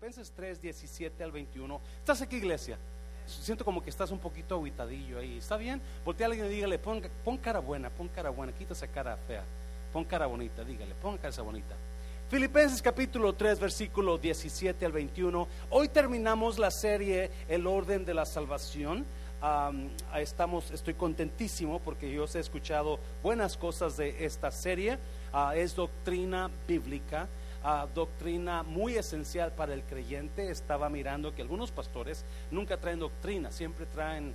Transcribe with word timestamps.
Filipenses 0.00 0.32
3, 0.34 0.62
17 0.62 1.22
al 1.22 1.30
21. 1.30 1.78
¿Estás 1.98 2.22
aquí, 2.22 2.36
iglesia? 2.36 2.78
Siento 3.26 3.66
como 3.66 3.82
que 3.82 3.90
estás 3.90 4.10
un 4.10 4.18
poquito 4.18 4.54
aguitadillo 4.54 5.18
ahí. 5.18 5.36
¿Está 5.36 5.58
bien? 5.58 5.78
Voltea 6.06 6.26
a 6.26 6.30
alguien 6.30 6.46
y 6.46 6.48
dígale, 6.48 6.78
pon, 6.78 7.02
pon 7.22 7.36
cara 7.36 7.58
buena, 7.58 7.90
pon 7.90 8.08
cara 8.08 8.30
buena, 8.30 8.50
quita 8.50 8.72
esa 8.72 8.86
cara 8.86 9.18
fea. 9.28 9.44
Pon 9.92 10.06
cara 10.06 10.24
bonita, 10.24 10.64
dígale, 10.64 10.94
pon 10.94 11.18
cara 11.18 11.42
bonita. 11.42 11.76
Filipenses 12.30 12.80
capítulo 12.80 13.34
3, 13.34 13.60
versículo 13.60 14.16
17 14.16 14.86
al 14.86 14.92
21. 14.92 15.46
Hoy 15.68 15.88
terminamos 15.90 16.58
la 16.58 16.70
serie 16.70 17.30
El 17.46 17.66
orden 17.66 18.06
de 18.06 18.14
la 18.14 18.24
salvación. 18.24 19.04
estamos, 20.16 20.70
estoy 20.70 20.94
contentísimo 20.94 21.78
porque 21.78 22.10
yo 22.10 22.24
os 22.24 22.34
he 22.36 22.40
escuchado 22.40 22.98
buenas 23.22 23.58
cosas 23.58 23.98
de 23.98 24.24
esta 24.24 24.50
serie. 24.50 24.96
Ah, 25.30 25.52
es 25.54 25.76
doctrina 25.76 26.50
bíblica 26.66 27.28
doctrina 27.94 28.62
muy 28.62 28.96
esencial 28.96 29.52
para 29.52 29.74
el 29.74 29.82
creyente. 29.82 30.50
Estaba 30.50 30.88
mirando 30.88 31.34
que 31.34 31.42
algunos 31.42 31.70
pastores 31.70 32.24
nunca 32.50 32.76
traen 32.76 32.98
doctrina, 32.98 33.50
siempre 33.52 33.86
traen 33.86 34.34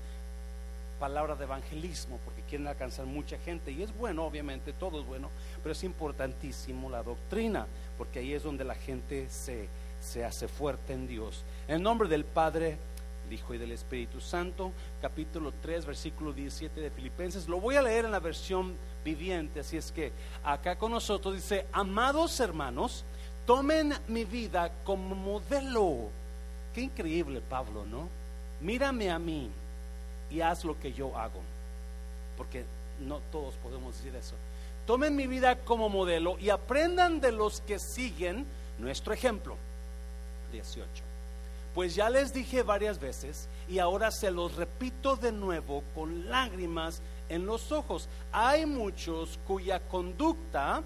palabra 0.99 1.35
de 1.35 1.43
evangelismo 1.43 2.19
porque 2.23 2.41
quieren 2.43 2.67
alcanzar 2.67 3.05
mucha 3.05 3.37
gente 3.39 3.71
y 3.71 3.83
es 3.83 3.95
bueno, 3.97 4.23
obviamente, 4.25 4.73
todo 4.73 5.01
es 5.01 5.05
bueno, 5.05 5.29
pero 5.61 5.73
es 5.73 5.83
importantísimo 5.83 6.89
la 6.89 7.03
doctrina 7.03 7.67
porque 7.97 8.19
ahí 8.19 8.33
es 8.33 8.43
donde 8.43 8.63
la 8.63 8.75
gente 8.75 9.29
se, 9.29 9.67
se 9.99 10.23
hace 10.23 10.47
fuerte 10.47 10.93
en 10.93 11.07
Dios. 11.07 11.43
En 11.67 11.83
nombre 11.83 12.07
del 12.07 12.23
Padre, 12.23 12.77
el 13.27 13.33
Hijo 13.33 13.53
y 13.53 13.57
del 13.57 13.71
Espíritu 13.71 14.21
Santo, 14.21 14.71
capítulo 15.01 15.53
3, 15.61 15.85
versículo 15.85 16.31
17 16.31 16.79
de 16.79 16.91
Filipenses. 16.91 17.47
Lo 17.47 17.59
voy 17.59 17.75
a 17.75 17.81
leer 17.81 18.05
en 18.05 18.11
la 18.11 18.19
versión 18.19 18.75
viviente, 19.03 19.59
así 19.59 19.77
es 19.77 19.91
que 19.91 20.11
acá 20.43 20.77
con 20.77 20.91
nosotros 20.91 21.35
dice, 21.35 21.65
amados 21.71 22.39
hermanos, 22.39 23.03
Tomen 23.45 23.93
mi 24.07 24.25
vida 24.25 24.71
como 24.83 25.15
modelo. 25.15 26.09
Qué 26.73 26.81
increíble, 26.81 27.41
Pablo, 27.41 27.85
¿no? 27.85 28.09
Mírame 28.61 29.09
a 29.11 29.19
mí 29.19 29.49
y 30.31 30.41
haz 30.41 30.65
lo 30.65 30.79
que 30.79 30.93
yo 30.93 31.17
hago. 31.17 31.41
Porque 32.37 32.65
no 32.99 33.19
todos 33.31 33.55
podemos 33.55 33.95
decir 33.95 34.15
eso. 34.15 34.35
Tomen 34.87 35.15
mi 35.15 35.27
vida 35.27 35.57
como 35.59 35.89
modelo 35.89 36.37
y 36.39 36.49
aprendan 36.49 37.19
de 37.21 37.31
los 37.31 37.61
que 37.61 37.79
siguen 37.79 38.45
nuestro 38.79 39.13
ejemplo. 39.13 39.57
18. 40.51 40.87
Pues 41.73 41.93
ya 41.93 42.09
les 42.09 42.33
dije 42.33 42.63
varias 42.63 42.99
veces 42.99 43.49
y 43.67 43.79
ahora 43.79 44.09
se 44.11 44.31
los 44.31 44.55
repito 44.55 45.17
de 45.17 45.31
nuevo 45.31 45.83
con 45.93 46.29
lágrimas 46.29 47.01
en 47.29 47.45
los 47.45 47.71
ojos. 47.71 48.07
Hay 48.31 48.65
muchos 48.65 49.39
cuya 49.45 49.79
conducta 49.81 50.81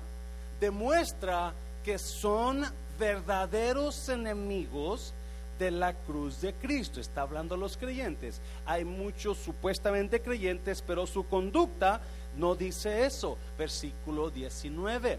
demuestra 0.60 1.54
que 1.90 1.98
son 1.98 2.64
verdaderos 3.00 4.10
enemigos 4.10 5.12
de 5.58 5.72
la 5.72 5.96
cruz 5.96 6.40
de 6.40 6.54
Cristo. 6.54 7.00
Está 7.00 7.24
hablando 7.24 7.58
los 7.58 7.78
creyentes. 7.78 8.42
Hay 8.68 8.86
muchos 8.86 9.40
supuestamente 9.40 10.22
creyentes, 10.22 10.84
pero 10.86 11.08
su 11.08 11.26
conducta 11.26 12.00
no 12.38 12.54
dice 12.54 13.08
eso. 13.08 13.40
Versículo 13.58 14.30
19. 14.30 15.18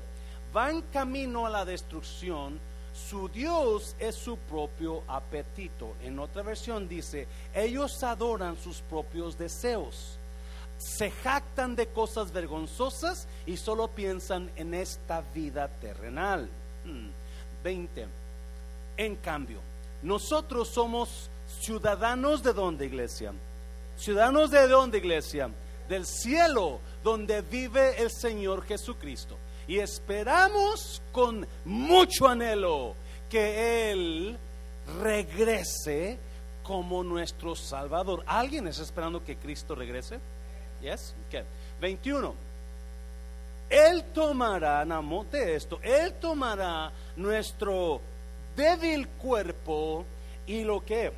Van 0.52 0.82
camino 0.92 1.44
a 1.44 1.50
la 1.50 1.64
destrucción. 1.64 2.60
Su 2.94 3.28
Dios 3.28 3.96
es 3.98 4.14
su 4.14 4.36
propio 4.36 5.02
apetito. 5.08 5.96
En 6.04 6.20
otra 6.20 6.44
versión 6.44 6.88
dice, 6.88 7.26
ellos 7.52 8.00
adoran 8.04 8.56
sus 8.56 8.80
propios 8.80 9.36
deseos 9.36 10.20
se 10.78 11.10
jactan 11.10 11.76
de 11.76 11.88
cosas 11.88 12.32
vergonzosas 12.32 13.28
y 13.44 13.58
solo 13.58 13.88
piensan 13.88 14.50
en 14.56 14.72
esta 14.72 15.20
vida 15.34 15.68
terrenal. 15.68 16.48
20. 17.62 18.04
Hmm. 18.04 18.08
En 18.96 19.16
cambio, 19.16 19.60
nosotros 20.02 20.68
somos 20.68 21.30
ciudadanos 21.60 22.42
de 22.42 22.52
dónde, 22.52 22.86
iglesia? 22.86 23.32
Ciudadanos 23.96 24.50
de 24.50 24.66
dónde, 24.68 24.98
iglesia? 24.98 25.50
Del 25.88 26.06
cielo, 26.06 26.80
donde 27.02 27.42
vive 27.42 28.00
el 28.00 28.10
Señor 28.10 28.64
Jesucristo. 28.64 29.36
Y 29.66 29.78
esperamos 29.78 31.02
con 31.12 31.46
mucho 31.64 32.28
anhelo 32.28 32.94
que 33.28 33.90
Él 33.90 34.38
regrese 35.02 36.19
como 36.62 37.02
nuestro 37.02 37.54
Salvador. 37.54 38.22
¿Alguien 38.26 38.66
está 38.69 38.82
esperando 38.82 39.24
que 39.24 39.36
Cristo 39.36 39.74
regrese? 39.74 40.19
Yes? 40.80 41.14
Okay. 41.28 41.44
21. 41.80 42.50
Él 43.70 44.03
tomará, 44.12 44.84
namote 44.84 45.54
esto, 45.54 45.78
Él 45.82 46.14
tomará 46.14 46.91
nuestro 47.16 48.00
débil 48.56 49.06
cuerpo 49.06 50.04
y 50.44 50.64
lo 50.64 50.84
que, 50.84 51.12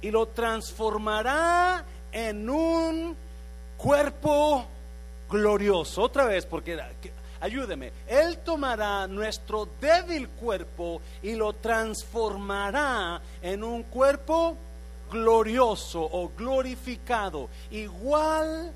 y 0.00 0.10
lo 0.10 0.26
transformará 0.26 1.84
en 2.10 2.50
un 2.50 3.16
cuerpo 3.76 4.66
glorioso. 5.30 6.02
Otra 6.02 6.24
vez, 6.24 6.44
porque 6.44 6.76
ayúdeme, 7.40 7.92
Él 8.08 8.38
tomará 8.38 9.06
nuestro 9.06 9.68
débil 9.80 10.28
cuerpo 10.28 11.00
y 11.22 11.36
lo 11.36 11.52
transformará 11.52 13.22
en 13.40 13.62
un 13.62 13.84
cuerpo 13.84 14.56
glorioso 15.08 16.02
o 16.02 16.32
glorificado, 16.36 17.48
igual 17.70 18.72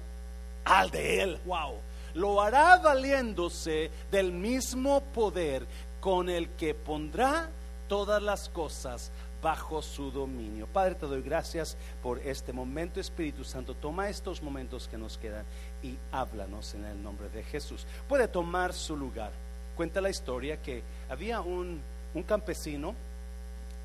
al 0.64 0.90
de 0.90 1.22
Él. 1.22 1.38
Wow. 1.44 1.85
Lo 2.16 2.40
hará 2.40 2.78
valiéndose 2.78 3.90
del 4.10 4.32
mismo 4.32 5.02
poder 5.02 5.66
con 6.00 6.30
el 6.30 6.48
que 6.48 6.72
pondrá 6.72 7.50
todas 7.88 8.22
las 8.22 8.48
cosas 8.48 9.12
bajo 9.42 9.82
su 9.82 10.10
dominio. 10.10 10.66
Padre, 10.66 10.94
te 10.94 11.04
doy 11.04 11.20
gracias 11.20 11.76
por 12.02 12.18
este 12.20 12.54
momento. 12.54 13.00
Espíritu 13.00 13.44
Santo, 13.44 13.74
toma 13.74 14.08
estos 14.08 14.42
momentos 14.42 14.88
que 14.88 14.96
nos 14.96 15.18
quedan 15.18 15.44
y 15.82 15.98
háblanos 16.10 16.72
en 16.74 16.86
el 16.86 17.02
nombre 17.02 17.28
de 17.28 17.42
Jesús. 17.42 17.86
Puede 18.08 18.28
tomar 18.28 18.72
su 18.72 18.96
lugar. 18.96 19.32
Cuenta 19.76 20.00
la 20.00 20.08
historia 20.08 20.56
que 20.62 20.82
había 21.10 21.42
un, 21.42 21.82
campesino, 22.26 22.94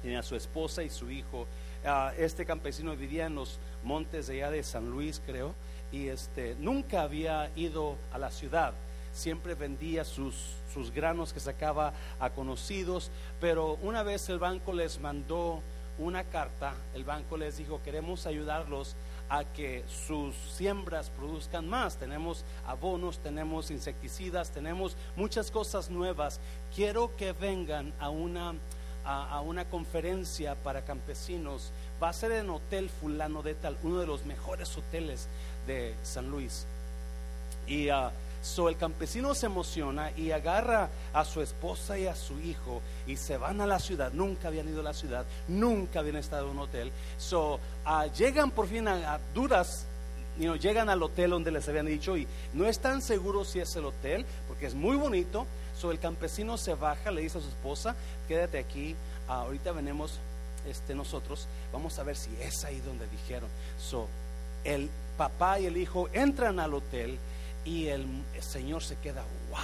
tenía 0.02 0.24
su 0.24 0.38
esposa 0.38 0.84
y 0.84 0.90
su 0.90 1.12
hijo. 1.12 1.48
Ah, 1.86 2.14
este 2.18 2.46
campesino 2.46 2.96
vivía 2.96 3.26
en 3.26 3.36
los 3.36 3.60
montes 3.84 4.28
de 4.28 4.36
allá 4.36 4.52
de 4.52 4.64
San 4.64 4.90
Luis, 4.90 5.22
creo 5.26 5.54
y 5.92 6.08
este, 6.08 6.56
nunca 6.60 7.04
había 7.04 7.52
ido 7.56 7.98
a 8.12 8.18
la 8.18 8.32
ciudad. 8.32 8.74
Siempre 9.14 9.56
vendía 9.56 10.06
sus, 10.06 10.36
sus 10.74 10.92
granos 10.92 11.34
que 11.34 11.40
sacaba 11.40 11.94
a 12.20 12.30
conocidos, 12.30 13.12
pero 13.40 13.78
una 13.82 14.04
vez 14.04 14.30
el 14.30 14.40
banco 14.40 14.74
les 14.74 15.00
mandó 15.00 15.62
una 15.98 16.24
carta, 16.24 16.74
el 16.94 17.04
banco 17.04 17.38
les 17.38 17.58
dijo, 17.58 17.82
queremos 17.84 18.26
ayudarlos 18.26 18.96
a 19.30 19.44
que 19.46 19.84
sus 20.08 20.36
siembras 20.36 21.10
produzcan 21.10 21.68
más. 21.68 21.98
Tenemos 21.98 22.44
abonos, 22.66 23.20
tenemos 23.20 23.72
insecticidas, 23.72 24.52
tenemos 24.52 24.98
muchas 25.16 25.52
cosas 25.52 25.90
nuevas. 25.90 26.40
Quiero 26.76 27.16
que 27.16 27.34
vengan 27.34 27.94
a 28.00 28.10
una, 28.10 28.56
a 29.06 29.42
una 29.42 29.70
conferencia 29.70 30.56
para 30.56 30.84
campesinos. 30.84 31.72
Va 32.02 32.10
a 32.10 32.14
ser 32.14 32.32
en 32.32 32.50
Hotel 32.50 32.90
Fulano 32.90 33.44
de 33.44 33.54
Tal, 33.54 33.78
uno 33.84 34.00
de 34.00 34.08
los 34.08 34.26
mejores 34.26 34.76
hoteles 34.76 35.28
de 35.68 35.94
San 36.04 36.32
Luis. 36.32 36.66
Y 37.68 37.92
uh, 37.92 38.10
so 38.42 38.70
el 38.70 38.78
campesino 38.78 39.36
se 39.36 39.46
emociona 39.46 40.12
y 40.18 40.32
agarra 40.32 40.90
a 41.14 41.24
su 41.26 41.42
esposa 41.42 42.00
y 42.00 42.08
a 42.08 42.16
su 42.16 42.40
hijo 42.40 42.82
y 43.06 43.18
se 43.18 43.38
van 43.38 43.62
a 43.62 43.68
la 43.68 43.80
ciudad. 43.80 44.12
Nunca 44.14 44.48
habían 44.48 44.68
ido 44.68 44.80
a 44.80 44.84
la 44.84 44.94
ciudad, 44.94 45.26
nunca 45.48 46.00
habían 46.00 46.16
estado 46.16 46.46
en 46.46 46.58
un 46.58 46.60
hotel. 46.60 46.92
So 47.20 47.60
uh, 47.86 48.12
llegan 48.18 48.50
por 48.50 48.68
fin 48.68 48.88
a, 48.88 49.20
duras 49.34 49.86
you 50.40 50.56
llegan 50.56 50.90
al 50.90 51.04
hotel 51.04 51.32
donde 51.32 51.52
les 51.52 51.68
habían 51.68 51.86
dicho 51.86 52.18
y 52.18 52.26
no 52.54 52.66
están 52.66 53.02
seguros 53.02 53.50
si 53.50 53.60
es 53.60 53.76
el 53.76 53.86
hotel 53.86 54.26
porque 54.48 54.66
es 54.66 54.74
muy 54.74 54.96
bonito. 54.96 55.46
So 55.78 55.92
el 55.92 56.00
campesino 56.00 56.58
se 56.58 56.74
baja, 56.74 57.12
le 57.12 57.22
dice 57.22 57.38
a 57.38 57.42
su 57.42 57.48
esposa, 57.48 57.96
quédate 58.28 58.60
aquí, 58.60 58.96
ahorita 59.28 59.72
venimos 59.72 60.20
este, 60.68 60.96
nosotros, 60.96 61.48
vamos 61.72 61.98
a 62.00 62.04
ver 62.04 62.16
si 62.16 62.30
es 62.42 62.64
ahí 62.64 62.80
donde 62.82 63.08
dijeron. 63.08 63.50
So 63.80 64.08
el 64.64 64.90
papá 65.18 65.60
y 65.60 65.66
el 65.66 65.78
hijo 65.78 66.10
entran 66.14 66.60
al 66.60 66.74
hotel 66.74 67.18
y 67.66 67.88
el, 67.88 68.06
señor 68.40 68.84
se 68.84 68.96
queda, 68.98 69.24
wow, 69.50 69.60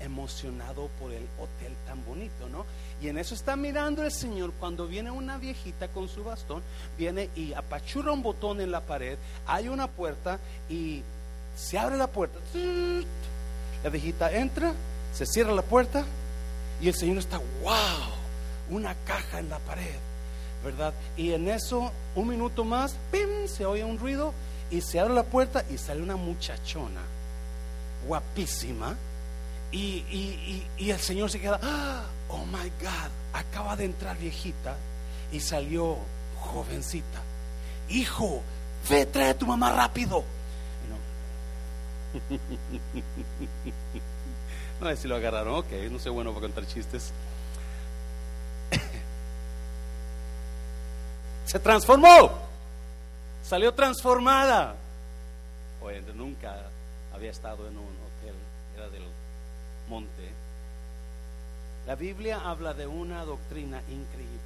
emocionado 0.00 0.88
por 1.00 1.12
el 1.12 1.26
hotel 1.38 1.74
tan 1.86 2.04
bonito, 2.04 2.48
¿no? 2.48 2.64
Y 3.00 3.08
en 3.08 3.18
eso 3.18 3.34
está 3.34 3.56
mirando 3.56 4.04
el 4.04 4.12
señor 4.12 4.52
cuando 4.58 4.86
viene 4.86 5.10
una 5.10 5.36
viejita 5.38 5.88
con 5.88 6.08
su 6.08 6.22
bastón, 6.22 6.62
viene 6.96 7.30
y 7.34 7.52
apachurra 7.54 8.12
un 8.12 8.22
botón 8.22 8.60
en 8.60 8.70
la 8.70 8.80
pared, 8.80 9.18
hay 9.46 9.68
una 9.68 9.88
puerta 9.88 10.38
y 10.68 11.02
se 11.56 11.78
abre 11.78 11.96
la 11.96 12.06
puerta. 12.06 12.38
La 13.82 13.90
viejita 13.90 14.32
entra, 14.32 14.74
se 15.12 15.26
cierra 15.26 15.52
la 15.52 15.62
puerta 15.62 16.04
y 16.80 16.88
el 16.88 16.94
señor 16.94 17.18
está, 17.18 17.38
wow, 17.62 18.15
una 18.70 18.94
caja 19.06 19.38
en 19.38 19.48
la 19.48 19.58
pared. 19.60 19.96
¿verdad? 20.64 20.92
Y 21.16 21.32
en 21.32 21.48
eso, 21.48 21.92
un 22.14 22.28
minuto 22.28 22.64
más, 22.64 22.96
¡pim! 23.12 23.46
se 23.46 23.64
oye 23.64 23.84
un 23.84 23.98
ruido 23.98 24.34
y 24.70 24.80
se 24.80 24.98
abre 24.98 25.14
la 25.14 25.22
puerta 25.22 25.64
y 25.70 25.78
sale 25.78 26.02
una 26.02 26.16
muchachona 26.16 27.02
guapísima 28.06 28.96
Y, 29.70 30.66
y, 30.78 30.90
el 30.90 30.98
Señor 30.98 31.30
se 31.30 31.40
queda, 31.40 31.60
¡Ah! 31.62 32.04
oh 32.28 32.44
my 32.46 32.68
God, 32.80 33.10
acaba 33.32 33.76
de 33.76 33.84
entrar 33.84 34.16
viejita 34.18 34.76
y 35.32 35.40
salió 35.40 35.98
jovencita. 36.40 37.20
Hijo, 37.88 38.42
ve, 38.88 39.06
trae 39.06 39.30
a 39.30 39.38
tu 39.38 39.46
mamá 39.46 39.72
rápido. 39.72 40.24
No, 44.80 44.88
sé 44.88 44.96
si 44.96 45.08
lo 45.08 45.16
agarraron, 45.16 45.56
ok, 45.56 45.72
no 45.90 45.98
sé 45.98 46.10
bueno 46.10 46.30
para 46.30 46.42
contar 46.42 46.66
chistes. 46.66 47.12
Se 51.46 51.60
transformó, 51.60 52.32
salió 53.44 53.72
transformada. 53.72 54.74
Oye, 55.80 56.02
nunca 56.14 56.56
había 57.14 57.30
estado 57.30 57.68
en 57.68 57.78
un 57.78 57.84
hotel, 57.84 58.34
era 58.76 58.88
del 58.88 59.04
monte. 59.88 60.32
La 61.86 61.94
Biblia 61.94 62.40
habla 62.44 62.74
de 62.74 62.88
una 62.88 63.24
doctrina 63.24 63.80
increíble, 63.88 64.40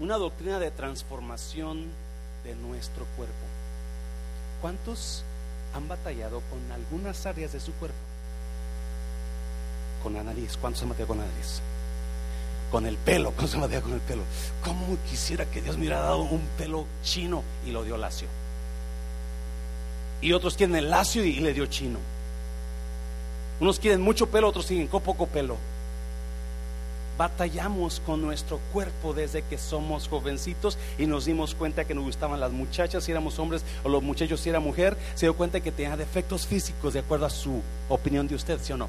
una 0.00 0.16
doctrina 0.16 0.58
de 0.58 0.70
transformación 0.70 1.88
de 2.42 2.54
nuestro 2.54 3.04
cuerpo. 3.16 3.34
¿Cuántos 4.62 5.24
han 5.74 5.88
batallado 5.88 6.40
con 6.48 6.72
algunas 6.72 7.26
áreas 7.26 7.52
de 7.52 7.60
su 7.60 7.74
cuerpo? 7.74 7.98
Con 10.02 10.14
la 10.14 10.24
nariz, 10.24 10.56
¿cuántos 10.56 10.82
han 10.82 10.88
batallado 10.88 11.08
con 11.08 11.18
la 11.18 11.26
nariz? 11.26 11.60
Con 12.70 12.84
el 12.86 12.96
pelo, 12.96 13.30
¿cuántos 13.30 13.54
han 13.54 13.62
batallado 13.62 13.84
con 13.84 13.94
el 13.94 14.00
pelo? 14.00 14.22
¿Cómo 14.62 14.98
quisiera 15.08 15.46
que 15.46 15.62
Dios 15.62 15.76
me 15.76 15.82
hubiera 15.82 16.00
dado 16.00 16.22
un 16.22 16.42
pelo 16.58 16.84
chino 17.02 17.42
y 17.66 17.70
lo 17.70 17.82
dio 17.82 17.96
lacio? 17.96 18.28
Y 20.20 20.32
otros 20.32 20.54
quieren 20.54 20.76
el 20.76 20.90
lacio 20.90 21.24
y 21.24 21.40
le 21.40 21.54
dio 21.54 21.66
chino. 21.66 21.98
Unos 23.60 23.80
quieren 23.80 24.00
mucho 24.00 24.28
pelo, 24.28 24.48
otros 24.48 24.66
quieren 24.66 24.88
poco 24.88 25.26
pelo. 25.26 25.56
Batallamos 27.16 28.00
con 28.06 28.22
nuestro 28.22 28.60
cuerpo 28.72 29.12
desde 29.12 29.42
que 29.42 29.58
somos 29.58 30.06
jovencitos 30.06 30.78
y 30.98 31.06
nos 31.06 31.24
dimos 31.24 31.56
cuenta 31.56 31.84
que 31.84 31.94
nos 31.94 32.04
gustaban 32.04 32.38
las 32.38 32.52
muchachas 32.52 33.02
si 33.02 33.10
éramos 33.10 33.40
hombres 33.40 33.64
o 33.82 33.88
los 33.88 34.02
muchachos 34.02 34.40
si 34.40 34.50
era 34.50 34.60
mujer. 34.60 34.96
Se 35.16 35.26
dio 35.26 35.34
cuenta 35.34 35.60
que 35.60 35.72
tenía 35.72 35.96
defectos 35.96 36.46
físicos 36.46 36.94
de 36.94 37.00
acuerdo 37.00 37.26
a 37.26 37.30
su 37.30 37.60
opinión 37.88 38.28
de 38.28 38.36
usted, 38.36 38.60
¿sí 38.62 38.72
o 38.72 38.76
no? 38.76 38.88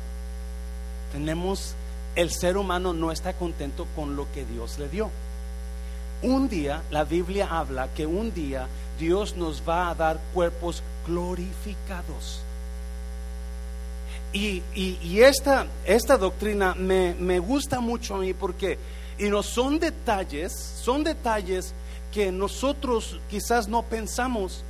Tenemos, 1.11 1.73
el 2.19 2.31
ser 2.31 2.57
humano 2.57 2.91
no 2.91 3.13
está 3.13 3.31
contento 3.31 3.87
con 3.95 4.17
lo 4.17 4.29
que 4.33 4.45
Dios 4.45 4.77
le 4.77 4.89
dio. 4.89 5.09
Un 6.21 6.49
día, 6.49 6.83
la 6.91 7.05
Biblia 7.05 7.47
habla 7.49 7.87
que 7.93 8.05
un 8.05 8.33
día 8.33 8.67
Dios 8.99 9.37
nos 9.37 9.63
va 9.67 9.89
a 9.89 9.95
dar 9.95 10.19
cuerpos 10.33 10.83
glorificados. 11.07 12.41
Y, 14.33 14.61
esta, 15.21 15.65
esta 15.85 16.17
doctrina 16.17 16.75
me, 16.75 17.15
me, 17.15 17.39
gusta 17.39 17.79
mucho 17.79 18.15
a 18.15 18.19
mí 18.19 18.33
porque 18.33 18.77
y 19.17 19.29
no 19.29 19.41
son 19.41 19.79
detalles, 19.79 20.51
son 20.53 21.05
detalles 21.05 21.73
que 22.11 22.33
nosotros 22.33 23.17
quizás 23.29 23.69
no 23.69 23.83
pensamos 23.83 24.65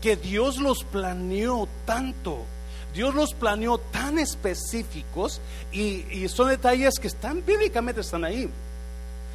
que 0.00 0.16
Dios 0.16 0.56
los 0.56 0.84
planeó 0.84 1.68
tanto. 1.84 2.44
Dios 2.94 3.12
los 3.14 3.34
planeó 3.34 3.78
tan 3.78 4.18
específicos 4.18 5.40
y, 5.72 6.28
son 6.28 6.48
detalles 6.48 6.94
que 7.00 7.08
están 7.08 7.44
bíblicamente 7.44 8.00
están 8.00 8.24
ahí. 8.24 8.48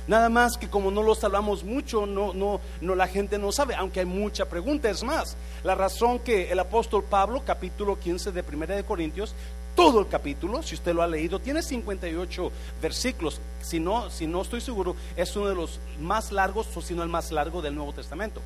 Nada 0.07 0.29
más 0.29 0.57
que 0.57 0.69
como 0.69 0.89
no 0.89 1.03
los 1.03 1.23
hablamos 1.23 1.63
mucho, 1.63 2.07
no, 2.07 2.33
no, 2.33 2.59
no, 2.81 2.95
la 2.95 3.07
gente 3.07 3.37
no 3.37 3.51
sabe, 3.51 3.75
aunque 3.75 3.99
hay 3.99 4.05
mucha 4.05 4.45
pregunta. 4.45 4.89
Es 4.89 5.03
más, 5.03 5.35
la 5.63 5.75
razón 5.75 6.19
que 6.19 6.51
el 6.51 6.59
apóstol 6.59 7.03
Pablo, 7.03 7.43
capítulo 7.45 7.99
15 7.99 8.31
de 8.31 8.41
Primera 8.41 8.75
de 8.75 8.83
Corintios, 8.83 9.35
todo 9.75 9.99
el 9.99 10.07
capítulo, 10.07 10.63
si 10.63 10.75
usted 10.75 10.93
lo 10.93 11.03
ha 11.03 11.07
leído, 11.07 11.39
tiene 11.39 11.61
58 11.61 12.51
versículos. 12.81 13.39
Si 13.61 13.79
no, 13.79 14.09
si 14.09 14.25
no 14.25 14.41
estoy 14.41 14.61
seguro, 14.61 14.95
es 15.15 15.35
uno 15.35 15.47
de 15.47 15.55
los 15.55 15.79
más 15.99 16.31
largos, 16.31 16.67
o 16.75 16.81
si 16.81 16.93
no 16.93 17.03
el 17.03 17.09
más 17.09 17.31
largo 17.31 17.61
del 17.61 17.75
Nuevo 17.75 17.93
Testamento. 17.93 18.41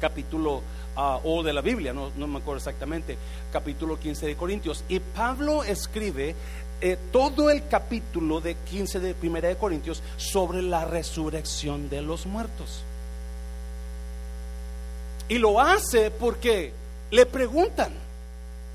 Capítulo 0.00 0.62
o 0.98 1.42
de 1.42 1.52
la 1.52 1.60
Biblia, 1.60 1.92
no, 1.92 2.10
no 2.16 2.26
me 2.26 2.38
acuerdo 2.38 2.58
exactamente, 2.58 3.16
capítulo 3.52 3.98
15 3.98 4.26
de 4.26 4.36
Corintios. 4.36 4.84
Y 4.88 4.98
Pablo 5.00 5.62
escribe 5.62 6.34
eh, 6.80 6.96
todo 7.10 7.50
el 7.50 7.66
capítulo 7.66 8.40
de 8.40 8.54
15 8.54 9.00
de 9.00 9.14
Primera 9.14 9.48
de 9.48 9.56
Corintios 9.56 10.02
sobre 10.16 10.62
la 10.62 10.84
resurrección 10.84 11.88
de 11.88 12.02
los 12.02 12.26
muertos. 12.26 12.82
Y 15.28 15.38
lo 15.38 15.60
hace 15.60 16.10
porque 16.10 16.72
le 17.10 17.26
preguntan 17.26 17.92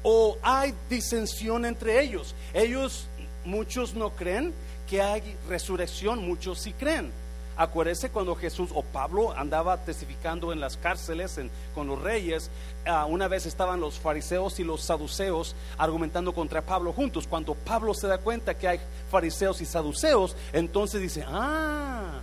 o 0.04 0.38
hay 0.42 0.74
disensión 0.90 1.66
entre 1.66 2.02
ellos. 2.04 2.36
Ellos, 2.54 3.08
muchos 3.46 3.96
no 3.96 4.12
creen 4.12 4.54
que 4.90 5.02
hay 5.02 5.36
resurrección, 5.48 6.28
muchos 6.28 6.60
sí 6.60 6.74
creen. 6.74 7.12
Acuérdese 7.56 8.10
cuando 8.10 8.36
Jesús 8.36 8.72
o 8.74 8.82
Pablo 8.82 9.32
andaba 9.38 9.78
testificando 9.78 10.52
en 10.52 10.60
las 10.60 10.76
cárceles 10.76 11.40
con 11.76 11.86
los 11.86 12.02
reyes, 12.02 12.50
ah, 12.88 13.06
una 13.06 13.28
vez 13.28 13.46
estaban 13.46 13.80
los 13.80 14.00
fariseos 14.00 14.60
y 14.60 14.64
los 14.64 14.82
saduceos 14.82 15.56
argumentando 15.78 16.34
contra 16.34 16.64
Pablo 16.64 16.94
juntos. 16.94 17.28
Cuando 17.28 17.54
Pablo 17.54 17.94
se 17.94 18.08
da 18.08 18.18
cuenta 18.18 18.56
que 18.56 18.68
hay 18.68 18.80
fariseos 19.12 19.62
y 19.62 19.66
saduceos, 19.66 20.36
entonces 20.52 21.00
dice, 21.00 21.24
ah, 21.28 22.22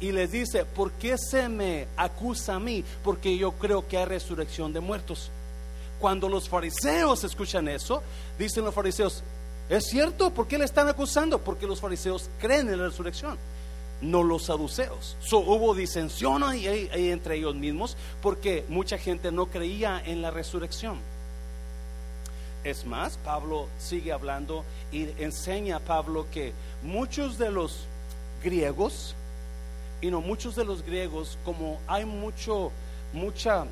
y 0.00 0.10
les 0.10 0.32
dice, 0.32 0.64
¿por 0.64 0.90
qué 0.92 1.16
se 1.16 1.48
me 1.48 1.86
acusa 1.96 2.56
a 2.56 2.60
mí? 2.60 2.84
Porque 3.04 3.36
yo 3.36 3.52
creo 3.52 3.86
que 3.86 3.96
hay 3.96 4.06
resurrección 4.06 4.72
de 4.72 4.80
muertos. 4.80 5.30
Cuando 6.00 6.28
los 6.28 6.48
fariseos 6.48 7.22
escuchan 7.22 7.68
eso, 7.68 8.02
dicen 8.36 8.64
los 8.64 8.74
fariseos, 8.74 9.22
¿es 9.68 9.84
cierto? 9.84 10.30
¿Por 10.30 10.48
qué 10.48 10.58
le 10.58 10.64
están 10.64 10.88
acusando? 10.88 11.38
Porque 11.38 11.68
los 11.68 11.80
fariseos 11.80 12.28
creen 12.40 12.68
en 12.68 12.78
la 12.78 12.88
resurrección 12.88 13.38
no 14.02 14.22
los 14.22 14.44
saduceos. 14.44 15.16
hubo 15.30 15.74
disensión 15.74 16.42
ahí, 16.42 16.90
entre 16.92 17.36
ellos 17.36 17.54
mismos 17.54 17.96
porque 18.20 18.64
mucha 18.68 18.98
gente 18.98 19.32
no 19.32 19.46
creía 19.46 20.02
en 20.04 20.20
la 20.20 20.30
resurrección. 20.30 20.98
Es 22.64 22.84
más, 22.84 23.16
Pablo 23.24 23.68
sigue 23.78 24.12
hablando 24.12 24.64
y 24.92 25.08
enseña 25.22 25.76
a 25.76 25.80
Pablo 25.80 26.26
que 26.30 26.52
muchos 26.82 27.38
de 27.38 27.50
los 27.50 27.86
griegos, 28.42 29.14
y 30.00 30.10
no 30.10 30.20
muchos 30.20 30.54
de 30.54 30.64
los 30.64 30.82
griegos, 30.82 31.38
como 31.44 31.80
hay 31.88 32.04
mucho, 32.04 32.70
mucha 33.12 33.66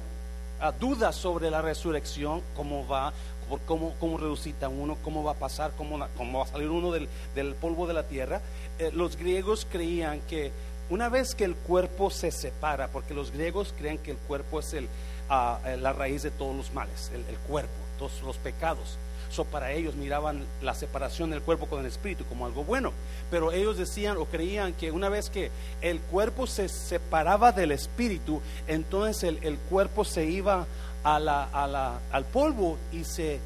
ah, 0.61 0.73
duda 0.73 1.13
sobre 1.13 1.51
la 1.51 1.63
resurrección, 1.63 2.43
cómo 2.57 2.87
va, 2.87 3.13
por 3.51 3.61
cómo, 3.63 3.95
cómo 3.99 4.17
resucita 4.17 4.69
uno, 4.69 4.97
cómo 5.03 5.25
va 5.25 5.33
a 5.33 5.35
pasar, 5.35 5.73
cómo, 5.77 5.99
cómo 6.17 6.39
va 6.39 6.45
a 6.45 6.49
salir 6.49 6.71
uno 6.71 6.93
del, 6.93 7.09
del 7.35 7.55
polvo 7.55 7.87
de 7.89 7.95
la 7.95 8.05
tierra, 8.05 8.41
eh, 8.79 8.91
los 8.95 9.17
griegos 9.17 9.67
creían 9.71 10.21
que 10.21 10.53
una 10.89 11.09
vez 11.09 11.35
que 11.35 11.45
el 11.45 11.55
cuerpo 11.55 12.11
se 12.11 12.31
separa, 12.31 12.89
porque 12.89 13.13
los 13.13 13.31
griegos 13.33 13.75
creían 13.77 13.99
que 13.99 14.13
el 14.13 14.17
cuerpo 14.17 14.61
es 14.61 14.73
el, 14.73 14.85
eh, 14.85 15.77
la 15.77 15.93
raíz 15.93 16.23
de 16.23 16.31
todos 16.31 16.57
los 16.57 16.73
males, 16.73 17.11
el, 17.15 17.37
cuerpo, 17.39 17.73
todos 17.99 18.23
los 18.23 18.37
pecados. 18.37 18.99
So, 19.31 19.45
para 19.45 19.71
ellos 19.71 19.95
miraban 19.95 20.45
la 20.61 20.75
separación 20.75 21.31
del 21.31 21.43
cuerpo 21.43 21.67
con 21.67 21.81
el 21.81 21.87
espíritu 21.87 22.25
como 22.25 22.47
algo 22.47 22.65
bueno. 22.65 22.93
Pero 23.31 23.53
ellos 23.53 23.79
decían 23.79 24.17
o 24.17 24.25
creían 24.25 24.73
que 24.73 24.91
una 24.91 25.09
vez 25.09 25.31
que 25.31 25.53
el 25.81 26.01
cuerpo 26.01 26.49
se 26.49 26.69
separaba 26.69 27.53
del 27.53 27.71
espíritu, 27.71 28.43
entonces 28.67 29.23
el, 29.23 29.39
el 29.43 29.57
cuerpo 29.57 30.05
se 30.05 30.25
iba 30.25 30.67
a 31.05 31.19
la, 31.19 31.45
a 31.45 31.67
la, 31.67 31.99
al 32.13 32.25
polvo 32.25 32.79
y 32.93 33.05
se 33.05 33.41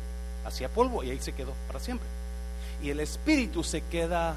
hacía 0.45 0.69
polvo 0.69 1.03
y 1.03 1.11
ahí 1.11 1.21
se 1.21 1.33
quedó 1.33 1.53
para 1.67 1.81
siempre. 1.81 2.07
Y 2.83 2.91
el 2.91 3.01
espíritu 3.01 3.63
se 3.65 3.83
queda 3.83 4.37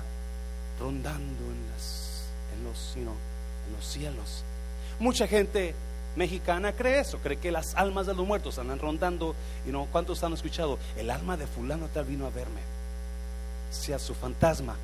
rondando 0.80 1.44
en, 1.44 1.72
las, 1.74 2.24
en, 2.56 2.64
los, 2.64 2.96
en 2.96 3.06
los 3.76 3.86
cielos. 3.86 4.44
Mucha 5.00 5.28
gente 5.28 5.76
mexicana 6.16 6.74
cree 6.74 7.00
eso, 7.00 7.20
cree 7.20 7.38
que 7.38 7.52
las 7.52 7.76
almas 7.76 8.08
de 8.08 8.14
los 8.14 8.26
muertos 8.26 8.58
andan 8.60 8.80
rondando. 8.80 9.36
Y 9.68 9.72
no, 9.72 9.86
¿cuántos 9.92 10.24
han 10.24 10.34
escuchado? 10.34 10.78
El 10.98 11.10
alma 11.10 11.38
de 11.38 11.48
fulano 11.48 11.88
tal 11.94 12.06
vino 12.06 12.26
a 12.26 12.30
verme, 12.30 12.62
sea 13.72 14.00
su 14.00 14.14
fantasma. 14.16 14.76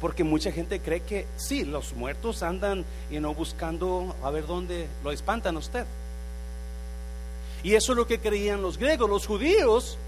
Porque 0.00 0.22
mucha 0.22 0.52
gente 0.52 0.80
cree 0.80 1.00
que 1.00 1.26
sí, 1.36 1.64
los 1.64 1.94
muertos 1.94 2.42
andan 2.42 2.84
y 3.10 3.18
no 3.18 3.34
buscando 3.34 4.14
a 4.22 4.30
ver 4.30 4.46
dónde 4.46 4.86
lo 5.02 5.10
espantan 5.10 5.56
a 5.56 5.58
usted. 5.58 5.84
Y 7.62 7.74
eso 7.74 7.92
es 7.92 7.96
lo 7.96 8.06
que 8.06 8.20
creían 8.20 8.62
los 8.62 8.78
griegos, 8.78 9.08
los 9.08 9.26
judíos 9.26 9.98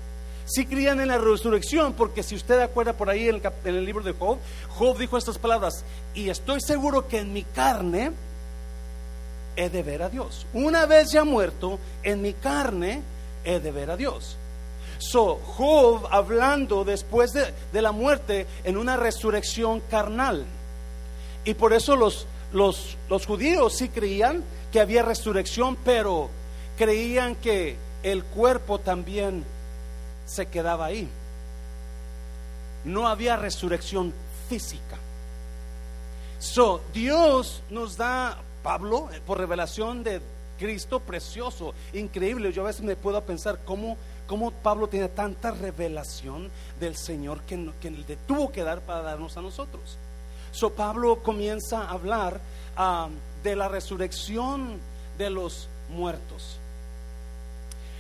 si 0.51 0.67
creían 0.67 1.01
en 1.01 1.09
la 1.09 1.19
resurrección, 1.19 1.93
porque 1.93 2.25
si 2.25 2.35
usted 2.35 2.61
acuerda 2.61 2.95
por 2.95 3.09
ahí 3.09 3.29
en 3.29 3.41
el, 3.65 3.85
libro 3.85 4.03
de 4.03 4.13
Job, 4.13 4.39
Job 4.71 4.99
dijo 4.99 5.17
estas 5.17 5.39
palabras, 5.39 5.85
y 6.13 6.29
estoy 6.29 6.61
seguro 6.61 7.07
que 7.07 7.19
en 7.19 7.33
mi 7.33 7.45
carne 7.45 8.11
he 9.55 9.71
de 9.71 9.83
ver 9.85 10.03
a 10.03 10.09
Dios. 10.09 10.47
Una 10.53 10.87
vez 10.87 11.13
ya 11.13 11.23
muerto, 11.23 11.79
en 12.03 12.21
mi 12.21 12.33
carne 12.33 13.03
he 13.45 13.61
de 13.61 13.71
ver 13.71 13.93
a 13.93 13.97
Dios. 13.97 14.37
So, 14.99 15.37
Job 15.37 16.09
hablando 16.11 16.85
después 16.85 17.33
de, 17.33 17.53
la 17.81 17.93
muerte 17.93 18.49
en 18.65 18.77
una 18.77 18.97
resurrección 18.97 19.81
carnal. 19.89 20.45
Y 21.45 21.55
por 21.55 21.73
eso 21.73 21.95
los 21.95 23.27
judíos 23.27 23.77
sí 23.77 23.89
creían 23.89 24.43
que 24.73 24.81
había 24.81 25.05
resurrección, 25.05 25.77
pero 25.85 26.29
creían 26.81 27.35
que 27.35 27.77
el 28.03 28.25
cuerpo 28.25 28.79
también 28.79 29.45
se 30.25 30.47
quedaba 30.47 30.87
ahí. 30.87 31.07
no 32.87 33.07
había 33.07 33.37
resurrección 33.37 34.15
física. 34.49 34.97
So, 36.39 36.81
Dios 36.95 37.63
nos 37.69 37.99
da, 37.99 38.39
Pablo, 38.63 39.11
eh, 39.13 39.21
por 39.27 39.37
revelación 39.37 40.03
de 40.03 40.23
Cristo 40.59 41.01
precioso, 41.01 41.75
increíble. 41.93 42.51
Yo 42.51 42.63
a 42.63 42.69
veces 42.69 42.81
me 42.81 42.97
puedo 42.97 43.21
pensar 43.21 43.61
cómo, 43.67 43.99
cómo 44.27 44.51
Pablo 44.51 44.89
tiene 44.89 45.09
tanta 45.09 45.51
revelación 45.51 46.51
del 46.81 46.97
Señor 46.97 47.43
que, 47.43 47.71
que 47.83 47.91
le 47.91 48.17
tuvo 48.27 48.51
que 48.51 48.65
dar 48.65 48.81
para 48.81 49.03
darnos 49.03 49.37
a 49.37 49.43
nosotros. 49.43 49.99
So, 50.51 50.71
Pablo 50.73 51.23
comienza 51.23 51.83
a 51.83 51.91
hablar 51.91 52.41
ah, 52.75 53.11
de 53.45 53.55
la 53.55 53.69
resurrección 53.69 54.81
de 55.19 55.29
los 55.29 55.69
muertos. 55.91 56.60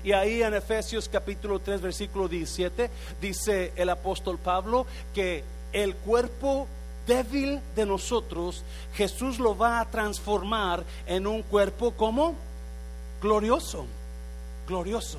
Y 0.02 0.12
ahí 0.12 0.42
en 0.42 0.54
Efesios 0.54 1.08
capítulo 1.08 1.58
3, 1.58 1.80
versículo 1.80 2.28
17, 2.28 2.90
dice 3.20 3.72
el 3.76 3.90
apóstol 3.90 4.38
Pablo 4.38 4.86
que 5.14 5.44
el 5.72 5.94
cuerpo 5.96 6.66
débil 7.06 7.60
de 7.76 7.86
nosotros, 7.86 8.62
Jesús 8.94 9.38
lo 9.38 9.56
va 9.56 9.80
a 9.80 9.90
transformar 9.90 10.84
en 11.06 11.26
un 11.26 11.42
cuerpo 11.42 11.92
como 11.92 12.34
glorioso, 13.20 13.84
glorioso. 14.66 15.18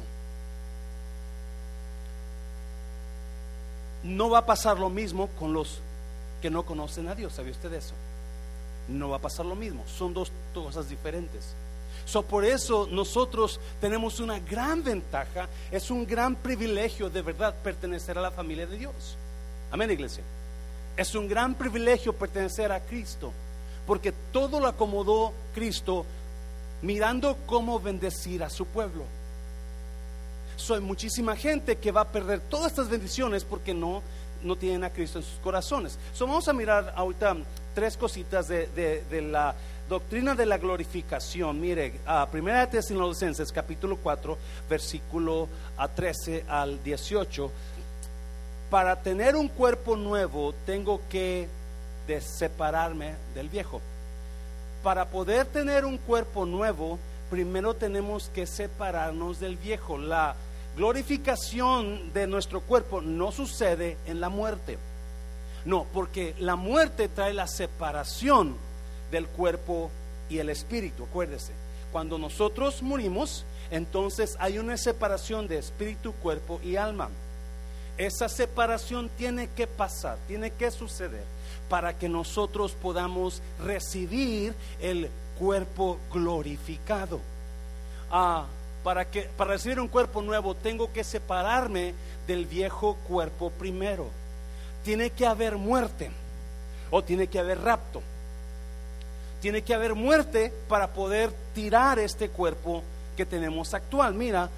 No 4.04 4.30
va 4.30 4.40
a 4.40 4.46
pasar 4.46 4.80
lo 4.80 4.90
mismo 4.90 5.28
con 5.40 5.54
los 5.54 5.80
que 6.42 6.50
no 6.50 6.64
conocen 6.64 7.08
a 7.08 7.14
Dios, 7.14 7.34
¿sabe 7.34 7.52
usted 7.52 7.72
eso? 7.74 7.94
No 8.88 9.10
va 9.10 9.18
a 9.18 9.22
pasar 9.22 9.46
lo 9.46 9.56
mismo, 9.56 9.84
son 9.86 10.14
dos 10.14 10.32
cosas 10.54 10.90
diferentes. 10.90 11.54
So, 12.06 12.24
por 12.24 12.44
eso 12.44 12.88
nosotros 12.92 13.60
tenemos 13.80 14.20
una 14.20 14.40
gran 14.40 14.84
ventaja, 14.84 15.48
es 15.72 15.92
un 15.92 16.06
gran 16.06 16.36
privilegio 16.36 17.10
de 17.10 17.22
verdad 17.22 17.56
pertenecer 17.64 18.18
a 18.18 18.22
la 18.22 18.32
familia 18.32 18.66
de 18.66 18.78
Dios. 18.78 19.18
Amén, 19.72 19.92
iglesia. 19.92 20.24
Es 20.98 21.16
un 21.16 21.28
gran 21.28 21.56
privilegio 21.56 22.14
pertenecer 22.14 22.72
a 22.72 22.82
Cristo, 22.82 23.32
porque 23.88 24.12
todo 24.32 24.60
lo 24.60 24.68
acomodó 24.68 25.34
Cristo 25.54 26.06
mirando 26.82 27.38
cómo 27.46 27.80
bendecir 27.80 28.44
a 28.44 28.50
su 28.50 28.66
pueblo. 28.66 29.04
Soy 30.58 30.82
muchísima 30.82 31.36
gente 31.36 31.78
que 31.78 31.92
va 31.92 32.02
a 32.02 32.08
perder 32.08 32.40
todas 32.42 32.72
estas 32.72 32.90
bendiciones 32.90 33.44
porque 33.44 33.74
no, 33.74 34.02
no 34.44 34.56
tienen 34.56 34.84
a 34.84 34.90
Cristo 34.90 35.20
en 35.20 35.26
sus 35.26 35.40
corazones. 35.40 35.98
So, 36.14 36.28
vamos 36.28 36.48
a 36.48 36.54
mirar 36.54 36.94
ahorita 36.96 37.38
tres 37.74 37.96
cositas 37.96 38.48
de, 38.48 38.68
de 38.68 39.22
la 39.22 39.56
doctrina 39.90 40.36
de 40.36 40.46
la 40.46 40.58
glorificación, 40.58 41.60
mire, 41.60 42.00
a 42.06 42.28
Primera 42.28 42.62
de 42.62 42.68
Tesalonicenses 42.68 43.52
capítulo 43.52 43.98
4, 43.98 44.38
versículo 44.70 45.48
a 45.78 45.88
13 45.88 46.46
al 46.48 46.84
18, 46.84 47.52
para 48.70 49.02
tener 49.02 49.36
un 49.36 49.50
cuerpo 49.50 49.96
nuevo 49.96 50.54
tengo 50.66 51.02
que 51.10 51.48
separarme 52.20 53.16
del 53.34 53.48
viejo. 53.48 53.80
Para 54.84 55.10
poder 55.10 55.46
tener 55.46 55.86
un 55.86 55.98
cuerpo 55.98 56.46
nuevo, 56.46 57.00
primero 57.30 57.76
tenemos 57.76 58.30
que 58.30 58.46
separarnos 58.46 59.40
del 59.40 59.56
viejo. 59.56 59.98
La 59.98 60.36
glorificación 60.76 62.12
de 62.14 62.28
nuestro 62.28 62.62
cuerpo 62.62 63.02
no 63.02 63.32
sucede 63.32 63.98
en 64.08 64.20
la 64.20 64.30
muerte. 64.30 64.78
No, 65.64 65.86
porque 65.94 66.36
la 66.40 66.56
muerte 66.56 67.08
trae 67.08 67.34
la 67.34 67.48
separación 67.48 68.56
del 69.12 69.28
cuerpo 69.28 69.92
y 70.30 70.40
el 70.40 70.50
espíritu. 70.50 71.04
Acuérdese, 71.04 71.52
cuando 71.92 72.18
nosotros 72.18 72.82
morimos, 72.82 73.46
entonces 73.70 74.38
hay 74.40 74.58
una 74.58 74.78
separación 74.78 75.48
de 75.48 75.58
espíritu, 75.58 76.14
cuerpo 76.14 76.60
y 76.64 76.78
alma. 76.78 77.10
Esa 77.98 78.30
separación 78.30 79.10
tiene 79.18 79.50
que 79.50 79.68
pasar, 79.68 80.18
tiene 80.28 80.52
que 80.52 80.72
suceder 80.72 81.24
para 81.70 81.98
que 81.98 82.10
nosotros 82.10 82.72
podamos 82.72 83.42
recibir 83.64 84.56
el 84.80 85.10
cuerpo 85.38 86.00
glorificado. 86.12 87.20
Ah, 88.10 88.46
para, 88.84 89.10
que, 89.12 89.24
para 89.38 89.52
recibir 89.52 89.80
un 89.80 89.88
cuerpo 89.88 90.22
nuevo 90.22 90.56
tengo 90.56 90.92
que 90.92 91.04
separarme 91.04 91.94
del 92.26 92.46
viejo 92.46 92.96
cuerpo 93.08 93.52
primero. 93.52 94.08
Tiene 94.84 95.12
que 95.12 95.28
haber 95.28 95.58
muerte 95.58 96.10
o 96.90 97.04
tiene 97.04 97.28
que 97.28 97.40
haber 97.40 97.62
rapto 97.62 98.02
tiene 99.42 99.64
que 99.64 99.74
haber 99.74 99.96
muerte 99.96 100.54
para 100.70 100.94
poder 100.94 101.34
tirar 101.54 102.00
este 102.00 102.30
cuerpo 102.30 102.84
que 103.18 103.26
tenemos 103.26 103.74
actual. 103.74 104.14
Mira, 104.14 104.50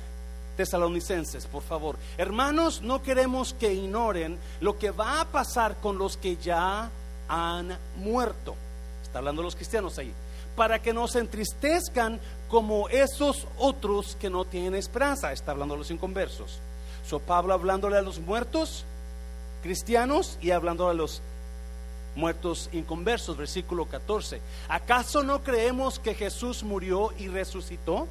tesalonicenses, 0.58 1.48
por 1.48 1.64
favor. 1.64 1.98
Hermanos, 2.18 2.82
no 2.82 3.02
queremos 3.02 3.54
que 3.54 3.74
ignoren 3.74 4.38
lo 4.62 4.78
que 4.78 4.92
va 4.92 5.22
a 5.22 5.26
pasar 5.26 5.78
con 5.78 5.98
los 5.98 6.18
que 6.18 6.36
ya 6.38 6.90
han 7.28 7.78
muerto. 7.98 8.56
Está 9.02 9.20
hablando 9.20 9.42
los 9.42 9.56
cristianos 9.56 9.98
ahí. 9.98 10.14
Para 10.56 10.80
que 10.80 10.94
no 10.94 11.08
se 11.08 11.20
entristezcan 11.20 12.20
como 12.50 12.90
esos 12.90 13.48
otros 13.58 14.18
que 14.20 14.30
no 14.30 14.46
tienen 14.46 14.76
esperanza. 14.76 15.32
Está 15.32 15.52
hablando 15.52 15.76
los 15.76 15.90
inconversos. 15.90 16.60
So 17.08 17.20
Pablo 17.20 17.54
hablándole 17.54 17.98
a 17.98 18.02
los 18.02 18.20
muertos 18.20 18.86
cristianos 19.64 20.38
y 20.42 20.52
hablando 20.52 20.90
a 20.90 20.94
los 20.94 21.22
muertos 22.16 22.70
inconversos, 22.72 23.38
versículo 23.38 23.86
14. 23.86 24.42
¿Acaso 24.68 25.24
no 25.24 25.44
creemos 25.44 26.00
que 26.00 26.14
Jesús 26.14 26.64
murió 26.64 27.12
y 27.18 27.28
resucitó? 27.28 28.08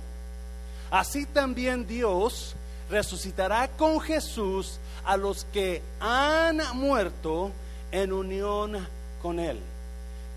Así 0.90 1.26
también 1.26 1.86
Dios 1.86 2.54
resucitará 2.90 3.68
con 3.68 4.00
Jesús 4.00 4.78
a 5.04 5.16
los 5.16 5.44
que 5.46 5.82
han 6.00 6.60
muerto 6.74 7.52
en 7.90 8.12
unión 8.12 8.86
con 9.22 9.38
Él. 9.38 9.58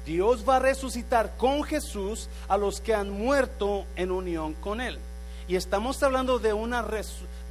Dios 0.06 0.48
va 0.48 0.58
a 0.58 0.60
resucitar 0.60 1.36
con 1.36 1.64
Jesús 1.64 2.30
a 2.48 2.58
los 2.58 2.80
que 2.80 2.94
han 2.94 3.10
muerto 3.10 3.86
en 3.96 4.12
unión 4.12 4.54
con 4.54 4.80
Él. 4.80 5.00
Y 5.48 5.56
estamos 5.56 6.02
hablando 6.04 6.40
de 6.40 6.54
una, 6.54 6.86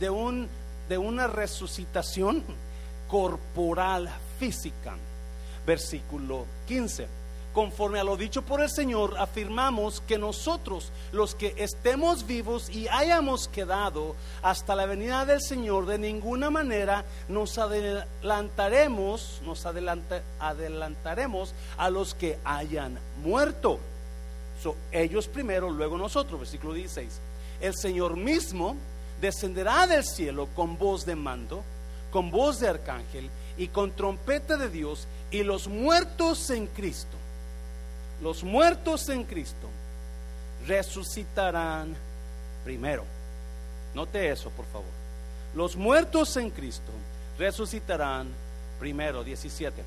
de 0.01 0.11
un, 0.11 0.49
de 0.89 0.99
una 0.99 1.27
resucitación 1.27 2.43
corporal, 3.09 4.09
física 4.39 4.97
versículo 5.67 6.47
15. 6.67 7.25
Conforme 7.55 8.01
a 8.01 8.05
lo 8.05 8.17
dicho 8.17 8.43
por 8.43 8.61
el 8.61 8.69
Señor, 8.69 9.15
afirmamos 9.17 10.01
que 10.01 10.19
nosotros, 10.19 10.91
los 11.13 11.37
que 11.37 11.55
estemos 11.57 12.27
vivos 12.27 12.69
y 12.69 12.89
hayamos 12.89 13.47
quedado 13.47 14.17
hasta 14.43 14.75
la 14.75 14.87
venida 14.87 15.25
del 15.25 15.41
Señor, 15.41 15.87
de 15.87 15.99
ninguna 15.99 16.51
manera 16.51 17.05
nos 17.29 17.57
adelantaremos, 17.59 19.41
nos 19.45 19.65
adelantaremos 19.67 21.55
a 21.77 21.91
los 21.91 22.15
que 22.15 22.41
hayan 22.45 22.99
muerto. 23.23 23.79
ellos 24.91 25.29
primero, 25.29 25.71
luego 25.71 25.97
nosotros, 25.97 26.41
versículo 26.41 26.73
16. 26.73 27.21
El 27.61 27.77
Señor 27.77 28.17
mismo 28.17 28.75
descenderá 29.21 29.87
del 29.87 30.05
cielo 30.05 30.49
con 30.57 30.77
voz 30.77 31.07
de 31.07 31.15
mando, 31.15 31.63
con 32.11 32.33
voz 32.33 32.59
de 32.59 32.69
arcángel 32.69 33.31
y 33.57 33.69
con 33.69 33.93
trompeta 33.93 34.57
de 34.57 34.69
Dios 34.69 35.07
y 35.35 35.43
los 35.43 35.67
muertos 35.67 36.49
en 36.51 36.69
Cristo, 36.69 37.17
los 38.23 38.45
muertos 38.45 39.09
en 39.09 39.25
Cristo 39.25 39.69
resucitarán 40.65 41.93
primero. 42.63 43.05
Note 43.95 44.31
eso, 44.31 44.51
por 44.51 44.65
favor. 44.67 44.87
Los 45.57 45.75
muertos 45.75 46.37
en 46.37 46.51
Cristo 46.51 46.93
resucitarán 47.37 48.29
primero, 48.79 49.25
17. 49.25 49.83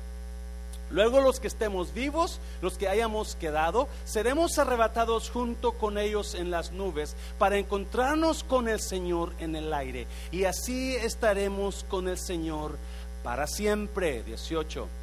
Luego 0.90 1.22
los 1.22 1.40
que 1.40 1.48
estemos 1.48 1.94
vivos, 1.94 2.40
los 2.60 2.76
que 2.76 2.86
hayamos 2.86 3.34
quedado, 3.34 3.88
seremos 4.04 4.58
arrebatados 4.58 5.30
junto 5.30 5.72
con 5.72 5.96
ellos 5.96 6.34
en 6.34 6.50
las 6.50 6.72
nubes 6.72 7.16
para 7.38 7.56
encontrarnos 7.56 8.44
con 8.44 8.68
el 8.68 8.80
Señor 8.80 9.32
en 9.38 9.56
el 9.56 9.72
aire. 9.72 10.06
Y 10.30 10.44
así 10.44 10.94
estaremos 10.94 11.86
con 11.88 12.06
el 12.06 12.18
Señor 12.18 12.76
para 13.22 13.46
siempre. 13.46 14.22
18. 14.24 14.97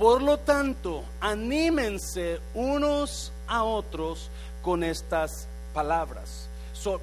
Por 0.00 0.22
lo 0.22 0.38
tanto, 0.38 1.04
anímense 1.20 2.40
unos 2.54 3.34
a 3.46 3.64
otros 3.64 4.30
con 4.62 4.82
estas 4.82 5.46
palabras. 5.74 6.48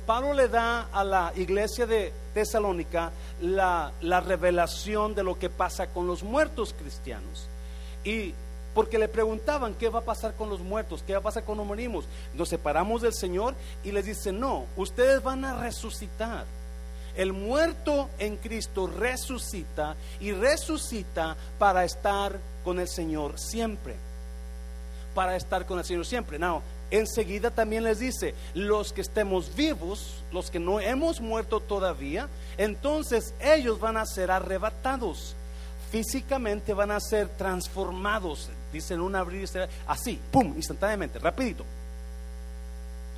Pablo 0.08 0.34
le 0.34 0.48
da 0.48 0.88
a 0.92 1.04
la 1.04 1.32
iglesia 1.36 1.86
de 1.86 2.12
Tesalónica 2.34 3.12
la, 3.40 3.92
la, 4.02 4.20
revelación 4.20 5.14
de 5.14 5.22
lo 5.22 5.38
que 5.38 5.52
pasa 5.52 5.86
con 5.86 6.08
los 6.08 6.24
muertos 6.24 6.74
cristianos. 6.74 7.48
Y 8.04 8.34
porque 8.74 8.98
le 8.98 9.08
preguntaban 9.08 9.76
qué 9.76 9.90
va 9.90 10.00
a 10.00 10.06
pasar 10.06 10.34
con 10.34 10.50
los 10.50 10.62
muertos, 10.62 11.04
qué 11.06 11.14
va 11.14 11.20
a 11.20 11.24
pasar 11.24 11.44
cuando 11.44 11.66
morimos. 11.66 12.06
Nos 12.34 12.50
separamos 12.50 13.04
del 13.04 13.14
Señor 13.14 13.54
y 13.84 13.92
les 13.92 14.06
dice, 14.06 14.32
no, 14.32 14.66
ustedes 14.76 15.22
van 15.22 15.46
a 15.46 15.62
resucitar. 15.62 16.46
El 17.16 17.34
muerto 17.34 18.10
en 18.18 18.38
Cristo 18.38 18.88
resucita 18.88 19.96
y 20.20 20.32
resucita 20.32 21.36
para 21.60 21.84
estar 21.84 22.40
con 22.68 22.82
el 22.82 22.90
Señor 22.90 23.40
siempre. 23.40 23.96
Para 25.16 25.38
estar 25.38 25.66
con 25.66 25.80
el 25.80 25.86
Señor 25.86 26.06
siempre. 26.06 26.38
No, 26.38 26.62
enseguida 26.92 27.50
también 27.50 27.86
les 27.86 28.00
dice, 28.00 28.36
los 28.54 28.92
que 28.92 29.00
estemos 29.00 29.56
vivos, 29.56 30.22
los 30.34 30.52
que 30.52 30.60
no 30.60 30.82
hemos 30.82 31.22
muerto 31.22 31.62
todavía, 31.62 32.28
entonces 32.58 33.34
ellos 33.40 33.80
van 33.80 33.96
a 33.96 34.06
ser 34.06 34.32
arrebatados. 34.32 35.34
físicamente 35.92 36.74
van 36.74 36.92
a 36.92 37.00
ser 37.00 37.30
transformados, 37.38 38.50
dicen 38.74 39.00
un 39.00 39.16
abrir 39.16 39.50
así, 39.88 40.20
pum, 40.30 40.54
instantáneamente, 40.58 41.20
rapidito. 41.20 41.64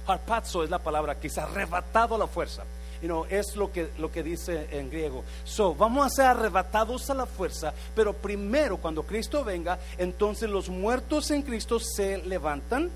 Harpazo 0.05 0.63
es 0.63 0.69
la 0.69 0.77
palabra 0.77 1.15
que 1.15 1.25
es 1.25 1.37
arrebatado 1.39 2.13
a 2.13 2.19
la 2.19 2.27
fuerza. 2.27 2.63
You 3.01 3.07
know, 3.07 3.25
es 3.29 3.55
lo 3.55 3.71
que, 3.71 3.89
lo 3.97 4.11
que 4.11 4.23
dice 4.23 4.67
en 4.71 4.89
griego. 4.89 5.23
So, 5.45 5.73
vamos 5.73 6.05
a 6.05 6.09
ser 6.09 6.25
arrebatados 6.25 7.09
a 7.09 7.13
la 7.13 7.25
fuerza, 7.25 7.73
pero 7.95 8.13
primero 8.13 8.77
cuando 8.77 9.03
Cristo 9.03 9.43
venga, 9.43 9.79
entonces 9.97 10.49
los 10.49 10.69
muertos 10.69 11.31
en 11.31 11.43
Cristo 11.43 11.79
se 11.79 12.17
levantan 12.17 12.89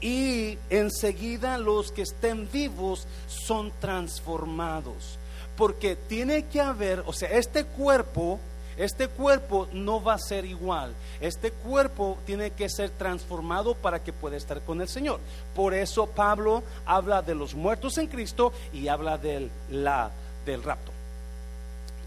y 0.00 0.58
enseguida 0.70 1.58
los 1.58 1.92
que 1.92 2.02
estén 2.02 2.48
vivos 2.50 3.06
son 3.26 3.72
transformados. 3.80 5.18
Porque 5.56 5.94
tiene 5.94 6.46
que 6.46 6.60
haber, 6.60 7.02
o 7.06 7.12
sea, 7.12 7.30
este 7.30 7.64
cuerpo 7.64 8.40
este 8.76 9.08
cuerpo 9.08 9.68
no 9.72 10.02
va 10.02 10.14
a 10.14 10.18
ser 10.18 10.44
igual. 10.44 10.94
Este 11.20 11.50
cuerpo 11.50 12.18
tiene 12.24 12.52
que 12.52 12.68
ser 12.68 12.90
transformado 12.90 13.74
para 13.74 14.02
que 14.02 14.12
pueda 14.12 14.36
estar 14.36 14.60
con 14.62 14.80
el 14.80 14.88
Señor. 14.88 15.20
Por 15.54 15.74
eso 15.74 16.06
Pablo 16.06 16.62
habla 16.86 17.22
de 17.22 17.34
los 17.34 17.54
muertos 17.54 17.98
en 17.98 18.06
Cristo 18.06 18.52
y 18.72 18.88
habla 18.88 19.18
del, 19.18 19.50
la, 19.70 20.10
del 20.46 20.62
rapto. 20.62 20.92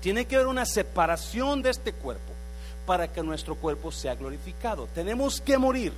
Tiene 0.02 0.26
que 0.26 0.36
haber 0.36 0.48
una 0.48 0.66
separación 0.66 1.62
de 1.62 1.70
este 1.70 1.94
cuerpo 1.94 2.34
para 2.86 3.08
que 3.08 3.24
nuestro 3.24 3.56
cuerpo 3.56 3.92
sea 3.92 4.16
glorificado. 4.16 4.88
Tenemos 4.94 5.40
que 5.40 5.58
morir. 5.58 5.94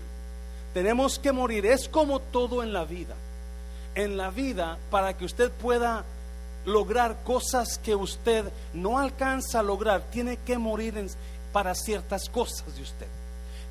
Tenemos 0.73 1.17
que 1.17 1.31
morir. 1.31 1.65
Es 1.65 1.89
como 1.89 2.19
todo 2.19 2.61
en 2.61 2.73
la 2.73 2.85
vida. 2.85 3.15
En 3.95 4.17
la 4.17 4.29
vida, 4.29 4.77
para 4.91 5.17
que 5.17 5.25
usted 5.25 5.51
pueda 5.51 6.03
lograr 6.65 7.23
cosas 7.23 7.77
que 7.77 7.95
usted 7.95 8.45
no 8.73 8.97
alcanza 8.99 9.59
a 9.59 9.63
lograr, 9.63 10.01
tiene 10.11 10.37
que 10.37 10.57
morir 10.57 11.09
para 11.51 11.75
ciertas 11.75 12.29
cosas 12.29 12.75
de 12.75 12.81
usted. 12.81 13.07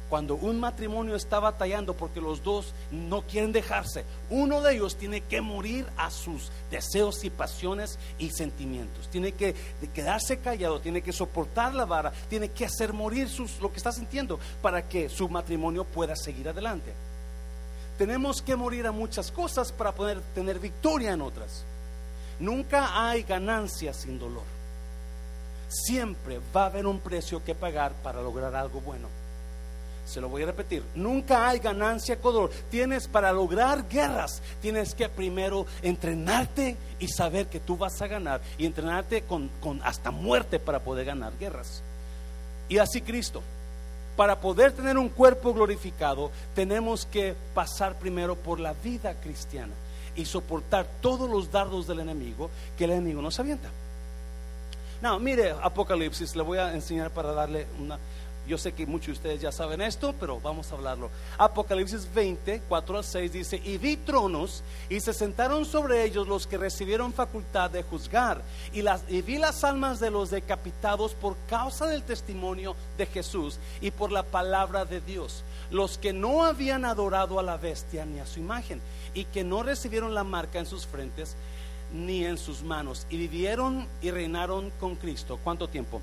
Cuando 0.08 0.36
un 0.36 0.60
matrimonio 0.60 1.16
está 1.16 1.40
batallando 1.40 1.94
porque 1.94 2.20
los 2.20 2.42
dos 2.44 2.72
no 2.92 3.22
quieren 3.22 3.52
dejarse, 3.52 4.04
uno 4.30 4.60
de 4.60 4.74
ellos 4.74 4.96
tiene 4.96 5.22
que 5.22 5.40
morir 5.40 5.86
a 5.96 6.10
sus 6.10 6.52
deseos 6.70 7.24
y 7.24 7.30
pasiones 7.30 7.98
y 8.18 8.30
sentimientos. 8.30 9.08
Tiene 9.08 9.32
que 9.32 9.54
quedarse 9.94 10.38
callado, 10.38 10.80
tiene 10.80 11.02
que 11.02 11.12
soportar 11.12 11.74
la 11.74 11.86
vara, 11.86 12.12
tiene 12.28 12.50
que 12.50 12.66
hacer 12.66 12.92
morir 12.92 13.28
sus, 13.28 13.58
lo 13.60 13.72
que 13.72 13.78
está 13.78 13.92
sintiendo 13.92 14.38
para 14.62 14.88
que 14.88 15.08
su 15.08 15.28
matrimonio 15.28 15.84
pueda 15.84 16.14
seguir 16.14 16.48
adelante. 16.48 16.92
Tenemos 17.98 18.42
que 18.42 18.56
morir 18.56 18.86
a 18.86 18.92
muchas 18.92 19.30
cosas 19.30 19.72
para 19.72 19.92
poder 19.92 20.20
tener 20.34 20.58
victoria 20.58 21.12
en 21.12 21.22
otras. 21.22 21.64
Nunca 22.40 23.08
hay 23.08 23.22
ganancia 23.22 23.92
sin 23.92 24.18
dolor. 24.18 24.42
Siempre 25.68 26.40
va 26.54 26.64
a 26.64 26.66
haber 26.66 26.86
un 26.86 27.00
precio 27.00 27.42
que 27.44 27.54
pagar 27.54 27.92
para 28.02 28.20
lograr 28.20 28.54
algo 28.54 28.80
bueno. 28.80 29.08
Se 30.06 30.20
lo 30.20 30.28
voy 30.28 30.42
a 30.42 30.46
repetir, 30.46 30.84
nunca 30.94 31.48
hay 31.48 31.58
ganancia 31.58 32.20
con 32.20 32.34
dolor. 32.34 32.50
Tienes 32.70 33.08
para 33.08 33.32
lograr 33.32 33.88
guerras, 33.88 34.42
tienes 34.60 34.94
que 34.94 35.08
primero 35.08 35.66
entrenarte 35.80 36.76
y 36.98 37.08
saber 37.08 37.46
que 37.46 37.60
tú 37.60 37.76
vas 37.76 38.00
a 38.02 38.06
ganar 38.06 38.40
y 38.58 38.66
entrenarte 38.66 39.22
con, 39.22 39.48
con 39.60 39.80
hasta 39.82 40.10
muerte 40.10 40.58
para 40.58 40.80
poder 40.80 41.06
ganar 41.06 41.32
guerras. 41.38 41.82
Y 42.68 42.78
así 42.78 43.00
Cristo. 43.00 43.42
Para 44.16 44.40
poder 44.40 44.70
tener 44.70 44.96
un 44.96 45.08
cuerpo 45.08 45.52
glorificado, 45.52 46.30
tenemos 46.54 47.04
que 47.04 47.34
pasar 47.52 47.98
primero 47.98 48.36
por 48.36 48.60
la 48.60 48.72
vida 48.72 49.14
cristiana 49.14 49.72
y 50.16 50.24
soportar 50.24 50.86
todos 51.00 51.28
los 51.28 51.50
dardos 51.50 51.86
del 51.86 52.00
enemigo 52.00 52.50
que 52.76 52.84
el 52.84 52.92
enemigo 52.92 53.22
nos 53.22 53.38
avienta. 53.38 53.70
No, 55.02 55.18
mire 55.18 55.50
Apocalipsis, 55.62 56.34
le 56.34 56.42
voy 56.42 56.58
a 56.58 56.72
enseñar 56.72 57.10
para 57.10 57.32
darle 57.32 57.66
una... 57.78 57.98
Yo 58.46 58.58
sé 58.58 58.72
que 58.72 58.84
muchos 58.84 59.06
de 59.06 59.12
ustedes 59.12 59.40
ya 59.40 59.52
saben 59.52 59.80
esto, 59.80 60.14
pero 60.20 60.38
vamos 60.38 60.70
a 60.70 60.74
hablarlo. 60.74 61.10
Apocalipsis 61.38 62.06
20, 62.12 62.62
4 62.68 62.98
al 62.98 63.04
6 63.04 63.32
dice, 63.32 63.60
y 63.64 63.78
vi 63.78 63.96
tronos 63.96 64.62
y 64.90 65.00
se 65.00 65.14
sentaron 65.14 65.64
sobre 65.64 66.04
ellos 66.04 66.28
los 66.28 66.46
que 66.46 66.58
recibieron 66.58 67.14
facultad 67.14 67.70
de 67.70 67.82
juzgar, 67.82 68.42
y, 68.74 68.82
las, 68.82 69.02
y 69.08 69.22
vi 69.22 69.38
las 69.38 69.64
almas 69.64 69.98
de 69.98 70.10
los 70.10 70.30
decapitados 70.30 71.14
por 71.14 71.36
causa 71.48 71.86
del 71.86 72.02
testimonio 72.02 72.76
de 72.98 73.06
Jesús 73.06 73.58
y 73.80 73.90
por 73.90 74.12
la 74.12 74.22
palabra 74.22 74.84
de 74.84 75.00
Dios, 75.00 75.42
los 75.70 75.96
que 75.96 76.12
no 76.12 76.44
habían 76.44 76.84
adorado 76.84 77.38
a 77.38 77.42
la 77.42 77.56
bestia 77.56 78.04
ni 78.04 78.20
a 78.20 78.26
su 78.26 78.40
imagen 78.40 78.82
y 79.14 79.24
que 79.26 79.44
no 79.44 79.62
recibieron 79.62 80.12
la 80.14 80.24
marca 80.24 80.58
en 80.58 80.66
sus 80.66 80.86
frentes 80.86 81.36
ni 81.92 82.24
en 82.24 82.36
sus 82.36 82.62
manos 82.62 83.06
y 83.08 83.16
vivieron 83.16 83.86
y 84.02 84.10
reinaron 84.10 84.70
con 84.80 84.96
Cristo. 84.96 85.38
¿Cuánto 85.42 85.68
tiempo? 85.68 86.00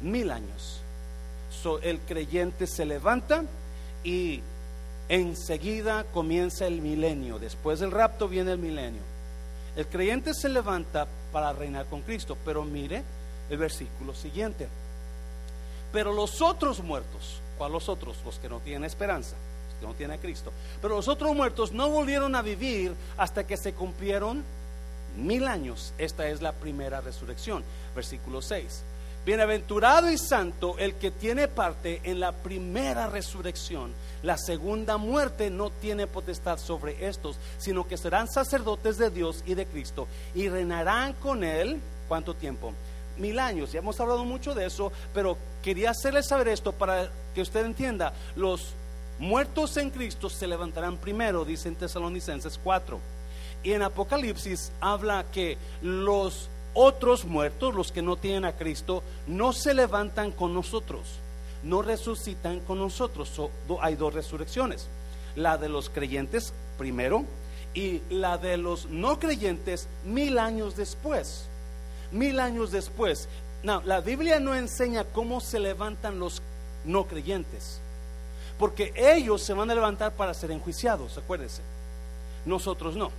Mil 0.00 0.30
años. 0.30 0.80
el 1.82 2.00
creyente 2.00 2.66
se 2.66 2.84
levanta 2.84 3.44
y 4.04 4.40
enseguida 5.08 6.04
comienza 6.04 6.66
el 6.66 6.80
milenio. 6.80 7.38
Después 7.38 7.80
del 7.80 7.90
rapto 7.90 8.28
viene 8.28 8.52
el 8.52 8.58
milenio. 8.58 9.02
El 9.74 9.86
creyente 9.88 10.32
se 10.32 10.48
levanta 10.48 11.06
para 11.32 11.52
reinar 11.52 11.86
con 11.86 12.02
Cristo, 12.02 12.36
pero 12.44 12.64
mire 12.64 13.02
el 13.50 13.58
versículo 13.58 14.14
siguiente. 14.14 14.68
Pero 15.92 16.12
los 16.12 16.40
otros 16.40 16.82
muertos, 16.82 17.40
¿cuál 17.58 17.72
los 17.72 17.88
otros? 17.88 18.16
Los 18.24 18.38
que 18.38 18.48
no 18.48 18.60
tienen 18.60 18.84
esperanza 18.84 19.34
que 19.80 19.86
no 19.86 19.94
tiene 19.94 20.14
a 20.14 20.18
Cristo. 20.18 20.52
Pero 20.80 20.96
los 20.96 21.08
otros 21.08 21.34
muertos 21.34 21.72
no 21.72 21.88
volvieron 21.88 22.34
a 22.34 22.42
vivir 22.42 22.92
hasta 23.16 23.46
que 23.46 23.56
se 23.56 23.72
cumplieron 23.72 24.44
mil 25.16 25.46
años. 25.46 25.92
Esta 25.98 26.28
es 26.28 26.42
la 26.42 26.52
primera 26.52 27.00
resurrección. 27.00 27.62
Versículo 27.94 28.42
6. 28.42 28.82
Bienaventurado 29.26 30.08
y 30.08 30.18
santo 30.18 30.76
el 30.78 30.94
que 30.94 31.10
tiene 31.10 31.48
parte 31.48 32.00
en 32.04 32.20
la 32.20 32.30
primera 32.30 33.08
resurrección. 33.08 33.92
La 34.22 34.38
segunda 34.38 34.98
muerte 34.98 35.50
no 35.50 35.70
tiene 35.70 36.06
potestad 36.06 36.60
sobre 36.60 37.08
estos, 37.08 37.36
sino 37.58 37.88
que 37.88 37.96
serán 37.96 38.28
sacerdotes 38.28 38.98
de 38.98 39.10
Dios 39.10 39.42
y 39.44 39.54
de 39.54 39.66
Cristo 39.66 40.06
y 40.32 40.48
reinarán 40.48 41.14
con 41.14 41.42
él. 41.42 41.80
¿Cuánto 42.06 42.34
tiempo? 42.34 42.72
Mil 43.18 43.40
años. 43.40 43.72
Ya 43.72 43.80
hemos 43.80 43.98
hablado 43.98 44.24
mucho 44.24 44.54
de 44.54 44.66
eso, 44.66 44.92
pero 45.12 45.36
quería 45.60 45.90
hacerle 45.90 46.22
saber 46.22 46.46
esto 46.46 46.70
para 46.70 47.10
que 47.34 47.42
usted 47.42 47.64
entienda. 47.64 48.12
Los 48.36 48.74
muertos 49.18 49.76
en 49.76 49.90
Cristo 49.90 50.28
se 50.28 50.46
levantarán 50.46 50.96
primero, 50.96 51.44
dice 51.44 51.68
en 51.68 51.76
Tesalonicenses 51.76 52.58
4. 52.62 53.00
Y 53.62 53.72
en 53.72 53.82
Apocalipsis 53.82 54.70
habla 54.80 55.24
que 55.32 55.58
los 55.82 56.48
otros 56.74 57.24
muertos, 57.24 57.74
los 57.74 57.90
que 57.90 58.02
no 58.02 58.16
tienen 58.16 58.44
a 58.44 58.52
Cristo, 58.52 59.02
no 59.26 59.52
se 59.52 59.74
levantan 59.74 60.30
con 60.30 60.52
nosotros, 60.54 61.18
no 61.62 61.82
resucitan 61.82 62.60
con 62.60 62.78
nosotros. 62.78 63.30
hay 63.80 63.96
dos 63.96 64.14
resurrecciones. 64.14 64.86
La 65.34 65.58
de 65.58 65.68
los 65.68 65.90
creyentes 65.90 66.52
primero 66.78 67.24
y 67.74 68.02
la 68.10 68.38
de 68.38 68.56
los 68.56 68.86
no 68.86 69.18
creyentes 69.18 69.88
mil 70.04 70.38
años 70.38 70.76
después. 70.76 71.46
Mil 72.12 72.40
años 72.40 72.72
después. 72.72 73.28
No, 73.62 73.82
la 73.82 74.00
Biblia 74.00 74.38
no 74.38 74.54
enseña 74.54 75.04
cómo 75.04 75.40
se 75.40 75.58
levantan 75.58 76.20
los 76.20 76.42
no 76.84 77.06
creyentes. 77.06 77.80
Porque 78.58 78.92
ellos 78.96 79.42
se 79.42 79.52
van 79.52 79.70
a 79.70 79.74
levantar 79.74 80.12
para 80.12 80.32
ser 80.34 80.50
enjuiciados, 80.50 81.18
acuérdense. 81.18 81.62
Nosotros 82.44 82.96
no. 82.96 83.10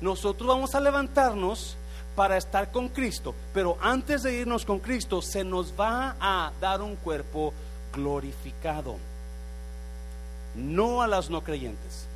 Nosotros 0.00 0.48
vamos 0.48 0.74
a 0.74 0.80
levantarnos 0.80 1.76
para 2.16 2.36
estar 2.36 2.70
con 2.70 2.88
Cristo, 2.88 3.34
pero 3.52 3.76
antes 3.80 4.22
de 4.22 4.34
irnos 4.34 4.64
con 4.64 4.78
Cristo 4.78 5.22
se 5.22 5.44
nos 5.44 5.72
va 5.78 6.16
a 6.20 6.52
dar 6.60 6.80
un 6.80 6.96
cuerpo 6.96 7.52
glorificado. 7.92 8.96
No 10.54 11.02
a 11.02 11.06
las 11.06 11.30
no 11.30 11.42
creyentes. 11.42 12.06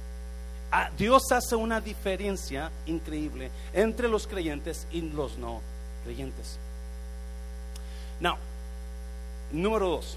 Dios 0.98 1.22
hace 1.30 1.54
una 1.54 1.80
diferencia 1.80 2.70
increíble 2.86 3.50
entre 3.72 4.08
los 4.08 4.26
creyentes 4.26 4.86
y 4.90 5.02
los 5.02 5.38
no 5.38 5.60
creyentes. 6.04 6.58
Now, 8.20 8.36
número 9.52 9.88
dos. 9.88 10.16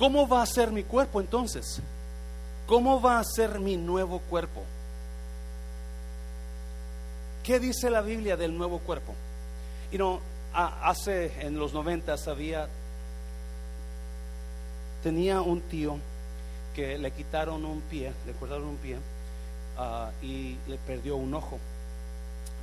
¿Cómo 0.00 0.26
va 0.26 0.40
a 0.40 0.46
ser 0.46 0.72
mi 0.72 0.82
cuerpo 0.82 1.20
entonces? 1.20 1.78
¿Cómo 2.66 3.02
va 3.02 3.18
a 3.18 3.22
ser 3.22 3.60
mi 3.60 3.76
nuevo 3.76 4.18
cuerpo? 4.18 4.62
¿Qué 7.44 7.60
dice 7.60 7.90
la 7.90 8.00
Biblia 8.00 8.34
del 8.38 8.56
nuevo 8.56 8.78
cuerpo? 8.78 9.12
Y 9.92 9.98
no, 9.98 10.20
hace 10.54 11.46
en 11.46 11.58
los 11.58 11.74
noventas 11.74 12.28
había, 12.28 12.66
tenía 15.02 15.42
un 15.42 15.60
tío 15.60 15.98
que 16.74 16.96
le 16.96 17.10
quitaron 17.10 17.62
un 17.66 17.82
pie, 17.82 18.14
le 18.24 18.32
cortaron 18.32 18.68
un 18.68 18.76
pie 18.78 18.96
ah, 19.76 20.12
y 20.22 20.56
le 20.66 20.78
perdió 20.78 21.16
un 21.16 21.34
ojo. 21.34 21.58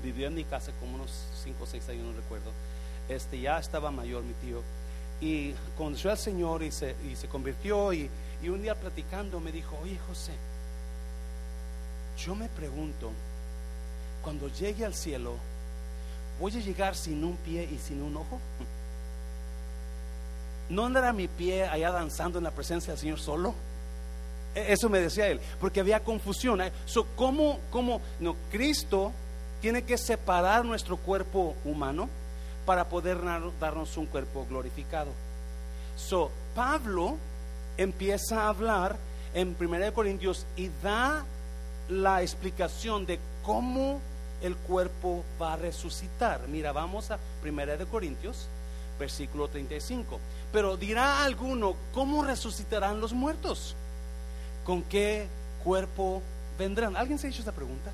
Vivió 0.02 0.26
en 0.26 0.34
mi 0.34 0.44
casa 0.44 0.72
como 0.80 0.96
unos 0.96 1.12
5 1.44 1.64
o 1.64 1.68
6 1.68 1.90
años, 1.90 2.04
no 2.04 2.14
recuerdo. 2.14 2.52
Este 3.08 3.40
ya 3.40 3.60
estaba 3.60 3.92
mayor 3.92 4.24
mi 4.24 4.34
tío 4.34 4.64
y 5.22 5.54
conoció 5.78 6.12
al 6.12 6.18
Señor 6.18 6.64
y 6.64 6.72
se, 6.72 6.96
y 7.10 7.16
se 7.16 7.28
convirtió 7.28 7.94
y, 7.94 8.10
y 8.42 8.50
un 8.50 8.62
día 8.62 8.76
platicando 8.76 9.40
me 9.40 9.52
dijo, 9.52 9.78
oye 9.82 9.98
José, 10.08 10.34
yo 12.18 12.36
me 12.36 12.50
pregunto, 12.50 13.12
cuando 14.24 14.48
llegue 14.50 14.86
al 14.86 14.94
cielo, 14.94 15.36
¿voy 16.40 16.56
a 16.56 16.60
llegar 16.60 16.96
sin 16.96 17.24
un 17.24 17.38
pie 17.38 17.68
y 17.72 17.78
sin 17.78 18.02
un 18.02 18.18
ojo? 18.18 18.40
¿no 20.70 20.86
andará 20.86 21.14
mi 21.14 21.28
pie 21.28 21.64
allá 21.64 21.92
danzando 21.92 22.38
en 22.38 22.44
la 22.44 22.52
presencia 22.52 22.94
del 22.94 23.00
Señor 23.00 23.20
solo? 23.20 23.54
E, 24.56 24.74
eso 24.74 24.90
me 24.90 25.00
decía 25.00 25.28
él, 25.28 25.40
porque 25.60 25.80
había 25.80 26.04
confusión. 26.04 26.62
¿eh? 26.62 26.72
So, 26.86 27.06
¿cómo, 27.16 27.60
cómo? 27.70 28.02
No, 28.20 28.36
Cristo 28.52 29.12
tiene 29.62 29.84
que 29.84 29.98
separar 29.98 30.66
nuestro 30.66 30.98
cuerpo 30.98 31.56
humano 31.66 32.10
para 32.68 32.90
poder 32.90 33.20
darnos 33.62 33.96
un 33.96 34.08
cuerpo 34.08 34.46
glorificado. 34.46 35.12
So, 35.96 36.30
Pablo 36.54 37.16
empieza 37.78 38.42
a 38.42 38.50
hablar 38.50 38.98
en 39.34 39.56
1 39.58 39.94
Corintios 39.94 40.46
y 40.58 40.70
da 40.84 41.24
la 41.88 42.22
explicación 42.22 43.06
de 43.06 43.22
cómo 43.42 44.02
el 44.42 44.58
cuerpo 44.58 45.24
va 45.42 45.54
a 45.54 45.56
resucitar. 45.56 46.46
Mira, 46.50 46.74
vamos 46.74 47.10
a 47.10 47.18
1 47.42 47.88
Corintios, 47.90 48.50
versículo 49.00 49.48
35. 49.48 50.20
Pero 50.52 50.76
dirá 50.76 51.24
alguno, 51.24 51.74
¿cómo 51.94 52.22
resucitarán 52.26 53.00
los 53.00 53.14
muertos? 53.14 53.78
¿Con 54.66 54.84
qué 54.84 55.26
cuerpo 55.64 56.22
vendrán? 56.60 56.98
¿Alguien 56.98 57.18
se 57.18 57.28
ha 57.28 57.30
hecho 57.30 57.40
esta 57.40 57.54
pregunta? 57.54 57.92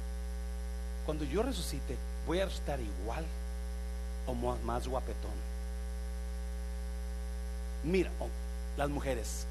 Cuando 1.06 1.26
yo 1.26 1.44
resucite, 1.44 1.96
¿voy 2.26 2.40
a 2.40 2.46
resucitar 2.46 2.80
igual 2.80 3.24
o 4.28 4.34
más 4.34 4.88
guapetón? 4.88 5.32
Mira, 7.84 8.12
oh, 8.20 8.28
las 8.78 8.90
mujeres, 8.90 9.46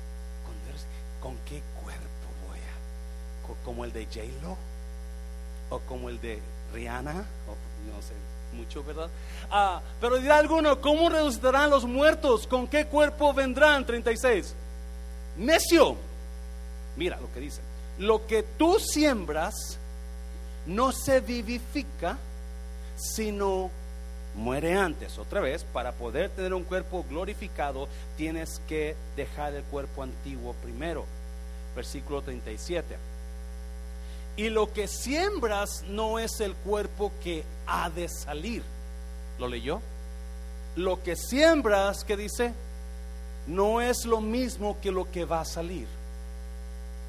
¿con 1.20 1.36
qué 1.44 1.62
cuerpo 1.82 2.48
voy 2.48 2.58
a? 2.58 3.64
¿Como 3.64 3.84
el 3.84 3.92
de 3.92 4.06
J-Lo? 4.06 4.56
¿O 5.70 5.78
como 5.80 6.08
el 6.08 6.20
de 6.20 6.40
Rihanna? 6.72 7.12
no 7.14 8.02
sé, 8.02 8.14
mucho, 8.52 8.82
¿verdad? 8.84 9.08
Ah, 9.50 9.80
pero 10.00 10.16
dirá 10.18 10.38
alguno, 10.38 10.80
¿cómo 10.80 11.08
resucitarán 11.08 11.70
los 11.70 11.84
muertos? 11.84 12.46
¿Con 12.46 12.66
qué 12.68 12.86
cuerpo 12.86 13.32
vendrán? 13.34 13.84
36. 13.84 14.54
Necio. 15.36 15.96
Mira 16.96 17.18
lo 17.20 17.32
que 17.32 17.40
dice. 17.40 17.60
Lo 17.98 18.26
que 18.26 18.42
tú 18.42 18.78
siembras 18.78 19.54
no 20.66 20.92
se 20.92 21.20
vivifica, 21.20 22.18
sino 22.96 23.70
muere 24.34 24.74
antes. 24.74 25.18
Otra 25.18 25.40
vez, 25.40 25.64
para 25.64 25.92
poder 25.92 26.30
tener 26.30 26.54
un 26.54 26.64
cuerpo 26.64 27.04
glorificado, 27.08 27.88
tienes 28.16 28.60
que 28.68 28.96
dejar 29.16 29.54
el 29.54 29.62
cuerpo 29.64 30.02
antiguo 30.02 30.54
primero. 30.62 31.04
Versículo 31.74 32.22
37. 32.22 32.96
Y 34.36 34.48
lo 34.48 34.72
que 34.72 34.88
siembras 34.88 35.84
no 35.88 36.18
es 36.18 36.40
el 36.40 36.54
cuerpo 36.54 37.12
que 37.22 37.44
ha 37.66 37.90
de 37.90 38.08
salir. 38.08 38.62
¿Lo 39.38 39.48
leyó? 39.48 39.80
Lo 40.76 41.02
que 41.02 41.16
siembras, 41.16 42.04
¿qué 42.04 42.16
dice? 42.16 42.52
No 43.46 43.80
es 43.80 44.06
lo 44.06 44.20
mismo 44.20 44.78
que 44.80 44.90
lo 44.90 45.10
que 45.10 45.24
va 45.24 45.40
a 45.40 45.44
salir. 45.44 45.86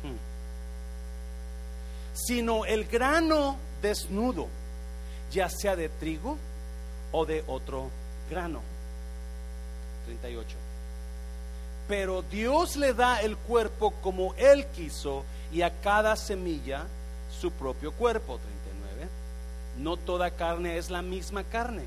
Hmm. 0.03 0.17
Sino 2.13 2.65
el 2.65 2.85
grano 2.85 3.57
desnudo, 3.81 4.47
ya 5.31 5.49
sea 5.49 5.75
de 5.75 5.87
trigo 5.87 6.37
o 7.13 7.25
de 7.25 7.45
otro 7.47 7.89
grano. 8.29 8.61
38. 10.05 10.57
Pero 11.87 12.21
Dios 12.23 12.75
le 12.75 12.93
da 12.93 13.21
el 13.21 13.37
cuerpo 13.37 13.91
como 14.01 14.33
Él 14.35 14.65
quiso 14.75 15.23
y 15.51 15.61
a 15.61 15.69
cada 15.81 16.15
semilla 16.15 16.85
su 17.39 17.51
propio 17.51 17.93
cuerpo. 17.93 18.39
39. 18.39 19.09
No 19.77 19.97
toda 19.97 20.31
carne 20.31 20.77
es 20.77 20.89
la 20.89 21.01
misma 21.01 21.43
carne, 21.43 21.83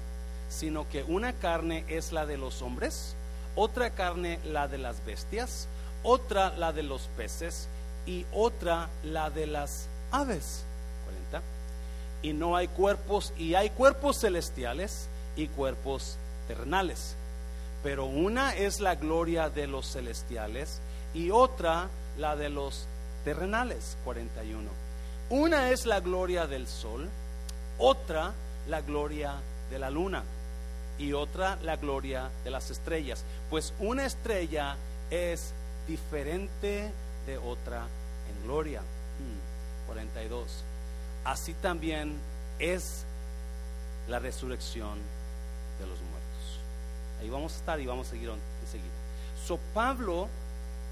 sino 0.49 0.89
que 0.89 1.03
una 1.03 1.33
carne 1.35 1.85
es 1.89 2.13
la 2.13 2.27
de 2.27 2.37
los 2.37 2.63
hombres, 2.63 3.15
otra 3.55 3.91
carne 3.91 4.39
la 4.45 4.69
de 4.69 4.79
las 4.79 5.05
bestias, 5.05 5.69
otra 6.03 6.51
la 6.57 6.73
de 6.73 6.83
los 6.83 7.03
peces 7.17 7.69
y 8.07 8.27
otra 8.33 8.89
la 9.03 9.31
de 9.31 9.47
las 9.47 9.89
aves. 10.13 10.63
40. 11.31 11.43
Y 12.23 12.33
no 12.33 12.57
hay 12.57 12.69
cuerpos, 12.69 13.33
y 13.37 13.55
hay 13.55 13.71
cuerpos 13.71 14.21
celestiales 14.21 15.09
y 15.37 15.49
cuerpos 15.49 16.17
terrenales. 16.49 17.15
Pero 17.83 18.07
una 18.07 18.55
es 18.55 18.81
la 18.81 18.97
gloria 18.97 19.49
de 19.51 19.67
los 19.67 19.93
celestiales 19.93 20.81
y 21.15 21.31
otra 21.31 21.89
la 22.19 22.35
de 22.37 22.49
los 22.49 22.87
terrenales. 23.25 23.97
41. 24.05 24.69
Una 25.31 25.71
es 25.71 25.87
la 25.87 26.01
gloria 26.01 26.47
del 26.47 26.67
sol, 26.67 27.09
otra 27.79 28.33
la 28.69 28.81
gloria 28.81 29.35
de 29.71 29.79
la 29.79 29.91
luna 29.91 30.23
y 30.99 31.13
otra 31.13 31.59
la 31.63 31.77
gloria 31.77 32.31
de 32.45 32.51
las 32.51 32.71
estrellas. 32.71 33.25
Pues 33.51 33.73
una 33.79 34.07
estrella 34.07 34.77
es 35.11 35.53
diferente 35.87 36.91
de 37.27 37.39
otra 37.39 37.87
en 38.31 38.47
gloria. 38.47 38.83
42. 39.87 40.43
Hmm, 40.43 41.29
Así 41.29 41.55
también 41.55 42.15
es 42.59 43.05
la 44.09 44.19
resurrección. 44.21 45.16
Ahí 47.21 47.31
vamos 47.31 47.55
a 47.55 47.57
estar 47.57 47.81
y 47.81 47.87
vamos 47.87 48.09
a 48.09 48.11
seguir 48.11 48.31
enseguida. 48.63 48.91
So 49.47 49.59
Pablo, 49.73 50.29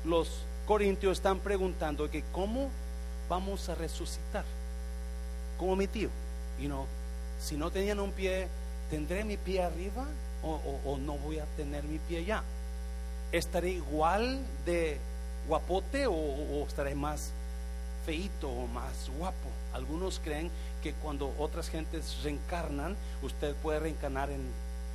los 0.05 0.29
corintios 0.67 1.19
están 1.19 1.39
preguntando 1.39 2.11
que 2.11 2.23
cómo 2.33 2.71
vamos 3.29 3.69
a 3.69 3.75
resucitar. 3.75 4.45
Como 5.59 5.77
mi 5.77 5.87
tío. 5.87 6.09
Y 6.61 6.69
no, 6.69 6.87
si 7.41 7.57
no 7.57 7.71
tenían 7.71 8.01
un 8.01 8.13
pie, 8.13 8.49
¿tendré 8.91 9.25
mi 9.25 9.37
pie 9.37 9.63
arriba 9.63 10.07
o, 10.43 10.99
no 10.99 11.15
voy 11.15 11.39
a 11.39 11.47
tener 11.57 11.85
mi 11.85 11.99
pie 11.99 12.25
ya? 12.25 12.43
¿Estaré 13.33 13.71
igual 13.71 14.41
de 14.65 14.99
guapote 15.49 16.07
o, 16.07 16.65
estaré 16.67 16.95
más 16.95 17.33
feito 18.07 18.49
o 18.49 18.67
más 18.67 19.11
guapo? 19.19 19.49
Algunos 19.73 20.21
creen 20.21 20.51
que 20.83 20.93
cuando 20.93 21.35
otras 21.39 21.69
gentes 21.69 22.23
reencarnan, 22.23 22.97
usted 23.23 23.55
puede 23.57 23.81
reencarnar 23.81 24.31
en 24.31 24.43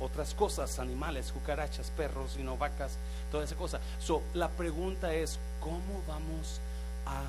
otras 0.00 0.34
cosas, 0.34 0.78
animales, 0.78 1.32
cucarachas, 1.32 1.90
perros, 1.90 2.36
y 2.38 2.42
no 2.42 2.56
vacas, 2.56 2.92
toda 3.30 3.44
esa 3.44 3.54
cosa. 3.54 3.80
So, 4.00 4.22
la 4.34 4.48
pregunta 4.48 5.14
es, 5.14 5.38
¿cómo 5.60 6.02
vamos 6.08 6.60
a 7.06 7.22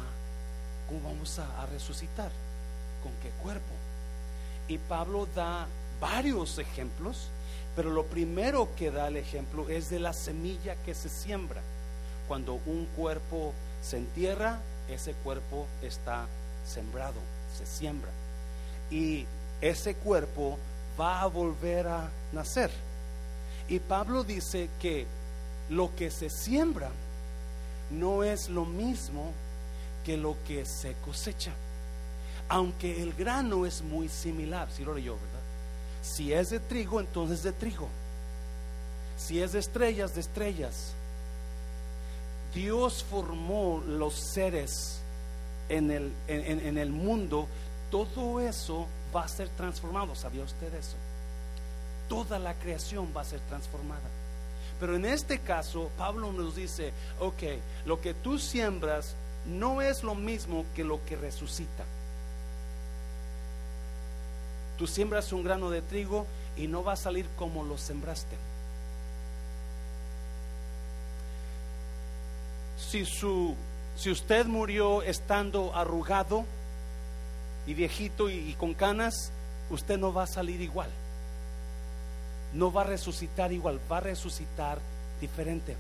¿cómo 0.92 1.10
vamos 1.10 1.40
a, 1.40 1.66
resucitar? 1.68 2.32
¿Con 3.02 3.14
qué 3.24 3.30
cuerpo? 3.42 3.74
Y 4.68 4.78
Pablo 4.78 5.28
da 5.34 5.68
varios 6.02 6.60
ejemplos, 6.60 7.30
pero 7.76 7.92
lo 7.92 8.06
primero 8.06 8.70
que 8.76 8.92
da 8.92 9.08
el 9.08 9.16
ejemplo 9.16 9.70
es 9.70 9.90
de 9.90 10.00
la 10.00 10.12
semilla 10.12 10.76
que 10.84 10.94
se 10.94 11.08
siembra. 11.08 11.62
Cuando 12.28 12.56
un 12.66 12.88
cuerpo 12.98 13.54
se 13.82 13.98
entierra, 13.98 14.60
ese 14.90 15.14
cuerpo 15.14 15.66
está 15.82 16.26
sembrado, 16.66 17.20
se 17.58 17.66
siembra. 17.66 18.12
Y 18.90 19.26
ese 19.62 19.96
cuerpo 19.96 20.60
va 21.00 21.22
a 21.22 21.28
volver 21.28 21.88
a 21.88 22.10
nacer. 22.32 22.72
Y 23.68 23.80
Pablo 23.80 24.24
dice 24.24 24.70
que 24.80 25.06
lo 25.70 25.96
que 25.96 26.12
se 26.12 26.30
siembra 26.30 26.90
no 27.92 28.24
es 28.24 28.50
lo 28.50 28.66
mismo 28.66 29.32
que 30.04 30.18
lo 30.18 30.36
que 30.48 30.66
se 30.66 30.94
cosecha. 31.06 31.52
Aunque 32.50 33.02
el 33.02 33.14
grano 33.14 33.66
es 33.66 33.82
muy 33.82 34.10
similar, 34.10 34.70
si 34.72 34.84
lo 34.84 34.94
leyó, 34.94 35.14
¿verdad? 35.14 35.40
Si 36.02 36.34
es 36.34 36.50
de 36.50 36.60
trigo, 36.60 37.00
entonces 37.00 37.44
de 37.44 37.54
trigo. 37.54 37.88
Si 39.18 39.42
es 39.42 39.54
de 39.54 39.60
estrellas, 39.60 40.16
de 40.16 40.22
estrellas. 40.22 40.94
Dios 42.54 43.06
formó 43.10 43.82
los 43.88 44.16
seres 44.16 45.00
en 45.70 45.92
el, 45.92 46.12
en 46.28 46.78
el 46.78 46.90
mundo. 46.90 47.48
Todo 47.90 48.42
eso 48.42 48.88
va 49.16 49.24
a 49.24 49.28
ser 49.28 49.50
transformado. 49.50 50.16
¿Sabía 50.16 50.44
usted 50.44 50.74
eso? 50.74 50.96
Toda 52.10 52.40
la 52.40 52.54
creación 52.56 53.14
va 53.16 53.22
a 53.22 53.26
ser 53.26 53.40
transformada. 53.42 54.10
Pero 54.80 54.96
en 54.96 55.06
este 55.06 55.40
caso, 55.40 55.92
Pablo 55.98 56.32
nos 56.32 56.56
dice, 56.56 56.92
ok, 57.20 57.44
lo 57.86 58.02
que 58.02 58.14
tú 58.14 58.40
siembras 58.40 59.16
no 59.46 59.82
es 59.82 60.04
lo 60.04 60.16
mismo 60.16 60.66
que 60.76 60.84
lo 60.84 61.04
que 61.06 61.16
resucita. 61.16 61.84
Tú 64.78 64.88
siembras 64.88 65.32
un 65.32 65.44
grano 65.44 65.70
de 65.70 65.84
trigo 65.84 66.26
y 66.58 66.68
no 66.68 66.84
va 66.84 66.94
a 66.94 66.98
salir 66.98 67.28
como 67.38 67.64
lo 67.64 67.78
sembraste. 67.78 68.36
Si, 72.90 73.06
su, 73.06 73.56
si 73.96 74.10
usted 74.10 74.48
murió 74.48 75.04
estando 75.04 75.76
arrugado 75.76 76.46
y 77.66 77.74
viejito 77.74 78.30
y 78.30 78.54
con 78.58 78.74
canas, 78.74 79.32
usted 79.70 79.98
no 79.98 80.14
va 80.14 80.24
a 80.24 80.28
salir 80.28 80.62
igual. 80.62 80.90
No 82.54 82.72
va 82.72 82.82
a 82.82 82.86
resucitar 82.86 83.52
igual, 83.52 83.80
va 83.92 83.98
a 83.98 84.02
resucitar 84.02 84.80
diferente. 85.20 85.76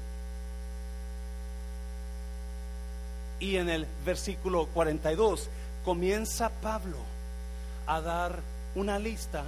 Y 3.39 3.58
en 3.58 3.70
el 3.70 3.88
versículo 4.06 4.67
42 4.67 5.50
comienza 5.84 6.50
Pablo 6.62 6.98
a 7.88 8.00
dar 8.00 8.39
una 8.76 9.00
lista 9.00 9.44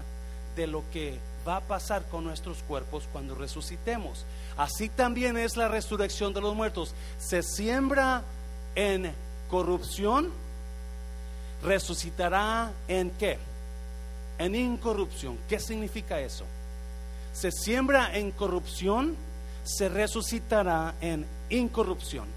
de 0.55 0.67
lo 0.67 0.83
que 0.91 1.17
va 1.47 1.57
a 1.57 1.61
pasar 1.61 2.03
con 2.05 2.23
nuestros 2.23 2.63
cuerpos 2.63 3.07
cuando 3.11 3.35
resucitemos. 3.35 4.25
Así 4.57 4.89
también 4.89 5.37
es 5.37 5.55
la 5.57 5.67
resurrección 5.67 6.33
de 6.33 6.41
los 6.41 6.55
muertos. 6.55 6.93
Se 7.19 7.43
siembra 7.43 8.23
en 8.75 9.13
corrupción, 9.49 10.31
resucitará 11.63 12.71
en 12.87 13.11
qué? 13.11 13.37
En 14.37 14.55
incorrupción. 14.55 15.37
¿Qué 15.47 15.59
significa 15.59 16.19
eso? 16.19 16.45
Se 17.33 17.51
siembra 17.51 18.15
en 18.15 18.31
corrupción, 18.31 19.15
se 19.63 19.89
resucitará 19.89 20.95
en 21.01 21.25
incorrupción. 21.49 22.27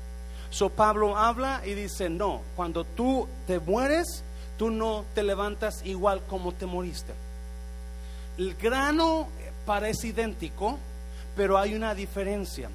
So 0.50 0.70
Pablo 0.70 1.16
habla 1.16 1.62
y 1.66 1.74
dice, 1.74 2.08
no, 2.08 2.40
cuando 2.54 2.84
tú 2.84 3.28
te 3.46 3.58
mueres, 3.58 4.22
tú 4.56 4.70
no 4.70 5.04
te 5.14 5.22
levantas 5.22 5.84
igual 5.84 6.22
como 6.28 6.52
te 6.52 6.66
moriste. 6.66 7.12
El 8.38 8.54
grano 8.54 9.28
parece 9.66 10.08
idéntico, 10.08 10.78
pero 11.34 11.58
hay 11.58 11.74
una 11.74 11.94
diferencia. 11.94 12.70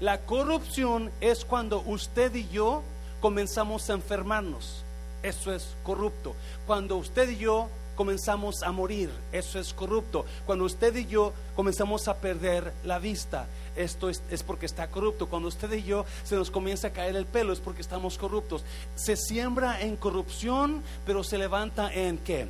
La 0.00 0.20
corrupción 0.22 1.10
es 1.20 1.44
cuando 1.44 1.80
usted 1.80 2.34
y 2.34 2.48
yo 2.48 2.82
comenzamos 3.20 3.88
a 3.90 3.94
enfermarnos. 3.94 4.84
Eso 5.24 5.54
es 5.54 5.74
corrupto. 5.82 6.36
Cuando 6.66 6.96
usted 6.96 7.30
y 7.30 7.38
yo 7.38 7.68
comenzamos 7.96 8.62
a 8.62 8.72
morir, 8.72 9.10
eso 9.32 9.58
es 9.58 9.72
corrupto. 9.72 10.26
Cuando 10.44 10.66
usted 10.66 10.94
y 10.94 11.06
yo 11.06 11.32
comenzamos 11.56 12.08
a 12.08 12.18
perder 12.18 12.74
la 12.84 12.98
vista, 12.98 13.46
esto 13.74 14.10
es, 14.10 14.20
porque 14.46 14.66
está 14.66 14.88
corrupto. 14.88 15.26
Cuando 15.26 15.48
usted 15.48 15.72
y 15.72 15.82
yo 15.82 16.04
se 16.24 16.36
nos 16.36 16.50
comienza 16.50 16.88
a 16.88 16.92
caer 16.92 17.16
el 17.16 17.24
pelo, 17.24 17.54
es 17.54 17.60
porque 17.60 17.80
estamos 17.80 18.18
corruptos. 18.18 18.64
Se 18.96 19.16
siembra 19.16 19.80
en 19.80 19.96
corrupción, 19.96 20.82
pero 21.06 21.24
se 21.24 21.38
levanta 21.38 21.92
en 21.92 22.18
qué? 22.18 22.46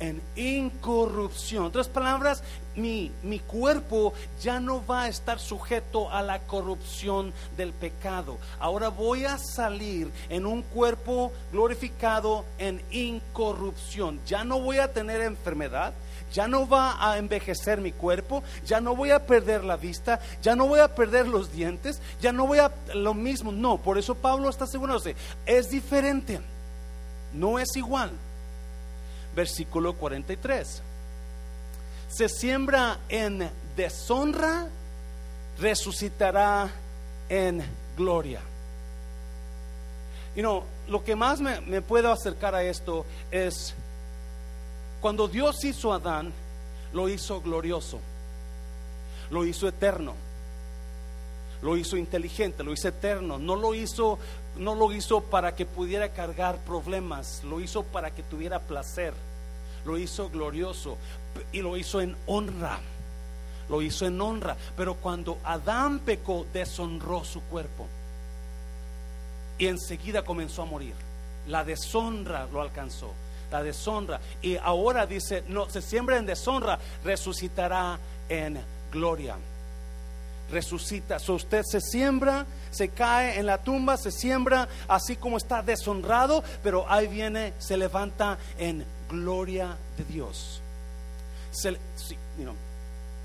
en 0.00 0.22
incorrupción. 0.34 1.66
Otras 1.66 1.88
palabras, 1.88 2.42
mi, 2.80 3.12
mi, 3.22 3.38
cuerpo 3.38 4.12
ya 4.40 4.60
no 4.60 4.84
va 4.84 5.04
a 5.04 5.08
estar 5.08 5.38
sujeto 5.38 6.10
a 6.10 6.22
la 6.22 6.40
corrupción 6.40 7.32
del 7.56 7.72
pecado. 7.72 8.38
Ahora 8.58 8.88
voy 8.88 9.24
a 9.24 9.38
salir 9.38 10.10
en 10.28 10.46
un 10.46 10.62
cuerpo 10.62 11.32
glorificado 11.52 12.44
en 12.58 12.82
incorrupción. 12.90 14.20
Ya 14.26 14.44
no 14.44 14.60
voy 14.60 14.78
a 14.78 14.92
tener 14.92 15.20
enfermedad. 15.20 15.92
Ya 16.32 16.46
no 16.46 16.68
va 16.68 17.10
a 17.10 17.18
envejecer 17.18 17.80
mi 17.80 17.90
cuerpo, 17.90 18.44
ya 18.64 18.80
no 18.80 18.94
voy 18.94 19.10
a 19.10 19.26
perder 19.26 19.64
la 19.64 19.76
vista, 19.76 20.20
ya 20.40 20.54
no 20.54 20.68
voy 20.68 20.78
a 20.78 20.94
perder 20.94 21.26
los 21.26 21.50
dientes, 21.50 22.00
ya 22.20 22.30
no 22.30 22.46
voy 22.46 22.60
a 22.60 22.70
lo 22.94 23.14
mismo. 23.14 23.50
No, 23.50 23.78
por 23.78 23.98
eso 23.98 24.14
Pablo 24.14 24.48
está 24.48 24.64
seguro, 24.68 24.96
es 25.44 25.70
diferente, 25.70 26.40
no 27.32 27.58
es 27.58 27.74
igual 27.74 28.12
versículo 29.34 29.94
43. 29.94 30.82
Se 32.10 32.28
siembra 32.28 32.98
en 33.08 33.48
deshonra, 33.76 34.68
resucitará 35.58 36.70
en 37.28 37.62
gloria. 37.96 38.40
Y 40.36 40.42
no, 40.42 40.64
lo 40.88 41.02
que 41.02 41.16
más 41.16 41.40
me, 41.40 41.60
me 41.62 41.80
puedo 41.80 42.12
acercar 42.12 42.54
a 42.54 42.62
esto 42.62 43.06
es 43.30 43.74
cuando 45.00 45.28
Dios 45.28 45.64
hizo 45.64 45.92
a 45.92 45.96
Adán, 45.96 46.32
lo 46.92 47.08
hizo 47.08 47.40
glorioso, 47.40 48.00
lo 49.30 49.46
hizo 49.46 49.66
eterno, 49.68 50.14
lo 51.62 51.76
hizo 51.76 51.96
inteligente, 51.96 52.62
lo 52.62 52.72
hizo 52.72 52.88
eterno, 52.88 53.38
no 53.38 53.56
lo 53.56 53.74
hizo 53.74 54.18
no 54.56 54.74
lo 54.74 54.92
hizo 54.92 55.22
para 55.22 55.54
que 55.54 55.64
pudiera 55.64 56.10
cargar 56.10 56.58
problemas, 56.58 57.42
lo 57.44 57.60
hizo 57.60 57.82
para 57.82 58.10
que 58.10 58.22
tuviera 58.22 58.60
placer, 58.60 59.14
lo 59.84 59.98
hizo 59.98 60.30
glorioso 60.30 60.96
y 61.52 61.60
lo 61.62 61.76
hizo 61.76 62.00
en 62.00 62.16
honra, 62.26 62.78
lo 63.68 63.82
hizo 63.82 64.06
en 64.06 64.20
honra. 64.20 64.56
Pero 64.76 64.94
cuando 64.94 65.38
Adán 65.44 66.00
pecó, 66.00 66.46
deshonró 66.52 67.24
su 67.24 67.40
cuerpo 67.42 67.86
y 69.58 69.66
enseguida 69.66 70.24
comenzó 70.24 70.62
a 70.62 70.66
morir. 70.66 70.94
La 71.46 71.64
deshonra 71.64 72.46
lo 72.52 72.60
alcanzó, 72.60 73.12
la 73.50 73.62
deshonra. 73.62 74.20
Y 74.42 74.56
ahora 74.56 75.06
dice, 75.06 75.44
no, 75.48 75.68
se 75.68 75.82
siembra 75.82 76.18
en 76.18 76.26
deshonra, 76.26 76.78
resucitará 77.04 77.98
en 78.28 78.60
gloria 78.90 79.36
resucita. 80.50 81.18
Usted 81.28 81.62
se 81.64 81.80
siembra, 81.80 82.44
se 82.70 82.88
cae 82.88 83.38
en 83.38 83.46
la 83.46 83.58
tumba, 83.58 83.96
se 83.96 84.10
siembra 84.10 84.68
así 84.88 85.16
como 85.16 85.36
está 85.36 85.62
deshonrado, 85.62 86.42
pero 86.62 86.90
ahí 86.90 87.06
viene, 87.06 87.54
se 87.58 87.76
levanta 87.76 88.38
en 88.58 88.84
gloria 89.10 89.76
de 89.96 90.04
Dios. 90.04 90.60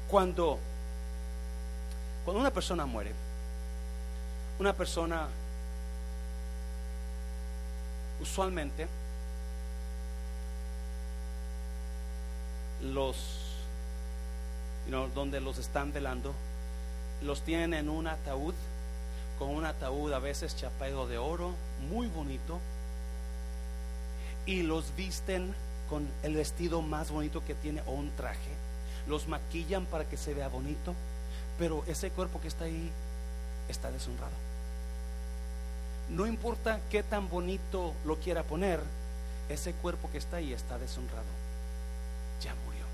cuando, 0.10 0.60
cuando 2.24 2.42
una 2.42 2.52
persona 2.52 2.86
muere, 2.86 3.12
una 4.60 4.74
persona 4.74 5.28
usualmente 8.20 8.88
los, 12.82 13.16
donde 15.14 15.42
los 15.42 15.58
están 15.58 15.94
velando, 15.94 16.34
los 17.22 17.42
tienen 17.42 17.74
en 17.74 17.90
un 17.90 18.08
ataúd, 18.08 18.54
con 19.40 19.50
un 19.50 19.66
ataúd 19.66 20.14
a 20.14 20.20
veces 20.20 20.56
chapado 20.56 21.08
de 21.08 21.18
oro, 21.18 21.54
muy 21.90 22.08
bonito, 22.08 22.60
y 24.46 24.64
los 24.64 24.96
visten 24.96 25.54
con 25.90 26.08
el 26.24 26.36
vestido 26.36 26.82
más 26.82 27.12
bonito 27.12 27.44
que 27.44 27.56
tiene 27.56 27.82
o 27.86 27.92
un 27.92 28.12
traje, 28.16 28.52
los 29.08 29.28
maquillan 29.28 29.86
para 29.86 30.06
que 30.06 30.18
se 30.18 30.34
vea 30.34 30.48
bonito, 30.48 30.94
pero 31.58 31.84
ese 31.88 32.10
cuerpo 32.12 32.42
que 32.42 32.48
está 32.48 32.66
ahí 32.66 32.92
está 33.70 33.92
deshonrado. 33.92 34.34
No 36.10 36.28
importa 36.28 36.80
qué 36.90 37.04
tan 37.04 37.30
bonito 37.30 37.94
lo 38.06 38.18
quiera 38.18 38.44
poner, 38.44 38.80
ese 39.50 39.74
cuerpo 39.74 40.10
que 40.12 40.18
está 40.18 40.38
ahí 40.38 40.54
está 40.54 40.78
deshonrado. 40.78 41.26
Ya 42.42 42.54
murió. 42.66 42.86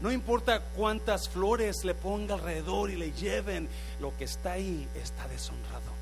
No 0.00 0.12
importa 0.12 0.60
cuántas 0.76 1.28
flores 1.28 1.84
le 1.84 1.94
ponga 1.94 2.34
alrededor 2.34 2.90
y 2.90 2.96
le 2.96 3.12
lleven, 3.12 3.68
lo 4.00 4.16
que 4.16 4.24
está 4.24 4.52
ahí 4.52 4.86
está 4.94 5.26
deshonrado. 5.28 5.97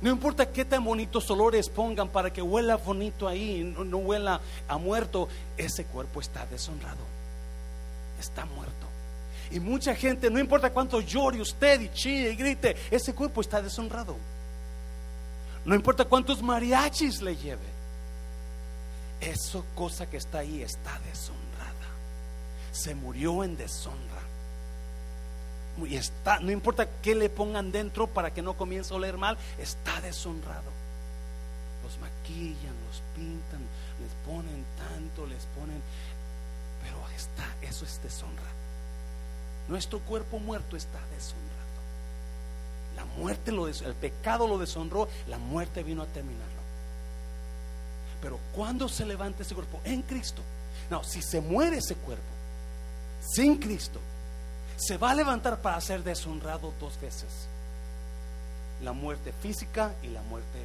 No 0.00 0.10
importa 0.10 0.50
qué 0.50 0.64
tan 0.64 0.84
bonitos 0.84 1.30
olores 1.30 1.68
pongan 1.68 2.08
para 2.08 2.32
que 2.32 2.40
huela 2.40 2.76
bonito 2.76 3.28
ahí, 3.28 3.62
no, 3.62 3.84
no 3.84 3.98
huela 3.98 4.40
a 4.66 4.78
muerto, 4.78 5.28
ese 5.56 5.84
cuerpo 5.84 6.20
está 6.20 6.46
deshonrado. 6.46 7.04
Está 8.18 8.46
muerto. 8.46 8.86
Y 9.50 9.60
mucha 9.60 9.94
gente, 9.94 10.30
no 10.30 10.38
importa 10.38 10.72
cuánto 10.72 11.00
llore 11.00 11.40
usted 11.40 11.80
y 11.80 11.88
chille 11.90 12.32
y 12.32 12.36
grite, 12.36 12.76
ese 12.90 13.14
cuerpo 13.14 13.40
está 13.40 13.60
deshonrado. 13.60 14.16
No 15.64 15.74
importa 15.74 16.04
cuántos 16.04 16.42
mariachis 16.42 17.20
le 17.20 17.36
lleve 17.36 17.80
eso 19.20 19.64
cosa 19.74 20.08
que 20.08 20.16
está 20.16 20.38
ahí 20.38 20.62
está 20.62 20.98
deshonrada. 21.00 21.88
Se 22.72 22.94
murió 22.94 23.44
en 23.44 23.56
deshonra. 23.56 24.09
Y 25.86 25.96
está, 25.96 26.40
no 26.40 26.50
importa 26.50 26.88
qué 27.02 27.14
le 27.14 27.30
pongan 27.30 27.72
dentro 27.72 28.06
para 28.06 28.32
que 28.32 28.42
no 28.42 28.54
comience 28.56 28.92
a 28.92 28.96
oler 28.96 29.16
mal, 29.16 29.38
está 29.58 30.00
deshonrado. 30.00 30.70
Los 31.82 31.98
maquillan, 31.98 32.74
los 32.86 33.02
pintan, 33.14 33.60
les 34.00 34.12
ponen 34.26 34.64
tanto, 34.76 35.26
les 35.26 35.44
ponen, 35.58 35.80
pero 36.82 36.96
está, 37.16 37.46
eso 37.66 37.84
es 37.84 38.02
deshonra. 38.02 38.50
Nuestro 39.68 40.00
cuerpo 40.00 40.38
muerto 40.38 40.76
está 40.76 40.98
deshonrado. 41.14 41.60
La 42.96 43.04
muerte 43.04 43.52
lo 43.52 43.66
el 43.68 43.94
pecado 43.94 44.46
lo 44.46 44.58
deshonró, 44.58 45.08
la 45.28 45.38
muerte 45.38 45.82
vino 45.82 46.02
a 46.02 46.06
terminarlo. 46.06 46.60
Pero 48.20 48.38
cuando 48.52 48.88
se 48.88 49.06
levanta 49.06 49.42
ese 49.42 49.54
cuerpo 49.54 49.80
en 49.84 50.02
Cristo, 50.02 50.42
no, 50.90 51.02
si 51.04 51.22
se 51.22 51.40
muere 51.40 51.78
ese 51.78 51.94
cuerpo 51.94 52.24
sin 53.20 53.56
Cristo, 53.56 54.00
se 54.80 54.96
va 54.96 55.10
a 55.10 55.14
levantar 55.14 55.60
para 55.60 55.80
ser 55.80 56.02
deshonrado 56.02 56.72
dos 56.80 56.98
veces. 57.00 57.28
La 58.82 58.92
muerte 58.92 59.32
física 59.32 59.94
y 60.02 60.08
la 60.08 60.22
muerte 60.22 60.58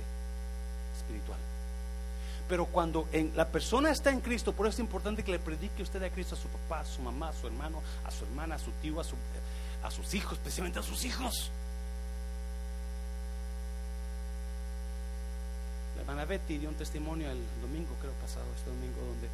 espiritual. 0.97 1.39
Pero 2.47 2.67
cuando 2.67 3.07
la 3.35 3.47
persona 3.47 3.91
está 3.91 4.11
en 4.11 4.21
Cristo, 4.21 4.53
por 4.53 4.67
eso 4.67 4.75
es 4.75 4.79
importante 4.79 5.23
que 5.23 5.31
le 5.31 5.39
predique 5.39 5.83
usted 5.83 6.01
a 6.03 6.09
Cristo 6.09 6.35
a 6.35 6.37
su 6.37 6.47
papá, 6.47 6.79
a 6.81 6.85
su 6.85 7.01
mamá, 7.01 7.29
a 7.29 7.33
su 7.33 7.47
hermano, 7.47 7.81
a 8.05 8.11
su 8.11 8.23
hermana, 8.23 8.55
a 8.55 8.59
su 8.59 8.71
tío, 8.81 9.01
a, 9.01 9.03
a 9.87 9.91
sus 9.91 10.13
hijos, 10.13 10.33
especialmente 10.33 10.79
a 10.79 10.83
sus 10.83 11.03
hijos. 11.05 11.51
hermana 15.97 16.25
Betty 16.25 16.59
dio 16.59 16.69
un 16.69 16.75
testimonio 16.75 17.31
el 17.31 17.41
domingo, 17.61 17.89
creo 17.99 18.13
pasado, 18.21 18.45
este 18.55 18.69
domingo, 18.69 19.01
donde 19.01 19.27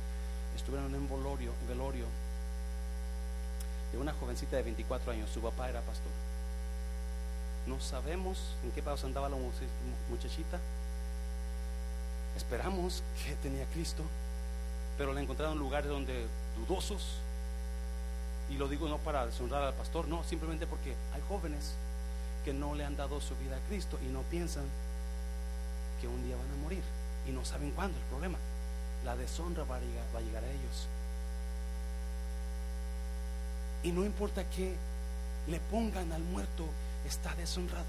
estuvieron 0.56 0.96
en 0.96 1.10
velorio, 1.10 1.52
velorio 1.68 2.06
de 3.92 3.98
una 3.98 4.14
jovencita 4.14 4.56
de 4.56 4.64
24 4.64 5.12
años. 5.12 5.30
Su 5.30 5.42
papá 5.42 5.70
era 5.70 5.82
pastor. 5.82 6.12
No 7.68 7.80
sabemos 7.80 8.40
en 8.64 8.72
qué 8.72 8.82
paso 8.82 9.08
andaba 9.08 9.30
la 9.30 9.38
muchachita. 10.10 10.60
Esperamos 12.36 13.04
que 13.24 13.36
tenía 13.36 13.66
Cristo, 13.68 14.04
pero 14.98 15.14
la 15.14 15.22
encontraron 15.22 15.54
en 15.54 15.60
lugares 15.60 15.90
donde 15.90 16.26
dudosos. 16.58 17.18
Y 18.50 18.56
lo 18.56 18.68
digo 18.68 18.90
no 18.90 18.98
para 18.98 19.26
deshonrar 19.26 19.64
al 19.64 19.74
pastor, 19.74 20.08
no, 20.08 20.24
simplemente 20.24 20.68
porque 20.68 20.96
hay 21.14 21.22
jóvenes 21.30 21.74
que 22.44 22.54
no 22.54 22.76
le 22.76 22.84
han 22.84 22.98
dado 22.98 23.22
su 23.22 23.36
vida 23.38 23.56
a 23.56 23.68
Cristo 23.70 23.98
y 24.04 24.12
no 24.12 24.22
piensan 24.24 24.66
que 26.02 26.08
un 26.08 26.24
día 26.26 26.36
van 26.36 26.52
a 26.52 26.64
morir 26.64 26.84
y 27.28 27.32
no 27.32 27.46
saben 27.46 27.72
cuándo 27.72 27.98
el 27.98 28.04
problema. 28.06 28.38
La 29.06 29.16
deshonra 29.16 29.64
va 29.64 29.78
a 29.78 29.80
llegar, 29.80 30.06
va 30.14 30.20
a, 30.20 30.22
llegar 30.22 30.44
a 30.44 30.48
ellos. 30.48 30.88
Y 33.84 33.92
no 33.92 34.06
importa 34.06 34.44
que 34.50 34.76
le 35.48 35.60
pongan 35.72 36.12
al 36.12 36.22
muerto, 36.22 36.66
está 37.06 37.34
deshonrado, 37.36 37.86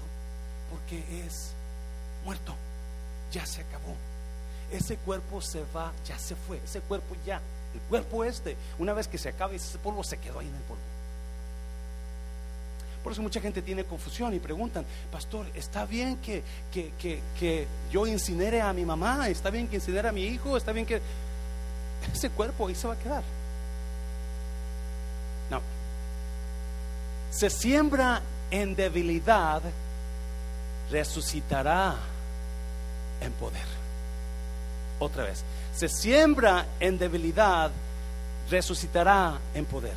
porque 0.69 1.25
es 1.25 1.51
muerto, 2.25 2.55
ya 3.31 3.45
se 3.45 3.61
acabó. 3.61 3.95
Ese 4.71 4.97
cuerpo 4.97 5.41
se 5.41 5.63
va, 5.75 5.91
ya 6.05 6.17
se 6.17 6.35
fue, 6.35 6.59
ese 6.63 6.81
cuerpo 6.81 7.15
ya, 7.25 7.39
el 7.73 7.79
cuerpo 7.89 8.23
este, 8.23 8.55
una 8.79 8.93
vez 8.93 9.07
que 9.07 9.17
se 9.17 9.29
acabe 9.29 9.57
ese 9.57 9.77
polvo, 9.77 10.03
se 10.03 10.17
quedó 10.17 10.39
ahí 10.39 10.47
en 10.47 10.55
el 10.55 10.61
polvo. 10.61 10.81
Por 13.03 13.11
eso 13.11 13.21
mucha 13.21 13.41
gente 13.41 13.61
tiene 13.61 13.83
confusión 13.83 14.33
y 14.33 14.39
preguntan, 14.39 14.85
pastor, 15.11 15.45
¿está 15.53 15.85
bien 15.85 16.17
que, 16.17 16.41
que, 16.71 17.67
yo 17.91 18.07
incinere 18.07 18.61
a 18.61 18.71
mi 18.71 18.85
mamá? 18.85 19.27
¿Está 19.27 19.49
bien 19.49 19.67
que 19.67 19.75
incinere 19.75 20.07
a 20.07 20.13
mi 20.13 20.23
hijo? 20.23 20.55
¿Está 20.55 20.71
bien 20.71 20.85
que 20.85 21.01
ese 22.13 22.29
cuerpo 22.29 22.67
ahí 22.67 22.75
se 22.75 22.87
va 22.87 22.93
a 22.93 22.99
quedar? 22.99 23.23
No. 25.51 25.61
Se 27.33 27.49
siembra 27.49 28.21
en 28.51 28.75
debilidad, 28.75 29.63
resucitará 30.91 31.95
en 33.19 33.31
poder. 33.33 33.65
Otra 34.99 35.23
vez, 35.23 35.43
se 35.75 35.89
siembra 35.89 36.67
en 36.79 36.99
debilidad, 36.99 37.71
resucitará 38.51 39.39
en 39.55 39.65
poder. 39.65 39.95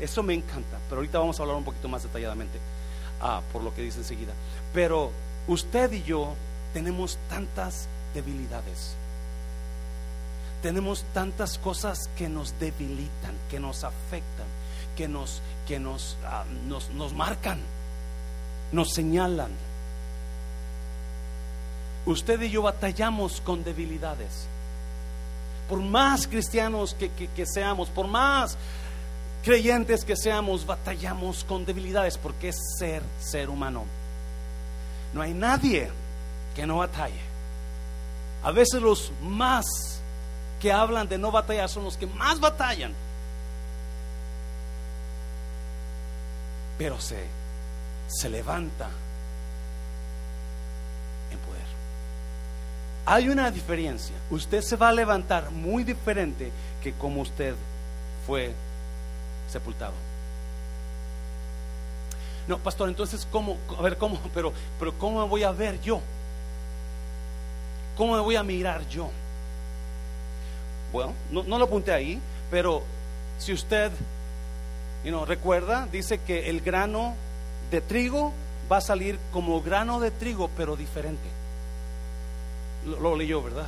eso 0.00 0.22
me 0.22 0.34
encanta, 0.34 0.78
pero 0.88 1.00
ahorita 1.00 1.18
vamos 1.18 1.40
a 1.40 1.42
hablar 1.42 1.56
un 1.56 1.64
poquito 1.64 1.88
más 1.88 2.04
detalladamente 2.04 2.58
ah, 3.20 3.42
por 3.52 3.64
lo 3.64 3.74
que 3.74 3.82
dice 3.82 3.98
enseguida. 3.98 4.32
Pero 4.72 5.10
usted 5.48 5.92
y 5.92 6.04
yo 6.04 6.34
tenemos 6.72 7.18
tantas 7.28 7.88
debilidades. 8.14 8.94
Tenemos 10.62 11.04
tantas 11.12 11.58
cosas 11.58 12.08
que 12.16 12.28
nos 12.28 12.58
debilitan, 12.60 13.34
que 13.50 13.58
nos 13.58 13.82
afectan, 13.82 14.46
que 14.96 15.08
nos, 15.08 15.40
que 15.66 15.78
nos, 15.78 16.16
ah, 16.24 16.44
nos, 16.66 16.90
nos 16.90 17.12
marcan, 17.12 17.60
nos 18.72 18.92
señalan. 18.92 19.50
Usted 22.06 22.40
y 22.42 22.50
yo 22.50 22.62
batallamos 22.62 23.40
con 23.40 23.64
debilidades. 23.64 24.46
Por 25.68 25.80
más 25.80 26.26
cristianos 26.26 26.94
que, 26.94 27.10
que 27.10 27.46
seamos, 27.46 27.88
por 27.88 28.06
más 28.06 28.58
creyentes 29.42 30.04
que 30.04 30.16
seamos, 30.16 30.66
batallamos 30.66 31.44
con 31.44 31.64
debilidades 31.64 32.18
porque 32.18 32.48
es 32.48 32.56
ser 32.78 33.02
ser 33.20 33.48
humano. 33.48 33.84
No 35.14 35.22
hay 35.22 35.32
nadie 35.32 35.90
que 36.54 36.66
no 36.66 36.78
batalle. 36.78 37.20
A 38.42 38.50
veces 38.50 38.82
los 38.82 39.12
más 39.22 39.64
que 40.60 40.72
hablan 40.72 41.08
de 41.08 41.18
no 41.18 41.30
batallar 41.30 41.68
son 41.68 41.84
los 41.84 41.96
que 41.96 42.06
más 42.06 42.40
batallan. 42.40 42.92
Pero 46.78 47.00
se, 47.00 47.24
se 48.08 48.28
levanta 48.28 48.88
en 51.30 51.38
poder. 51.38 51.62
Hay 53.06 53.28
una 53.28 53.50
diferencia. 53.50 54.16
Usted 54.30 54.60
se 54.62 54.76
va 54.76 54.88
a 54.88 54.92
levantar 54.92 55.50
muy 55.50 55.84
diferente 55.84 56.50
que 56.82 56.92
como 56.94 57.22
usted 57.22 57.54
fue 58.26 58.54
sepultado. 59.50 59.94
No, 62.46 62.58
pastor, 62.58 62.88
entonces, 62.88 63.26
¿cómo? 63.30 63.56
A 63.78 63.82
ver, 63.82 63.96
¿cómo? 63.96 64.20
Pero, 64.34 64.52
pero 64.78 64.92
¿cómo 64.98 65.20
me 65.20 65.28
voy 65.28 65.44
a 65.44 65.52
ver 65.52 65.80
yo? 65.80 66.00
¿Cómo 67.96 68.14
me 68.14 68.20
voy 68.20 68.36
a 68.36 68.42
mirar 68.42 68.86
yo? 68.88 69.10
Bueno, 70.92 71.12
no, 71.30 71.58
lo 71.58 71.64
apunté 71.64 71.92
ahí, 71.92 72.20
pero 72.50 72.82
si 73.38 73.52
usted 73.52 73.90
you 75.04 75.24
recuerda, 75.24 75.86
dice 75.92 76.18
que 76.18 76.48
el 76.48 76.60
grano 76.60 77.14
de 77.70 77.80
trigo 77.80 78.32
va 78.70 78.78
a 78.78 78.80
salir 78.80 79.18
como 79.32 79.60
grano 79.60 80.00
de 80.00 80.10
trigo, 80.10 80.50
pero 80.56 80.76
diferente. 80.76 81.28
Lo, 82.86 83.16
leyó, 83.16 83.42
¿verdad? 83.42 83.66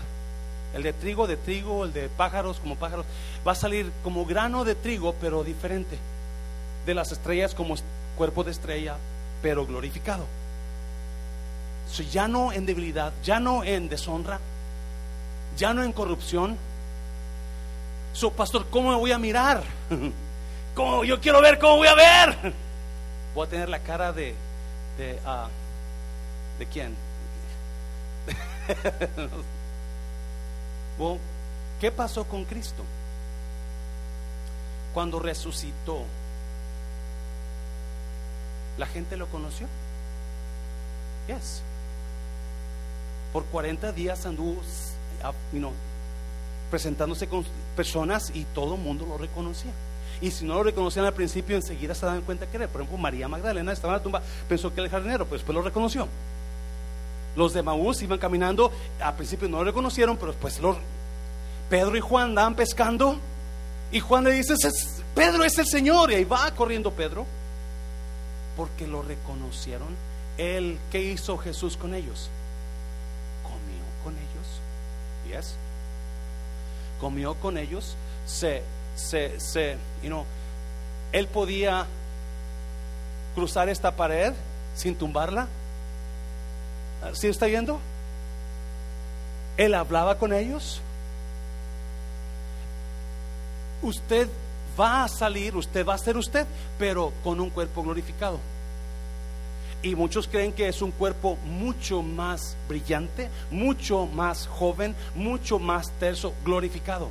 El 0.74 0.82
de 0.82 0.92
trigo, 0.92 1.26
de 1.26 1.36
trigo, 1.36 1.84
el 1.84 1.92
de 1.92 2.08
pájaros, 2.08 2.58
como 2.58 2.76
pájaros. 2.76 3.06
Va 3.46 3.52
a 3.52 3.56
salir 3.56 3.90
como 4.02 4.24
grano 4.24 4.64
de 4.64 4.74
trigo, 4.74 5.14
pero 5.20 5.44
diferente. 5.44 5.98
De 6.84 6.94
las 6.94 7.12
estrellas 7.12 7.54
como 7.54 7.74
cuerpo 8.16 8.44
de 8.44 8.52
estrella, 8.52 8.96
pero 9.42 9.66
glorificado. 9.66 10.26
ya 12.10 12.28
no 12.28 12.52
en 12.52 12.66
debilidad, 12.66 13.12
ya 13.22 13.40
no 13.40 13.62
en 13.64 13.88
deshonra, 13.88 14.40
ya 15.56 15.72
no 15.72 15.82
en 15.82 15.92
corrupción. 15.92 16.56
So, 18.12 18.30
pastor, 18.30 18.66
¿cómo 18.70 18.90
me 18.90 18.96
voy 18.96 19.12
a 19.12 19.18
mirar? 19.18 19.62
¿Cómo? 20.76 21.02
Yo 21.04 21.20
quiero 21.20 21.40
ver 21.40 21.58
cómo 21.58 21.78
voy 21.78 21.88
a 21.88 21.94
ver. 21.94 22.52
Voy 23.34 23.46
a 23.46 23.50
tener 23.50 23.70
la 23.70 23.78
cara 23.78 24.12
de, 24.12 24.34
de, 24.98 25.18
uh, 25.24 25.48
¿de 26.58 26.66
quién? 26.66 26.94
¿Qué 31.80 31.90
pasó 31.90 32.24
con 32.24 32.44
Cristo? 32.44 32.82
Cuando 34.92 35.18
resucitó, 35.18 36.04
¿la 38.76 38.86
gente 38.86 39.16
lo 39.16 39.28
conoció? 39.28 39.66
Yes. 41.26 41.62
Por 43.32 43.46
40 43.46 43.92
días 43.92 44.26
anduvo 44.26 44.60
ah, 45.22 45.32
presentándose 46.70 47.28
con 47.28 47.46
personas 47.74 48.30
y 48.34 48.44
todo 48.44 48.74
el 48.74 48.80
mundo 48.82 49.06
lo 49.06 49.16
reconocía. 49.16 49.72
Y 50.20 50.30
si 50.30 50.44
no 50.44 50.54
lo 50.54 50.62
reconocían 50.62 51.04
al 51.04 51.12
principio, 51.12 51.56
enseguida 51.56 51.94
se 51.94 52.06
daban 52.06 52.22
cuenta 52.22 52.46
que 52.46 52.56
era. 52.56 52.68
Por 52.68 52.80
ejemplo, 52.80 52.98
María 52.98 53.28
Magdalena 53.28 53.72
estaba 53.72 53.94
en 53.94 53.98
la 53.98 54.02
tumba, 54.02 54.22
pensó 54.48 54.70
que 54.70 54.80
era 54.80 54.84
el 54.84 54.90
jardinero, 54.90 55.24
pero 55.24 55.36
después 55.36 55.54
lo 55.54 55.62
reconoció. 55.62 56.08
Los 57.36 57.52
de 57.52 57.62
Maús 57.62 58.00
iban 58.02 58.18
caminando, 58.18 58.72
al 59.00 59.14
principio 59.14 59.48
no 59.48 59.58
lo 59.58 59.64
reconocieron, 59.64 60.16
pero 60.16 60.32
después 60.32 60.58
lo... 60.60 60.78
Pedro 61.68 61.96
y 61.96 62.00
Juan 62.00 62.30
andaban 62.30 62.54
pescando 62.54 63.18
y 63.92 64.00
Juan 64.00 64.24
le 64.24 64.32
dice, 64.32 64.54
Pedro 65.14 65.44
es 65.44 65.58
el 65.58 65.66
Señor, 65.66 66.10
y 66.10 66.16
ahí 66.16 66.24
va 66.24 66.50
corriendo 66.52 66.90
Pedro, 66.92 67.26
porque 68.56 68.86
lo 68.86 69.02
reconocieron. 69.02 69.88
Él, 70.38 70.78
¿qué 70.90 71.02
hizo 71.02 71.38
Jesús 71.38 71.76
con 71.76 71.94
ellos? 71.94 72.28
Comió 73.42 73.84
con 74.04 74.14
ellos. 74.14 75.38
Yes. 75.44 75.56
Comió 77.00 77.34
con 77.34 77.58
ellos. 77.58 77.96
Se, 78.26 78.62
se, 78.96 79.38
se, 79.38 79.76
you 80.02 80.08
know, 80.08 80.24
él 81.12 81.28
podía 81.28 81.86
cruzar 83.34 83.68
esta 83.68 83.94
pared 83.94 84.32
sin 84.74 84.96
tumbarla. 84.96 85.46
¿Sí 87.12 87.28
está 87.28 87.46
viendo? 87.46 87.78
Él 89.56 89.74
hablaba 89.74 90.18
con 90.18 90.32
ellos. 90.32 90.80
Usted 93.82 94.28
va 94.78 95.04
a 95.04 95.08
salir, 95.08 95.54
usted 95.56 95.86
va 95.86 95.94
a 95.94 95.98
ser 95.98 96.16
usted, 96.16 96.46
pero 96.78 97.12
con 97.22 97.40
un 97.40 97.50
cuerpo 97.50 97.82
glorificado. 97.82 98.38
Y 99.82 99.94
muchos 99.94 100.26
creen 100.26 100.52
que 100.52 100.68
es 100.68 100.82
un 100.82 100.90
cuerpo 100.90 101.36
mucho 101.44 102.02
más 102.02 102.56
brillante, 102.68 103.30
mucho 103.50 104.06
más 104.06 104.46
joven, 104.46 104.96
mucho 105.14 105.58
más 105.58 105.92
terso, 106.00 106.32
glorificado. 106.44 107.08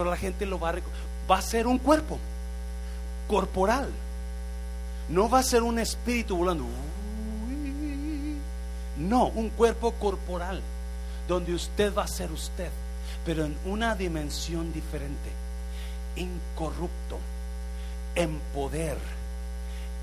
Pero 0.00 0.08
la 0.08 0.16
gente 0.16 0.46
lo 0.46 0.58
va 0.58 0.70
a 0.70 0.76
va 1.30 1.36
a 1.36 1.42
ser 1.42 1.66
un 1.66 1.76
cuerpo 1.76 2.18
corporal. 3.28 3.90
No 5.10 5.28
va 5.28 5.40
a 5.40 5.42
ser 5.42 5.62
un 5.62 5.78
espíritu 5.78 6.38
volando. 6.38 6.64
No, 8.96 9.26
un 9.26 9.50
cuerpo 9.50 9.92
corporal, 9.92 10.62
donde 11.28 11.52
usted 11.52 11.94
va 11.94 12.04
a 12.04 12.08
ser 12.08 12.32
usted, 12.32 12.70
pero 13.26 13.44
en 13.44 13.54
una 13.66 13.94
dimensión 13.94 14.72
diferente, 14.72 15.28
incorrupto, 16.16 17.18
en 18.14 18.40
poder, 18.54 18.96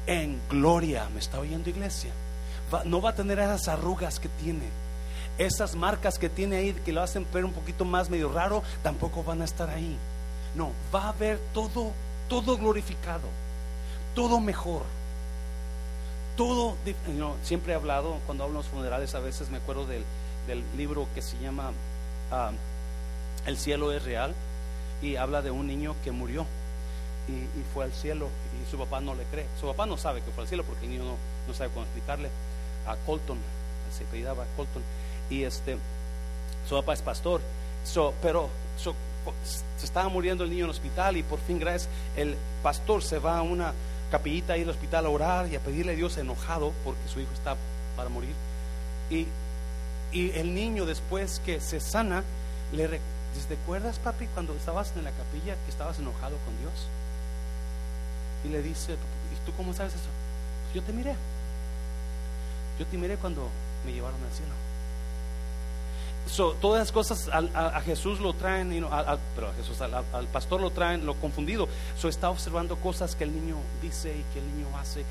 en 0.05 0.39
gloria. 0.47 1.09
¿Me 1.11 1.21
está 1.21 1.39
oyendo 1.39 1.71
iglesia? 1.71 2.11
no 2.85 3.01
va 3.01 3.09
a 3.09 3.15
tener 3.15 3.39
esas 3.39 3.67
arrugas 3.67 4.19
que 4.19 4.29
tiene. 4.29 4.69
Esas 5.37 5.75
marcas 5.75 6.17
que 6.17 6.29
tiene 6.29 6.57
ahí 6.57 6.73
que 6.73 6.91
lo 6.91 7.01
hacen 7.01 7.25
ver 7.31 7.45
un 7.45 7.53
poquito 7.53 7.85
más 7.85 8.09
medio 8.09 8.31
raro, 8.31 8.63
tampoco 8.83 9.23
van 9.23 9.41
a 9.41 9.45
estar 9.45 9.69
ahí. 9.69 9.97
No, 10.55 10.71
va 10.93 11.03
a 11.03 11.09
haber 11.09 11.39
todo, 11.53 11.91
todo 12.27 12.57
glorificado, 12.57 13.27
todo 14.15 14.39
mejor 14.39 14.83
todo, 16.37 16.75
siempre 17.43 17.73
he 17.73 17.75
hablado, 17.75 18.19
cuando 18.27 18.43
hablo 18.43 18.59
en 18.59 18.63
los 18.63 18.71
funerales, 18.71 19.15
a 19.15 19.19
veces 19.19 19.49
me 19.49 19.57
acuerdo 19.57 19.85
del, 19.87 20.05
libro 20.77 21.09
que 21.13 21.21
se 21.21 21.37
llama 21.39 21.71
ah, 22.31 22.51
el 23.45 23.57
cielo 23.57 23.91
es 23.91 24.05
real 24.05 24.33
y 25.01 25.17
habla 25.17 25.41
de 25.41 25.51
un 25.51 25.67
niño 25.67 25.93
que 26.05 26.11
murió 26.11 26.45
y, 27.27 27.33
y 27.33 27.65
fue 27.73 27.83
al 27.83 27.91
cielo 27.91 28.29
y 28.55 28.71
su 28.71 28.77
papá 28.77 29.01
no 29.01 29.13
le 29.13 29.25
cree. 29.25 29.45
Su 29.59 29.67
papá 29.67 29.85
no 29.85 29.97
sabe 29.97 30.21
que 30.21 30.31
fue 30.31 30.43
al 30.43 30.47
cielo 30.47 30.63
porque 30.63 30.85
el 30.85 30.91
niño 30.91 31.03
no, 31.03 31.15
no 31.49 31.53
sabe 31.53 31.69
cómo 31.71 31.83
explicarle. 31.83 32.29
A 32.85 32.95
Colton, 33.05 33.37
se 33.91 34.05
apellidaba 34.05 34.45
Colton. 34.55 34.83
Y 35.29 35.43
este, 35.43 35.77
su 36.67 36.75
papá 36.75 36.93
es 36.93 37.01
pastor. 37.01 37.41
So, 37.85 38.13
pero 38.21 38.49
se 39.77 39.85
estaba 39.85 40.09
muriendo 40.09 40.43
el 40.43 40.49
niño 40.49 40.65
en 40.65 40.69
el 40.69 40.75
hospital 40.75 41.17
y 41.17 41.23
por 41.23 41.39
fin, 41.39 41.59
gracias, 41.59 41.89
el 42.15 42.35
pastor 42.63 43.03
se 43.03 43.19
va 43.19 43.37
a 43.37 43.41
una 43.41 43.73
capillita 44.11 44.53
ahí 44.53 44.63
al 44.63 44.69
hospital 44.69 45.05
a 45.05 45.09
orar 45.09 45.47
y 45.47 45.55
a 45.55 45.59
pedirle 45.59 45.93
a 45.93 45.95
Dios 45.95 46.17
enojado 46.17 46.71
porque 46.83 47.07
su 47.11 47.19
hijo 47.19 47.31
está 47.33 47.55
para 47.95 48.09
morir. 48.09 48.33
Y, 49.09 49.27
y 50.11 50.31
el 50.31 50.53
niño 50.53 50.85
después 50.85 51.41
que 51.45 51.59
se 51.59 51.79
sana, 51.79 52.23
le 52.71 52.87
¿te 52.87 53.53
acuerdas 53.53 53.99
papi 53.99 54.25
cuando 54.33 54.53
estabas 54.55 54.91
en 54.97 55.03
la 55.03 55.11
capilla 55.11 55.55
que 55.65 55.71
estabas 55.71 55.99
enojado 55.99 56.37
con 56.45 56.57
Dios? 56.59 56.87
Y 58.45 58.49
le 58.49 58.61
dice, 58.61 58.93
¿y 58.93 59.45
tú 59.45 59.55
cómo 59.55 59.73
sabes 59.73 59.93
eso? 59.93 60.09
"Pues 60.65 60.75
yo 60.75 60.83
te 60.83 60.93
miré. 60.93 61.15
Yo 62.79 62.85
te 62.85 62.97
miré 62.97 63.17
cuando 63.17 63.47
me 63.85 63.91
llevaron 63.91 64.19
al 64.23 64.31
cielo. 64.31 64.53
So, 66.29 66.53
todas 66.53 66.79
las 66.79 66.91
cosas 66.91 67.29
a, 67.29 67.37
a 67.77 67.81
Jesús 67.81 68.19
lo 68.19 68.33
traen, 68.33 68.71
you 68.71 68.79
know, 68.79 68.91
al- 68.93 69.07
al- 69.07 69.19
pero 69.35 69.47
a 69.49 69.53
Jesús, 69.53 69.79
al, 69.81 70.27
pastor 70.27 70.59
lo 70.61 70.71
traen, 70.71 71.05
lo 71.05 71.15
confundido. 71.15 71.67
So, 71.97 72.09
está 72.09 72.29
observando 72.29 72.75
cosas 72.77 73.15
que 73.15 73.23
el 73.23 73.33
niño 73.33 73.55
dice 73.81 74.09
y 74.15 74.23
que 74.33 74.39
el 74.39 74.45
niño 74.55 74.67
hace. 74.77 75.01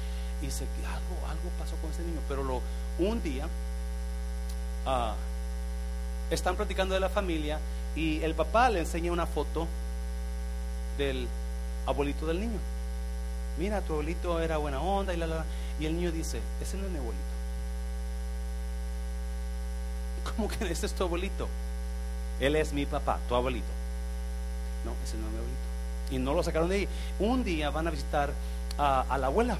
Y 0.43 0.47
dice 0.47 0.65
que 0.79 0.87
algo, 0.87 1.27
algo 1.29 1.51
pasó 1.59 1.75
con 1.77 1.91
ese 1.91 2.03
niño. 2.03 2.21
Pero 2.29 2.61
un 2.99 3.23
día 3.23 3.47
ah, 4.85 5.15
están 6.31 6.57
platicando 6.57 6.95
de 6.95 7.01
la 7.01 7.09
familia 7.09 7.59
y 7.95 8.23
el 8.23 8.35
papá 8.35 8.69
le 8.69 8.81
enseña 8.81 9.11
una 9.13 9.27
foto 9.27 9.67
del 10.99 11.27
abuelito 11.87 12.27
del 12.27 12.41
niño. 12.41 12.59
Mira, 13.59 13.81
tu 13.81 13.95
abuelito 13.95 14.41
era 14.41 14.59
buena 14.59 14.81
onda 14.81 15.15
y 15.15 15.17
la, 15.17 15.27
la, 15.27 15.37
la. 15.37 15.45
Y 15.81 15.87
el 15.87 15.97
niño 15.97 16.13
dice, 16.13 16.41
ese 16.61 16.77
no 16.77 16.85
es 16.85 16.91
mi 16.91 16.99
abuelito. 16.99 17.25
¿Cómo 20.37 20.49
que 20.49 20.71
ese 20.71 20.87
es 20.87 20.93
tu 20.93 21.05
abuelito? 21.05 21.49
Él 22.41 22.57
es 22.57 22.73
mi 22.73 22.87
papá, 22.87 23.19
tu 23.29 23.35
abuelito. 23.35 23.67
No, 24.85 24.93
ese 25.05 25.17
no 25.17 25.27
es 25.27 25.33
mi 25.33 25.39
abuelito. 25.39 25.67
Y 26.11 26.19
no 26.19 26.35
lo 26.35 26.43
sacaron 26.43 26.69
de 26.69 26.77
ahí. 26.77 26.89
Un 27.19 27.45
día 27.45 27.71
van 27.71 27.87
a 27.87 27.91
visitar 27.91 28.33
a, 28.79 29.19
la 29.19 29.27
abuela. 29.27 29.59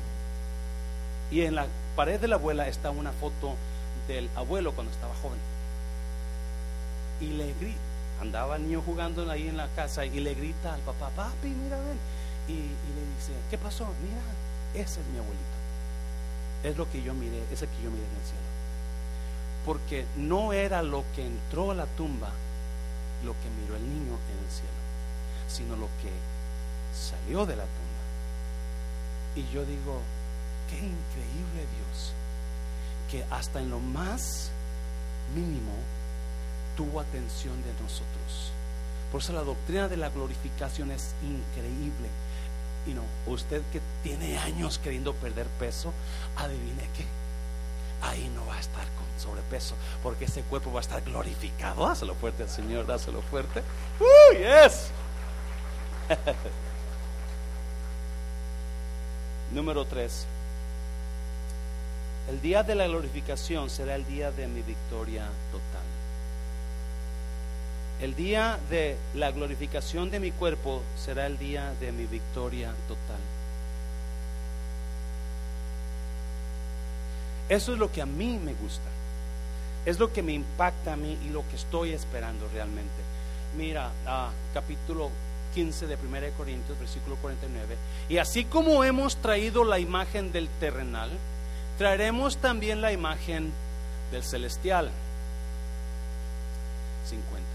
Y 1.31 1.43
en 1.43 1.55
la 1.55 1.67
pared 1.97 2.21
de 2.21 2.29
la 2.29 2.37
abuela 2.37 2.69
está 2.69 2.91
una 2.91 3.13
foto 3.13 3.55
del 4.07 4.29
abuelo 4.37 4.73
cuando 4.73 4.93
estaba 4.93 5.15
joven. 5.23 5.39
Y 7.21 7.29
le 7.29 7.55
grita, 7.55 7.81
andaba 8.21 8.57
el 8.57 8.63
niño 8.65 8.83
jugando 8.85 9.29
ahí 9.31 9.49
en 9.49 9.57
la 9.57 9.69
casa 9.69 10.05
y 10.05 10.21
le 10.21 10.35
grita 10.35 10.75
al 10.75 10.81
papá, 10.81 11.11
papi, 11.17 11.49
mira, 11.49 11.79
ven. 11.79 11.99
Y, 12.47 12.53
y 12.53 12.91
le 12.95 13.17
dice, 13.17 13.33
¿qué 13.51 13.59
pasó? 13.59 13.87
Mira, 14.03 14.21
ese 14.75 15.01
es 15.01 15.07
mi 15.07 15.19
abuelito. 15.19 15.57
Es 16.63 16.77
lo 16.77 16.89
que 16.91 17.03
yo 17.03 17.15
miré, 17.15 17.43
ese 17.51 17.67
que 17.67 17.83
yo 17.83 17.91
miré 17.91 18.05
en 18.05 18.17
el 18.17 18.25
cielo 18.25 18.56
porque 19.67 20.07
no 20.17 20.53
era 20.53 20.83
lo 20.83 21.05
que 21.15 21.27
entró 21.27 21.73
a 21.73 21.75
la 21.75 21.87
tumba 21.87 22.31
lo 23.25 23.33
que 23.33 23.51
miró 23.61 23.77
el 23.77 23.83
niño 23.83 24.17
en 24.31 24.45
el 24.45 24.51
cielo, 24.51 24.71
sino 25.49 25.77
lo 25.77 25.87
que 26.01 26.13
salió 26.95 27.45
de 27.45 27.57
la 27.57 27.65
tumba. 27.65 27.97
Y 29.35 29.53
yo 29.53 29.65
digo, 29.65 30.01
qué 30.71 30.77
increíble 30.77 31.67
Dios, 31.77 32.13
que 33.11 33.25
hasta 33.35 33.61
en 33.61 33.71
lo 33.71 33.81
más 33.81 34.51
mínimo 35.35 35.73
tuvo 36.77 37.01
atención 37.01 37.57
de 37.63 37.73
nosotros. 37.83 38.53
Por 39.11 39.21
eso 39.21 39.33
la 39.33 39.43
doctrina 39.43 39.89
de 39.89 39.97
la 39.97 40.11
glorificación 40.11 40.91
es 40.91 41.15
increíble. 41.23 42.09
Y 42.87 42.95
no, 42.95 43.03
usted 43.27 43.63
que 43.73 43.81
tiene 44.03 44.39
años 44.39 44.79
queriendo 44.79 45.13
perder 45.15 45.47
peso, 45.59 45.93
adivine 46.37 46.89
qué 46.97 47.05
ahí 48.03 48.31
no 48.35 48.47
va 48.47 48.57
a 48.57 48.61
estar 48.61 48.85
con 48.85 49.07
sobrepeso, 49.21 49.75
porque 50.03 50.27
ese 50.27 50.43
cuerpo 50.43 50.73
va 50.73 50.81
a 50.81 50.83
estar 50.83 51.03
glorificado. 51.03 51.87
Dáselo 51.87 52.15
fuerte 52.15 52.43
al 52.43 52.49
Señor, 52.51 52.87
dáselo 52.87 53.23
fuerte. 53.23 53.63
¡Uh, 54.01 54.37
yes! 54.37 54.91
Número 59.53 59.85
3. 59.85 60.27
El 62.29 62.41
día 62.41 62.63
de 62.65 62.75
la 62.75 62.87
glorificación 62.89 63.71
será 63.71 63.95
el 63.95 64.05
día 64.07 64.33
de 64.33 64.49
mi 64.49 64.63
victoria 64.63 65.29
total. 65.53 65.87
El 68.01 68.15
día 68.15 68.59
de 68.69 68.97
la 69.15 69.31
glorificación 69.31 70.11
de 70.11 70.21
mi 70.21 70.33
cuerpo 70.33 70.83
será 70.97 71.27
el 71.27 71.39
día 71.39 71.73
de 71.81 71.93
mi 71.93 72.05
victoria 72.05 72.75
total. 72.89 73.36
Eso 77.49 77.73
es 77.73 77.79
lo 77.79 77.93
que 77.93 78.03
a 78.03 78.07
mí 78.07 78.39
me 78.43 78.55
gusta. 78.55 78.89
Es 79.85 79.99
lo 79.99 80.13
que 80.13 80.23
me 80.23 80.33
impacta 80.33 80.95
a 80.95 80.97
mí 80.97 81.17
y 81.25 81.31
lo 81.31 81.49
que 81.49 81.57
estoy 81.57 81.93
esperando 81.93 82.49
realmente. 82.53 82.95
Mira, 83.57 83.91
ah, 84.07 84.31
capítulo 84.53 85.11
15 85.55 85.87
de 85.87 85.95
1 85.95 86.37
Corintios, 86.37 86.79
versículo 86.79 87.17
49. 87.17 87.77
Y 88.09 88.19
así 88.19 88.45
como 88.45 88.85
hemos 88.85 89.17
traído 89.17 89.65
la 89.65 89.79
imagen 89.79 90.33
del 90.33 90.49
terrenal, 90.61 91.11
traeremos 91.79 92.39
también 92.39 92.81
la 92.81 92.93
imagen 92.93 93.53
del 94.11 94.25
celestial. 94.25 94.91
50. 97.09 97.47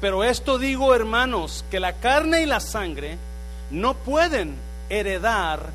Pero 0.00 0.24
esto 0.24 0.58
digo, 0.58 0.94
hermanos, 0.94 1.64
que 1.70 1.80
la 1.80 1.94
carne 1.94 2.42
y 2.42 2.46
la 2.46 2.60
sangre 2.60 3.18
no 3.70 3.94
pueden 3.94 4.54
heredar 4.88 5.70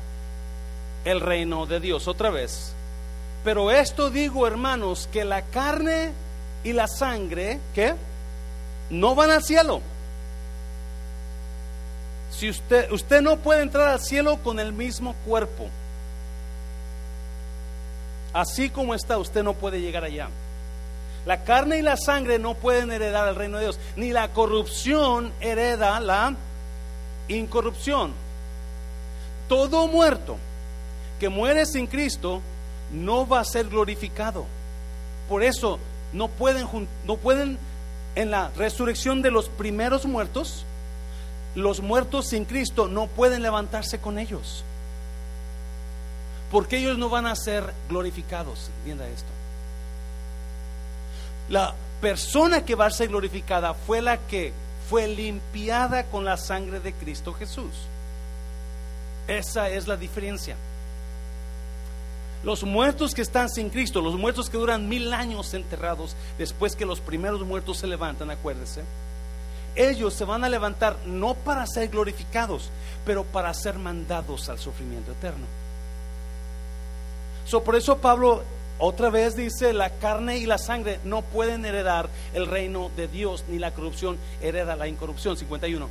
el 1.06 1.20
reino 1.20 1.64
de 1.64 1.80
Dios. 1.80 2.08
Otra 2.08 2.30
vez. 2.30 2.74
Pero 3.44 3.70
esto 3.70 4.10
digo, 4.10 4.46
hermanos, 4.46 5.08
que 5.12 5.24
la 5.24 5.42
carne 5.42 6.12
y 6.64 6.72
la 6.72 6.88
sangre, 6.88 7.60
¿qué? 7.74 7.94
No 8.90 9.14
van 9.14 9.30
al 9.30 9.44
cielo. 9.44 9.80
Si 12.32 12.50
usted, 12.50 12.90
usted 12.90 13.22
no 13.22 13.36
puede 13.36 13.62
entrar 13.62 13.88
al 13.88 14.00
cielo 14.00 14.38
con 14.42 14.58
el 14.58 14.72
mismo 14.72 15.14
cuerpo. 15.24 15.68
Así 18.32 18.68
como 18.68 18.92
está, 18.92 19.16
usted 19.16 19.44
no 19.44 19.54
puede 19.54 19.80
llegar 19.80 20.02
allá. 20.02 20.28
La 21.24 21.44
carne 21.44 21.78
y 21.78 21.82
la 21.82 21.96
sangre 21.96 22.40
no 22.40 22.54
pueden 22.54 22.90
heredar 22.90 23.28
el 23.28 23.36
reino 23.36 23.58
de 23.58 23.64
Dios. 23.64 23.78
Ni 23.94 24.10
la 24.10 24.32
corrupción 24.32 25.32
hereda 25.40 26.00
la 26.00 26.34
incorrupción. 27.28 28.12
Todo 29.48 29.86
muerto 29.86 30.36
que 31.18 31.28
muere 31.28 31.66
sin 31.66 31.86
Cristo 31.86 32.42
no 32.92 33.26
va 33.26 33.40
a 33.40 33.44
ser 33.44 33.68
glorificado. 33.68 34.46
Por 35.28 35.42
eso 35.42 35.78
no 36.12 36.28
pueden, 36.28 36.66
no 37.06 37.16
pueden 37.16 37.58
en 38.14 38.30
la 38.30 38.50
resurrección 38.56 39.22
de 39.22 39.30
los 39.30 39.48
primeros 39.48 40.06
muertos, 40.06 40.64
los 41.54 41.80
muertos 41.80 42.28
sin 42.28 42.44
Cristo 42.44 42.88
no 42.88 43.06
pueden 43.06 43.42
levantarse 43.42 43.98
con 43.98 44.18
ellos. 44.18 44.64
Porque 46.50 46.78
ellos 46.78 46.98
no 46.98 47.08
van 47.08 47.26
a 47.26 47.34
ser 47.34 47.72
glorificados. 47.88 48.70
Entienda 48.78 49.06
esto. 49.08 49.28
La 51.48 51.74
persona 52.00 52.64
que 52.64 52.74
va 52.74 52.86
a 52.86 52.90
ser 52.90 53.08
glorificada 53.08 53.74
fue 53.74 54.00
la 54.00 54.18
que 54.18 54.52
fue 54.88 55.08
limpiada 55.08 56.04
con 56.04 56.24
la 56.24 56.36
sangre 56.36 56.80
de 56.80 56.92
Cristo 56.92 57.32
Jesús. 57.34 57.72
Esa 59.26 59.68
es 59.68 59.88
la 59.88 59.96
diferencia. 59.96 60.56
Los 62.46 62.62
muertos 62.62 63.12
que 63.12 63.22
están 63.22 63.50
sin 63.50 63.70
Cristo, 63.70 64.00
los 64.00 64.14
muertos 64.14 64.48
que 64.48 64.56
duran 64.56 64.88
mil 64.88 65.12
años 65.12 65.52
enterrados 65.52 66.14
después 66.38 66.76
que 66.76 66.86
los 66.86 67.00
primeros 67.00 67.44
muertos 67.44 67.78
se 67.78 67.88
levantan, 67.88 68.30
acuérdese, 68.30 68.84
ellos 69.74 70.14
se 70.14 70.24
van 70.24 70.44
a 70.44 70.48
levantar 70.48 70.96
no 71.06 71.34
para 71.34 71.66
ser 71.66 71.88
glorificados, 71.88 72.70
pero 73.04 73.24
para 73.24 73.52
ser 73.52 73.74
mandados 73.80 74.48
al 74.48 74.60
sufrimiento 74.60 75.10
eterno. 75.10 75.44
So, 77.46 77.64
por 77.64 77.74
eso 77.74 77.98
Pablo 77.98 78.44
otra 78.78 79.10
vez 79.10 79.34
dice, 79.34 79.72
la 79.72 79.90
carne 79.90 80.38
y 80.38 80.46
la 80.46 80.58
sangre 80.58 81.00
no 81.02 81.22
pueden 81.22 81.64
heredar 81.64 82.08
el 82.32 82.46
reino 82.46 82.92
de 82.96 83.08
Dios, 83.08 83.42
ni 83.48 83.58
la 83.58 83.72
corrupción 83.72 84.18
hereda 84.40 84.76
la 84.76 84.86
incorrupción. 84.86 85.36
51. 85.36 85.88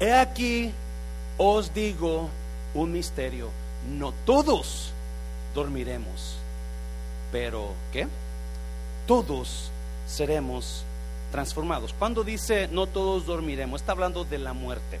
He 0.00 0.12
aquí 0.12 0.72
os 1.38 1.72
digo 1.72 2.30
un 2.74 2.90
misterio, 2.90 3.50
no 3.98 4.12
todos 4.24 4.90
dormiremos, 5.54 6.36
pero 7.32 7.72
¿qué? 7.92 8.08
Todos 9.06 9.70
seremos 10.06 10.84
transformados. 11.30 11.94
Cuando 11.98 12.24
dice 12.24 12.68
no 12.68 12.86
todos 12.86 13.26
dormiremos, 13.26 13.80
está 13.80 13.92
hablando 13.92 14.24
de 14.24 14.38
la 14.38 14.52
muerte. 14.52 15.00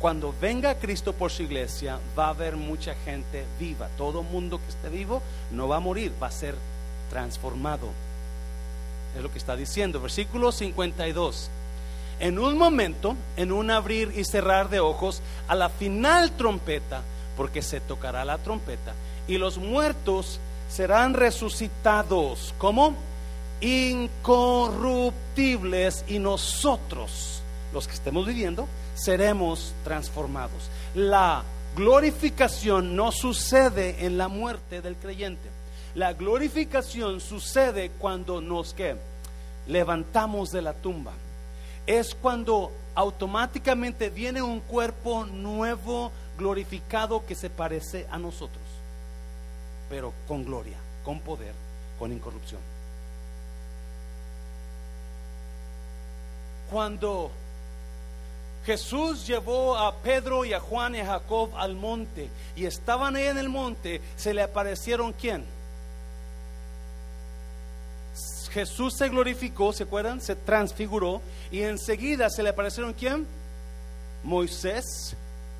Cuando 0.00 0.34
venga 0.40 0.76
Cristo 0.76 1.12
por 1.12 1.30
su 1.30 1.42
iglesia, 1.42 1.98
va 2.18 2.26
a 2.26 2.30
haber 2.30 2.56
mucha 2.56 2.94
gente 2.94 3.44
viva. 3.58 3.88
Todo 3.98 4.22
mundo 4.22 4.58
que 4.58 4.70
esté 4.70 4.88
vivo 4.88 5.20
no 5.50 5.68
va 5.68 5.76
a 5.76 5.80
morir, 5.80 6.12
va 6.22 6.28
a 6.28 6.32
ser 6.32 6.54
transformado 7.10 7.88
es 9.16 9.22
lo 9.22 9.32
que 9.32 9.38
está 9.38 9.56
diciendo. 9.56 10.00
Versículo 10.00 10.52
52. 10.52 11.50
En 12.20 12.38
un 12.38 12.56
momento, 12.58 13.16
en 13.36 13.50
un 13.50 13.70
abrir 13.70 14.12
y 14.14 14.24
cerrar 14.24 14.68
de 14.68 14.78
ojos, 14.78 15.22
a 15.48 15.54
la 15.54 15.70
final 15.70 16.32
trompeta, 16.32 17.00
porque 17.36 17.62
se 17.62 17.80
tocará 17.80 18.26
la 18.26 18.36
trompeta, 18.38 18.92
y 19.26 19.38
los 19.38 19.56
muertos 19.56 20.38
serán 20.68 21.14
resucitados. 21.14 22.54
¿Cómo? 22.58 22.94
Incorruptibles 23.62 26.04
y 26.08 26.18
nosotros, 26.18 27.40
los 27.72 27.88
que 27.88 27.94
estemos 27.94 28.26
viviendo, 28.26 28.68
seremos 28.94 29.72
transformados. 29.82 30.68
La 30.94 31.42
glorificación 31.74 32.96
no 32.96 33.12
sucede 33.12 34.04
en 34.04 34.18
la 34.18 34.28
muerte 34.28 34.82
del 34.82 34.96
creyente. 34.96 35.48
La 35.94 36.12
glorificación 36.12 37.20
sucede 37.20 37.92
cuando 37.98 38.42
nos 38.42 38.74
que 38.74 38.96
levantamos 39.66 40.50
de 40.50 40.62
la 40.62 40.74
tumba. 40.74 41.12
Es 41.86 42.14
cuando 42.14 42.72
automáticamente 42.94 44.10
viene 44.10 44.42
un 44.42 44.60
cuerpo 44.60 45.24
nuevo, 45.24 46.12
glorificado, 46.38 47.24
que 47.26 47.34
se 47.34 47.50
parece 47.50 48.06
a 48.10 48.18
nosotros, 48.18 48.62
pero 49.88 50.12
con 50.26 50.44
gloria, 50.44 50.76
con 51.04 51.20
poder, 51.20 51.54
con 51.98 52.12
incorrupción. 52.12 52.60
Cuando 56.70 57.30
Jesús 58.64 59.26
llevó 59.26 59.76
a 59.76 59.94
Pedro 59.96 60.44
y 60.44 60.52
a 60.52 60.60
Juan 60.60 60.94
y 60.94 61.00
a 61.00 61.06
Jacob 61.06 61.50
al 61.56 61.74
monte 61.74 62.30
y 62.54 62.66
estaban 62.66 63.16
ahí 63.16 63.26
en 63.26 63.38
el 63.38 63.48
monte, 63.48 64.00
se 64.16 64.34
le 64.34 64.42
aparecieron 64.42 65.12
quién? 65.12 65.44
Jesús 68.50 68.94
se 68.94 69.08
glorificó, 69.08 69.72
¿se 69.72 69.84
acuerdan? 69.84 70.20
Se 70.20 70.36
transfiguró 70.36 71.22
y 71.50 71.62
enseguida 71.62 72.30
se 72.30 72.42
le 72.42 72.50
aparecieron 72.50 72.92
quién? 72.92 73.26
Moisés 74.22 75.16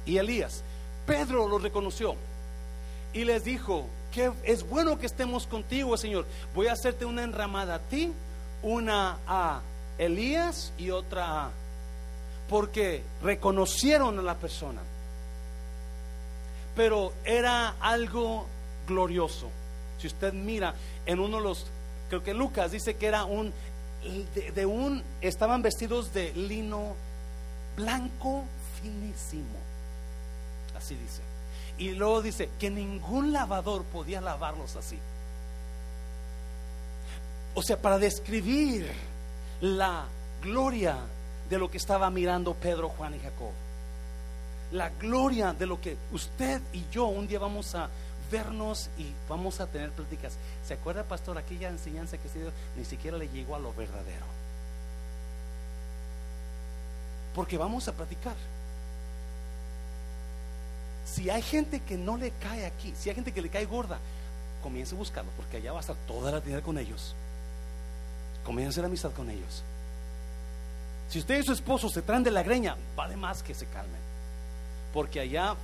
y 0.07 0.19
Elías. 0.19 0.63
Pedro 1.07 1.49
lo 1.49 1.59
reconoció 1.59 2.15
y 3.13 3.25
les 3.25 3.45
dijo, 3.45 3.87
que 4.13 4.33
es 4.45 4.69
bueno 4.69 4.99
que 4.99 5.07
estemos 5.07 5.47
contigo, 5.47 5.97
Señor. 5.97 6.27
Voy 6.55 6.67
a 6.67 6.73
hacerte 6.73 7.05
una 7.05 7.23
enramada 7.23 7.77
a 7.77 7.79
ti, 7.79 8.13
una 8.63 9.19
a 9.27 9.61
Elías 9.99 10.73
y 10.79 10.91
otra 10.91 11.47
a... 11.47 11.51
Porque 12.49 13.03
reconocieron 13.23 14.19
a 14.19 14.23
la 14.23 14.35
persona. 14.35 14.81
Pero 16.75 17.13
era 17.25 17.75
algo 17.81 18.47
glorioso. 18.87 19.49
Si 19.99 20.09
usted 20.09 20.33
mira 20.33 20.75
en 21.07 21.21
uno 21.21 21.37
de 21.39 21.43
los 21.45 21.67
creo 22.09 22.25
que 22.25 22.35
Lucas 22.35 22.73
dice 22.73 22.97
que 22.97 23.07
era 23.07 23.25
un, 23.25 23.53
de, 24.55 24.67
un, 24.67 25.03
estaban 25.21 25.63
vestidos 25.63 26.13
de 26.15 26.33
lino 26.33 26.95
blanco 27.77 28.45
finísimo. 28.81 29.59
Así 30.77 30.95
dice. 30.95 31.21
Y 31.79 31.91
luego 31.93 32.23
dice 32.23 32.51
que 32.59 32.71
ningún 32.71 33.33
lavador 33.33 33.85
podía 33.85 34.21
lavarlos 34.21 34.77
así. 34.77 34.99
O 37.55 37.63
sea, 37.63 37.81
para 37.81 37.99
describir 37.99 38.91
la 39.61 40.05
gloria 40.43 40.97
de 41.49 41.59
lo 41.59 41.71
que 41.71 41.79
estaba 41.79 42.11
mirando 42.11 42.55
Pedro, 42.55 42.91
Juan 42.91 43.15
y 43.15 43.19
Jacob. 43.19 43.51
La 44.73 44.91
gloria 44.91 45.53
de 45.53 45.67
lo 45.67 45.81
que 45.81 45.97
usted 46.13 46.63
y 46.73 46.85
yo 46.93 47.07
un 47.07 47.27
día 47.27 47.39
vamos 47.39 47.75
a 47.75 47.89
vernos 48.31 48.89
y 48.97 49.07
vamos 49.29 49.61
a 49.61 49.67
tener 49.67 49.91
pláticas. 49.91 50.35
¿Se 50.71 50.75
acuerda, 50.75 51.03
pastor, 51.03 51.37
aquella 51.37 51.69
enseñanza 51.69 52.17
que 52.17 52.29
se 52.29 52.39
dio? 52.39 52.53
Ni 52.77 52.85
siquiera 52.85 53.19
le 53.19 53.29
llegó 53.29 53.57
a 53.57 53.59
lo 53.59 53.75
verdadero. 53.75 54.25
Porque 57.35 57.59
vamos 57.59 57.89
a 57.89 57.93
platicar. 57.93 58.37
Si 61.05 61.29
hay 61.29 61.43
gente 61.43 61.81
que 61.81 61.97
no 61.97 62.17
le 62.17 62.31
cae 62.31 62.67
aquí, 62.67 62.95
si 62.97 63.09
hay 63.09 63.17
gente 63.17 63.33
que 63.33 63.43
le 63.43 63.49
cae 63.49 63.65
gorda, 63.65 63.99
comience 64.63 64.95
a 64.95 64.99
buscarlo, 64.99 65.33
porque 65.37 65.57
allá 65.57 65.73
va 65.73 65.79
a 65.79 65.81
estar 65.81 65.97
toda 66.07 66.31
la 66.31 66.41
tierra 66.41 66.63
con 66.63 66.79
ellos. 66.79 67.17
Comience 68.45 68.69
a 68.69 68.73
hacer 68.75 68.85
amistad 68.85 69.11
con 69.11 69.29
ellos. 69.29 69.65
Si 71.09 71.19
usted 71.19 71.41
y 71.41 71.43
su 71.43 71.53
esposo 71.53 71.89
se 71.89 72.03
traen 72.03 72.23
de 72.23 72.31
la 72.31 72.45
greña, 72.45 72.77
vale 72.95 73.17
más 73.17 73.43
que 73.43 73.57
se 73.57 73.67
calmen. 73.67 74.01
Porque 74.95 75.19
allá, 75.19 75.57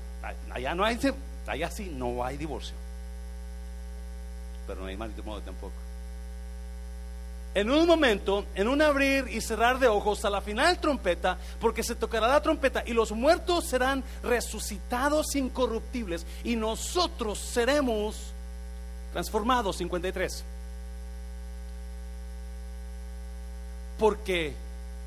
allá 0.51 0.75
no 0.75 0.85
hay 0.85 0.99
Allá 1.47 1.71
sí 1.71 1.93
no 1.95 2.25
hay 2.25 2.37
divorcio. 2.37 2.75
Pero 4.67 4.81
no 4.81 4.87
hay 4.87 4.97
matrimonio 4.97 5.43
tampoco. 5.43 5.75
En 7.57 7.71
un 7.71 7.87
momento, 7.87 8.45
en 8.55 8.69
un 8.69 8.83
abrir 8.83 9.29
y 9.29 9.41
cerrar 9.41 9.79
de 9.79 9.89
ojos, 9.89 10.27
a 10.27 10.31
la 10.31 10.43
final 10.43 10.79
trompeta, 10.79 11.39
porque 11.59 11.83
se 11.83 11.95
tocará 11.95 12.29
la 12.29 12.43
trompeta 12.43 12.83
y 12.87 12.93
los 12.93 13.13
muertos 13.13 13.65
serán 13.65 14.05
resucitados 14.23 15.35
incorruptibles 15.35 16.27
y 16.45 16.55
nosotros 16.55 17.39
seremos 17.39 18.35
transformados. 19.13 19.79
53. 19.79 20.45
Porque, 23.99 24.55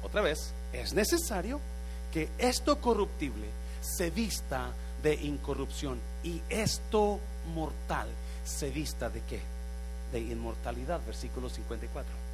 otra 0.02 0.22
vez, 0.22 0.52
es 0.74 0.94
necesario 0.94 1.60
que 2.12 2.30
esto 2.40 2.82
corruptible 2.82 3.46
se 3.82 4.10
vista 4.10 4.72
de 5.04 5.14
incorrupción 5.14 6.00
y 6.24 6.42
esto 6.50 7.20
mortal 7.54 8.08
se 8.44 8.70
vista 8.70 9.10
de 9.10 9.22
qué? 9.22 9.42
De 10.12 10.20
inmortalidad, 10.20 11.00
versículo 11.06 11.50
54. 11.50 12.30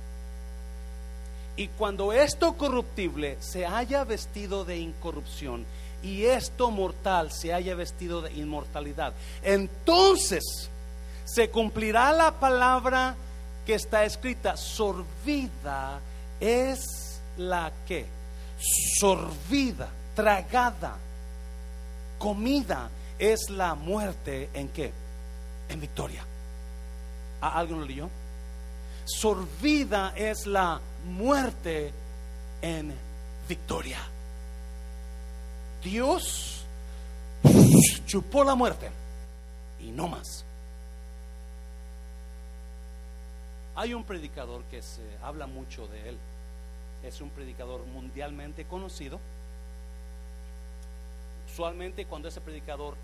Y 1.57 1.69
cuando 1.69 2.11
esto 2.11 2.53
corruptible 2.53 3.37
se 3.39 3.65
haya 3.65 4.03
vestido 4.03 4.65
de 4.65 4.77
incorrupción 4.77 5.65
y 6.03 6.25
esto 6.25 6.69
mortal 6.69 7.31
se 7.31 7.53
haya 7.53 7.75
vestido 7.75 8.21
de 8.21 8.33
inmortalidad, 8.33 9.13
entonces 9.41 10.69
se 11.23 11.49
cumplirá 11.49 12.11
la 12.11 12.31
palabra 12.39 13.15
que 13.65 13.75
está 13.75 14.03
escrita, 14.03 14.57
sorbida 14.57 15.99
es 16.39 17.19
la 17.37 17.71
que, 17.87 18.05
sorbida, 18.99 19.89
tragada, 20.13 20.97
comida 22.19 22.89
es 23.17 23.49
la 23.49 23.75
muerte 23.75 24.49
en 24.53 24.67
qué? 24.69 24.91
En 25.69 25.79
victoria. 25.79 26.23
¿A 27.41 27.59
¿Alguien 27.59 27.79
lo 27.79 27.85
leyó? 27.85 28.09
Sorbida 29.05 30.13
es 30.15 30.47
la 30.47 30.79
muerte 31.05 31.91
en 32.61 32.93
victoria. 33.47 33.99
Dios 35.83 36.65
chupó 38.05 38.43
la 38.43 38.55
muerte 38.55 38.89
y 39.79 39.91
no 39.91 40.07
más. 40.07 40.43
Hay 43.75 43.93
un 43.93 44.03
predicador 44.03 44.63
que 44.63 44.81
se 44.81 45.03
habla 45.21 45.45
mucho 45.45 45.87
de 45.87 46.09
él. 46.09 46.17
Es 47.03 47.21
un 47.21 47.29
predicador 47.29 47.85
mundialmente 47.85 48.65
conocido 48.65 49.19
Usualmente 51.55 52.05
cuando 52.05 52.27
ese 52.27 52.41
predicador 52.41 52.95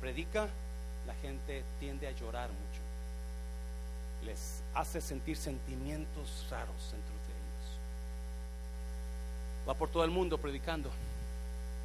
predica, 0.00 0.48
la 1.06 1.14
gente 1.14 1.64
tiende 1.78 2.06
a 2.06 2.12
llorar 2.12 2.48
mucho. 2.48 2.80
Les 4.24 4.62
hace 4.74 5.00
sentir 5.00 5.36
sentimientos 5.36 6.46
raros 6.50 6.92
dentro 6.92 7.14
de 7.14 7.32
ellos. 7.32 7.78
Va 9.68 9.74
por 9.74 9.88
todo 9.88 10.04
el 10.04 10.10
mundo 10.10 10.38
predicando. 10.38 10.90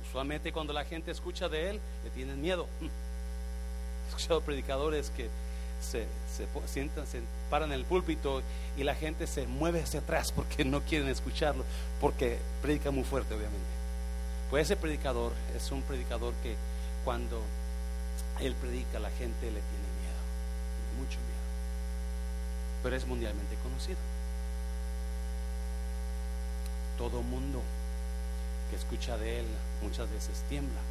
Usualmente 0.08 0.52
cuando 0.52 0.74
la 0.74 0.86
gente 0.86 1.12
escucha 1.12 1.50
de 1.50 1.72
él, 1.72 1.80
le 2.04 2.10
tienen 2.12 2.42
miedo. 2.42 2.68
He 2.82 4.10
escuchado 4.10 4.42
predicadores 4.42 5.10
que 5.10 5.30
se, 5.82 6.06
se 6.36 6.48
sientan, 6.68 7.08
se 7.08 7.22
paran 7.50 7.72
en 7.72 7.80
el 7.80 7.86
púlpito 7.86 8.42
y 8.78 8.84
la 8.84 8.96
gente 8.96 9.28
se 9.28 9.48
mueve 9.48 9.82
hacia 9.82 10.00
atrás 10.00 10.32
porque 10.32 10.64
no 10.66 10.82
quieren 10.82 11.08
escucharlo, 11.08 11.64
porque 12.00 12.38
predica 12.62 12.92
muy 12.92 13.04
fuerte, 13.04 13.34
obviamente. 13.34 13.66
Pues 14.50 14.66
ese 14.66 14.76
predicador 14.76 15.34
es 15.56 15.72
un 15.72 15.82
predicador 15.82 16.34
que 16.44 16.56
cuando 17.04 17.42
él 18.40 18.54
predica 18.56 19.00
la 19.00 19.10
gente 19.12 19.46
le 19.46 19.62
tiene 19.62 19.88
miedo, 20.02 20.22
mucho 20.98 21.20
miedo. 21.20 21.36
Pero 22.84 22.96
es 22.96 23.06
mundialmente 23.08 23.56
conocido. 23.64 23.98
Todo 26.98 27.22
mundo 27.22 27.62
que 28.70 28.76
escucha 28.76 29.18
de 29.18 29.40
él 29.40 29.46
muchas 29.82 30.10
veces 30.12 30.44
tiembla. 30.50 30.82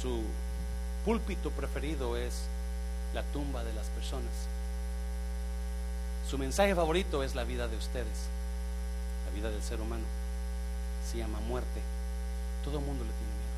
Su 0.00 0.22
púlpito 1.04 1.50
preferido 1.50 2.16
es 2.16 2.44
la 3.14 3.22
tumba 3.22 3.64
de 3.64 3.72
las 3.74 3.86
personas. 3.88 4.32
Su 6.28 6.38
mensaje 6.38 6.74
favorito 6.74 7.24
es 7.24 7.34
la 7.34 7.44
vida 7.44 7.68
de 7.68 7.76
ustedes, 7.76 8.28
la 9.26 9.34
vida 9.34 9.50
del 9.50 9.62
ser 9.62 9.80
humano. 9.80 10.19
Se 11.10 11.18
llama 11.18 11.40
muerte. 11.40 11.80
Todo 12.64 12.78
el 12.78 12.84
mundo 12.84 13.04
le 13.04 13.10
tiene 13.10 13.32
miedo. 13.32 13.50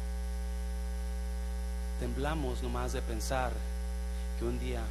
Temblamos 2.00 2.62
nomás 2.62 2.92
de 2.92 3.02
pensar 3.02 3.52
que 4.38 4.44
un 4.44 4.58
día 4.58 4.82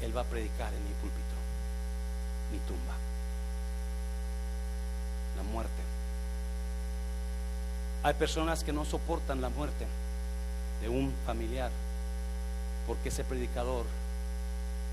Él 0.00 0.16
va 0.16 0.22
a 0.22 0.24
predicar 0.24 0.72
en 0.72 0.82
mi 0.82 0.90
púlpito, 0.94 1.34
mi 2.50 2.58
tumba, 2.58 2.94
la 5.36 5.42
muerte. 5.42 5.82
Hay 8.02 8.14
personas 8.14 8.64
que 8.64 8.72
no 8.72 8.84
soportan 8.84 9.40
la 9.40 9.48
muerte 9.48 9.86
de 10.82 10.88
un 10.88 11.14
familiar 11.24 11.70
porque 12.86 13.08
ese 13.08 13.24
predicador 13.24 13.86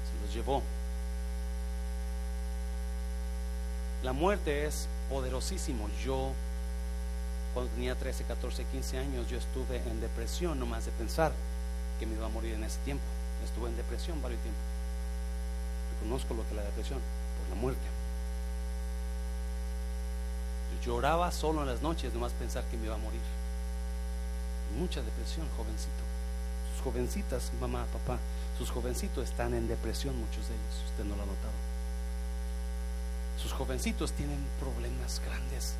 se 0.05 0.25
los 0.25 0.33
llevó. 0.33 0.61
La 4.03 4.13
muerte 4.13 4.65
es 4.65 4.87
poderosísimo. 5.09 5.89
Yo, 6.03 6.31
cuando 7.53 7.71
tenía 7.73 7.95
13, 7.95 8.23
14, 8.23 8.65
15 8.65 8.97
años, 8.97 9.29
yo 9.29 9.37
estuve 9.37 9.77
en 9.77 9.99
depresión 9.99 10.59
nomás 10.59 10.85
de 10.85 10.91
pensar 10.91 11.31
que 11.99 12.05
me 12.05 12.15
iba 12.15 12.25
a 12.25 12.29
morir 12.29 12.53
en 12.53 12.63
ese 12.63 12.79
tiempo. 12.79 13.03
Estuve 13.43 13.69
en 13.69 13.75
depresión 13.75 14.21
varios 14.21 14.41
tiempos. 14.41 14.61
Reconozco 15.95 16.33
lo 16.33 16.43
que 16.43 16.49
es 16.49 16.55
la 16.55 16.63
depresión, 16.63 16.99
por 16.99 17.49
la 17.49 17.61
muerte. 17.61 17.81
Yo 20.83 20.93
lloraba 20.93 21.31
solo 21.31 21.61
en 21.61 21.67
las 21.67 21.81
noches, 21.81 22.13
nomás 22.13 22.31
pensar 22.33 22.63
que 22.65 22.77
me 22.77 22.85
iba 22.85 22.95
a 22.95 22.99
morir. 22.99 23.21
Mucha 24.77 25.01
depresión, 25.01 25.47
jovencito. 25.57 26.03
Sus 26.73 26.83
jovencitas, 26.83 27.51
mamá, 27.59 27.85
papá, 27.91 28.17
sus 28.57 28.71
jovencitos 28.71 29.29
están 29.29 29.53
en 29.53 29.67
depresión, 29.67 30.15
muchos 30.17 30.47
de 30.47 30.55
ellos. 30.55 30.91
Usted 30.91 31.03
no 31.03 31.15
lo 31.15 31.23
ha 31.23 31.25
notado. 31.25 31.53
Sus 33.41 33.51
jovencitos 33.51 34.13
tienen 34.13 34.39
problemas 34.59 35.21
grandes 35.25 35.75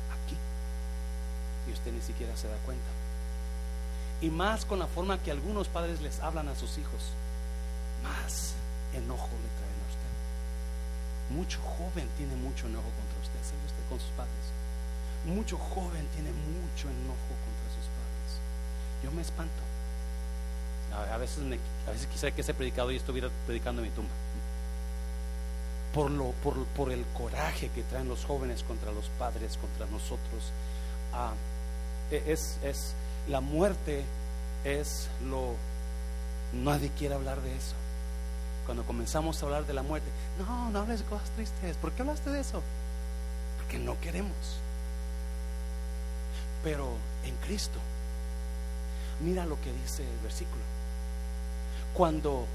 y 1.68 1.72
usted 1.72 1.92
ni 1.92 2.00
siquiera 2.00 2.36
se 2.36 2.48
da 2.48 2.56
cuenta. 2.64 2.88
Y 4.20 4.30
más 4.30 4.64
con 4.64 4.78
la 4.78 4.86
forma 4.86 5.18
que 5.18 5.30
algunos 5.30 5.68
padres 5.68 6.00
les 6.00 6.20
hablan 6.20 6.48
a 6.48 6.54
sus 6.54 6.78
hijos, 6.78 7.12
más 8.02 8.54
enojo 8.94 9.30
le 9.30 9.50
traen 9.58 9.78
a 9.82 9.88
usted. 9.90 10.12
Mucho 11.34 11.60
joven 11.60 12.08
tiene 12.16 12.36
mucho 12.36 12.66
enojo 12.66 12.86
contra 12.86 13.18
usted, 13.22 13.40
¿sabe 13.42 13.64
usted 13.66 13.88
con 13.88 13.98
sus 13.98 14.10
padres? 14.10 14.46
Mucho 15.26 15.56
joven 15.56 16.06
tiene 16.14 16.30
mucho 16.30 16.88
enojo 16.88 17.32
contra 17.42 17.68
sus 17.74 17.86
padres. 17.90 18.30
Yo 19.02 19.10
me 19.10 19.22
espanto. 19.22 19.62
A, 20.92 21.16
veces, 21.16 21.38
a 21.86 21.90
veces 21.90 22.06
quisiera 22.06 22.34
que 22.34 22.42
ese 22.42 22.52
predicador 22.52 22.92
y 22.92 22.96
estuviera 22.96 23.30
predicando 23.46 23.80
en 23.80 23.88
mi 23.88 23.94
tumba 23.94 24.12
por, 25.92 26.10
lo, 26.10 26.30
por, 26.42 26.64
por, 26.66 26.90
el 26.90 27.04
coraje 27.12 27.68
que 27.68 27.82
traen 27.82 28.08
los 28.08 28.24
jóvenes 28.24 28.62
contra 28.62 28.92
los 28.92 29.08
padres, 29.18 29.58
contra 29.58 29.86
nosotros. 29.86 30.52
E, 32.10 32.22
es, 32.26 32.58
es, 32.62 32.94
la 33.28 33.40
muerte 33.40 34.04
es 34.64 35.08
lo... 35.28 35.54
Nadie 36.52 36.90
quiere 36.98 37.14
hablar 37.14 37.40
de 37.40 37.56
eso. 37.56 37.74
Cuando 38.66 38.84
comenzamos 38.84 39.42
a 39.42 39.46
hablar 39.46 39.66
de 39.66 39.72
la 39.72 39.82
muerte, 39.82 40.08
no, 40.38 40.70
no 40.70 40.80
hables 40.80 41.00
de 41.00 41.06
cosas 41.06 41.30
tristes. 41.30 41.76
¿Por 41.76 41.92
qué 41.92 42.02
hablaste 42.02 42.30
de 42.30 42.40
eso? 42.40 42.62
Porque 43.58 43.78
no 43.78 43.98
queremos. 44.00 44.32
Pero 46.62 46.90
en 47.24 47.34
Cristo, 47.36 47.78
mira 49.20 49.46
lo 49.46 49.60
que 49.60 49.72
dice 49.72 50.02
el 50.02 50.18
versículo. 50.22 50.62
Cuando 51.94 52.46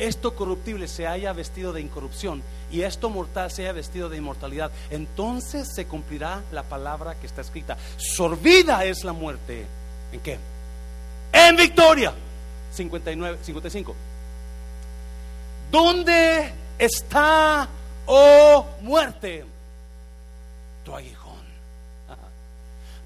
esto 0.00 0.34
corruptible 0.34 0.88
se 0.88 1.06
haya 1.06 1.32
vestido 1.34 1.74
de 1.74 1.82
incorrupción 1.82 2.42
y 2.72 2.82
esto 2.82 3.10
mortal 3.10 3.50
se 3.50 3.62
haya 3.62 3.72
vestido 3.72 4.08
de 4.08 4.16
inmortalidad, 4.16 4.70
entonces 4.90 5.68
se 5.74 5.86
cumplirá 5.86 6.42
la 6.52 6.62
palabra 6.62 7.14
que 7.20 7.26
está 7.26 7.42
escrita. 7.42 7.76
Sorbida 7.98 8.84
es 8.86 9.04
la 9.04 9.12
muerte. 9.12 9.66
¿En 10.10 10.20
qué? 10.20 10.38
En 11.32 11.54
victoria. 11.54 12.14
59, 12.72 13.38
55. 13.42 13.94
¿Dónde 15.70 16.52
está, 16.78 17.68
oh 18.06 18.66
muerte, 18.80 19.44
tu 20.84 20.94
aguijón? 20.94 21.30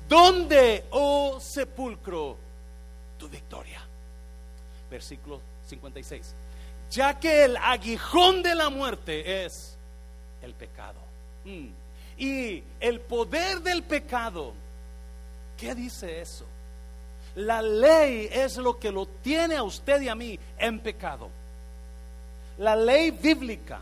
¿Dónde, 0.08 0.84
oh 0.90 1.40
sepulcro, 1.40 2.36
tu 3.18 3.28
victoria? 3.28 3.80
Versículo 4.88 5.40
56 5.66 6.43
ya 6.94 7.18
que 7.18 7.44
el 7.44 7.56
aguijón 7.56 8.42
de 8.42 8.54
la 8.54 8.70
muerte 8.70 9.44
es 9.44 9.76
el 10.42 10.54
pecado. 10.54 11.00
Mm. 11.44 11.66
Y 12.16 12.62
el 12.78 13.00
poder 13.00 13.60
del 13.60 13.82
pecado, 13.82 14.52
¿qué 15.56 15.74
dice 15.74 16.20
eso? 16.20 16.46
La 17.34 17.60
ley 17.60 18.28
es 18.30 18.56
lo 18.58 18.78
que 18.78 18.92
lo 18.92 19.06
tiene 19.06 19.56
a 19.56 19.64
usted 19.64 20.02
y 20.02 20.08
a 20.08 20.14
mí 20.14 20.38
en 20.56 20.78
pecado. 20.78 21.30
La 22.58 22.76
ley 22.76 23.10
bíblica, 23.10 23.80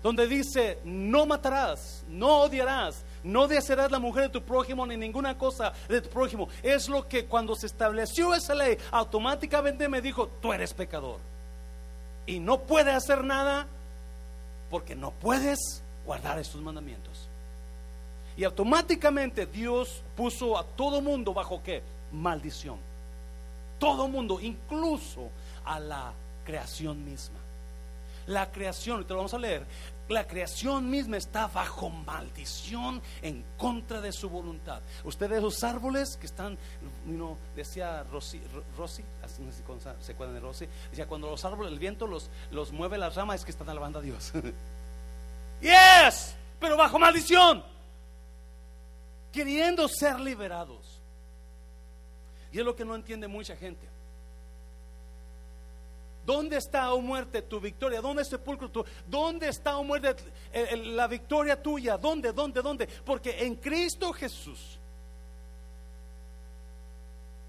donde 0.00 0.28
dice, 0.28 0.78
no 0.84 1.26
matarás, 1.26 2.04
no 2.06 2.42
odiarás, 2.42 3.04
no 3.24 3.48
desearás 3.48 3.90
la 3.90 3.98
mujer 3.98 4.24
de 4.24 4.28
tu 4.28 4.42
prójimo 4.42 4.86
ni 4.86 4.96
ninguna 4.96 5.36
cosa 5.36 5.72
de 5.88 6.00
tu 6.00 6.08
prójimo. 6.10 6.48
Es 6.62 6.88
lo 6.88 7.08
que 7.08 7.26
cuando 7.26 7.56
se 7.56 7.66
estableció 7.66 8.32
esa 8.32 8.54
ley, 8.54 8.78
automáticamente 8.92 9.88
me 9.88 10.00
dijo, 10.00 10.28
tú 10.40 10.52
eres 10.52 10.72
pecador 10.72 11.18
y 12.28 12.40
no 12.40 12.60
puede 12.60 12.92
hacer 12.92 13.24
nada 13.24 13.66
porque 14.70 14.94
no 14.94 15.12
puedes 15.12 15.82
guardar 16.04 16.38
estos 16.38 16.60
mandamientos. 16.60 17.26
Y 18.36 18.44
automáticamente 18.44 19.46
Dios 19.46 20.02
puso 20.14 20.58
a 20.58 20.62
todo 20.62 21.00
mundo 21.00 21.32
bajo 21.32 21.62
qué? 21.62 21.82
Maldición. 22.12 22.76
Todo 23.78 24.08
mundo, 24.08 24.38
incluso 24.40 25.30
a 25.64 25.80
la 25.80 26.12
creación 26.44 27.02
misma. 27.02 27.38
La 28.28 28.52
creación, 28.52 29.04
te 29.04 29.14
lo 29.14 29.16
vamos 29.16 29.34
a 29.34 29.38
leer, 29.38 29.66
la 30.08 30.26
creación 30.26 30.88
misma 30.88 31.16
está 31.16 31.46
bajo 31.48 31.90
maldición 31.90 33.02
en 33.22 33.44
contra 33.56 34.00
de 34.00 34.12
su 34.12 34.28
voluntad. 34.28 34.80
Ustedes 35.04 35.42
los 35.42 35.64
árboles 35.64 36.16
que 36.16 36.26
están, 36.26 36.58
you 37.06 37.36
decía 37.56 38.04
Rosy, 38.04 38.40
Rosy, 38.76 39.02
no 39.40 39.50
sé 39.50 39.58
si 39.58 40.04
se 40.04 40.12
acuerdan 40.12 40.34
de 40.34 40.40
Rosy, 40.40 40.66
decía 40.90 41.06
cuando 41.06 41.30
los 41.30 41.44
árboles, 41.44 41.72
el 41.72 41.78
viento 41.78 42.06
los, 42.06 42.30
los 42.50 42.70
mueve 42.72 42.98
las 42.98 43.14
ramas 43.14 43.40
es 43.40 43.44
que 43.44 43.50
están 43.50 43.68
alabando 43.68 43.98
a 43.98 44.02
Dios. 44.02 44.32
yes, 45.60 46.34
pero 46.60 46.76
bajo 46.76 46.98
maldición, 46.98 47.64
queriendo 49.32 49.88
ser 49.88 50.20
liberados. 50.20 51.00
Y 52.52 52.58
es 52.58 52.64
lo 52.64 52.74
que 52.76 52.84
no 52.84 52.94
entiende 52.94 53.28
mucha 53.28 53.56
gente. 53.56 53.97
¿Dónde 56.28 56.58
está, 56.58 56.92
oh 56.92 57.00
muerte, 57.00 57.40
tu 57.40 57.58
victoria? 57.58 58.02
¿Dónde 58.02 58.22
sepulcro 58.22 58.70
tu? 58.70 58.84
¿Dónde 59.06 59.48
está, 59.48 59.78
oh 59.78 59.82
muerte, 59.82 60.14
la 60.84 61.06
victoria 61.06 61.62
tuya? 61.62 61.96
¿Dónde, 61.96 62.34
dónde, 62.34 62.60
dónde? 62.60 62.86
Porque 62.86 63.46
en 63.46 63.54
Cristo 63.54 64.12
Jesús, 64.12 64.78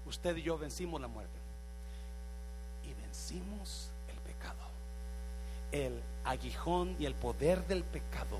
usted 0.06 0.34
y 0.34 0.42
yo 0.44 0.56
vencimos 0.56 0.98
la 0.98 1.08
muerte. 1.08 1.38
Y 2.84 2.94
vencimos 3.02 3.90
el 4.08 4.16
pecado. 4.20 4.56
El 5.72 6.00
aguijón 6.24 6.96
y 6.98 7.04
el 7.04 7.14
poder 7.14 7.66
del 7.66 7.84
pecado 7.84 8.38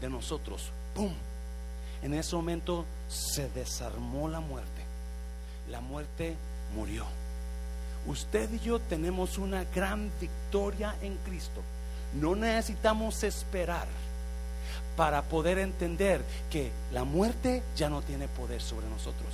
de 0.00 0.08
nosotros. 0.08 0.70
¡Pum! 0.94 1.12
En 2.02 2.14
ese 2.14 2.36
momento 2.36 2.84
se 3.08 3.48
desarmó 3.48 4.28
la 4.28 4.38
muerte. 4.38 4.84
La 5.68 5.80
muerte 5.80 6.36
murió 6.72 7.04
usted 8.06 8.52
y 8.52 8.60
yo 8.60 8.78
tenemos 8.78 9.38
una 9.38 9.64
gran 9.64 10.10
victoria 10.20 10.94
en 11.02 11.16
Cristo. 11.18 11.62
No 12.20 12.34
necesitamos 12.36 13.22
esperar 13.24 13.86
para 14.96 15.22
poder 15.22 15.58
entender 15.58 16.22
que 16.50 16.70
la 16.92 17.04
muerte 17.04 17.62
ya 17.76 17.88
no 17.88 18.02
tiene 18.02 18.28
poder 18.28 18.60
sobre 18.60 18.88
nosotros. 18.88 19.32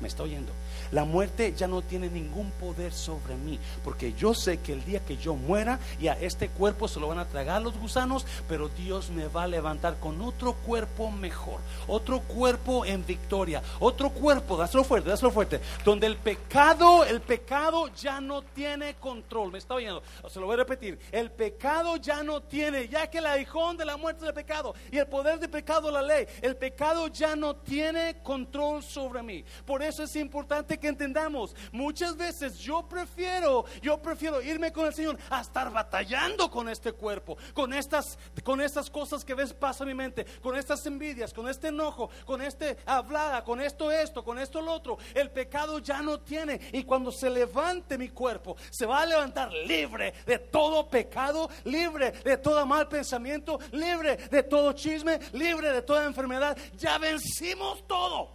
¿Me 0.00 0.08
está 0.08 0.24
oyendo? 0.24 0.52
La 0.92 1.04
muerte 1.04 1.54
ya 1.56 1.66
no 1.66 1.82
tiene 1.82 2.08
ningún 2.08 2.50
poder 2.52 2.92
sobre 2.92 3.36
mí, 3.36 3.58
porque 3.84 4.12
yo 4.14 4.34
sé 4.34 4.58
que 4.58 4.72
el 4.72 4.84
día 4.84 5.00
que 5.00 5.16
yo 5.16 5.34
muera 5.34 5.78
y 6.00 6.08
a 6.08 6.14
este 6.14 6.48
cuerpo 6.48 6.88
se 6.88 7.00
lo 7.00 7.08
van 7.08 7.18
a 7.18 7.26
tragar 7.26 7.62
los 7.62 7.76
gusanos, 7.78 8.26
pero 8.48 8.68
Dios 8.68 9.10
me 9.10 9.28
va 9.28 9.44
a 9.44 9.48
levantar 9.48 9.98
con 9.98 10.20
otro 10.20 10.54
cuerpo 10.54 11.10
mejor, 11.10 11.60
otro 11.86 12.20
cuerpo 12.20 12.84
en 12.84 13.04
victoria, 13.06 13.62
otro 13.80 14.10
cuerpo, 14.10 14.56
dáselo 14.56 14.84
fuerte, 14.84 15.10
dáselo 15.10 15.30
fuerte, 15.30 15.60
donde 15.84 16.06
el 16.06 16.16
pecado, 16.16 17.04
el 17.04 17.20
pecado 17.20 17.88
ya 17.94 18.20
no 18.20 18.42
tiene 18.42 18.94
control. 18.94 19.52
¿Me 19.52 19.58
está 19.58 19.74
oyendo? 19.74 20.02
Se 20.28 20.40
lo 20.40 20.46
voy 20.46 20.54
a 20.54 20.58
repetir, 20.58 20.98
el 21.12 21.30
pecado 21.30 21.96
ya 21.96 22.22
no 22.22 22.42
tiene, 22.42 22.88
ya 22.88 23.08
que 23.08 23.18
el 23.18 23.26
aguijón 23.26 23.76
de 23.76 23.84
la 23.84 23.96
muerte 23.96 24.24
del 24.24 24.34
pecado 24.34 24.74
y 24.90 24.98
el 24.98 25.06
poder 25.06 25.38
del 25.38 25.50
pecado 25.50 25.90
la 25.90 26.02
ley, 26.02 26.26
el 26.42 26.56
pecado 26.56 27.08
ya 27.08 27.36
no 27.36 27.56
tiene 27.56 28.22
control 28.22 28.82
sobre 28.82 29.22
mí. 29.22 29.44
Por 29.64 29.82
eso 29.82 30.02
es 30.02 30.16
importante 30.16 30.65
que 30.66 30.88
entendamos. 30.88 31.54
Muchas 31.70 32.16
veces 32.16 32.58
yo 32.58 32.88
prefiero, 32.88 33.64
yo 33.80 33.98
prefiero 33.98 34.42
irme 34.42 34.72
con 34.72 34.86
el 34.86 34.94
Señor 34.94 35.18
a 35.30 35.40
estar 35.40 35.70
batallando 35.70 36.50
con 36.50 36.68
este 36.68 36.92
cuerpo, 36.92 37.38
con 37.54 37.72
estas, 37.72 38.18
con 38.42 38.60
estas 38.60 38.90
cosas 38.90 39.24
que 39.24 39.34
ves 39.34 39.54
pasa 39.54 39.84
en 39.84 39.88
mi 39.88 39.94
mente, 39.94 40.24
con 40.42 40.56
estas 40.56 40.84
envidias, 40.86 41.32
con 41.32 41.48
este 41.48 41.68
enojo, 41.68 42.10
con 42.24 42.42
este 42.42 42.76
hablada, 42.84 43.44
con 43.44 43.60
esto, 43.60 43.90
esto, 43.90 44.24
con 44.24 44.38
esto, 44.38 44.60
lo 44.60 44.72
otro. 44.72 44.98
El 45.14 45.30
pecado 45.30 45.78
ya 45.78 46.02
no 46.02 46.20
tiene. 46.20 46.60
Y 46.72 46.82
cuando 46.84 47.12
se 47.12 47.30
levante 47.30 47.96
mi 47.96 48.08
cuerpo, 48.08 48.56
se 48.70 48.86
va 48.86 49.02
a 49.02 49.06
levantar 49.06 49.52
libre 49.52 50.12
de 50.26 50.38
todo 50.38 50.88
pecado, 50.88 51.48
libre 51.64 52.12
de 52.12 52.36
todo 52.38 52.66
mal 52.66 52.88
pensamiento, 52.88 53.58
libre 53.72 54.16
de 54.16 54.42
todo 54.42 54.72
chisme, 54.72 55.20
libre 55.32 55.72
de 55.72 55.82
toda 55.82 56.04
enfermedad. 56.04 56.56
Ya 56.76 56.98
vencimos 56.98 57.86
todo. 57.86 58.30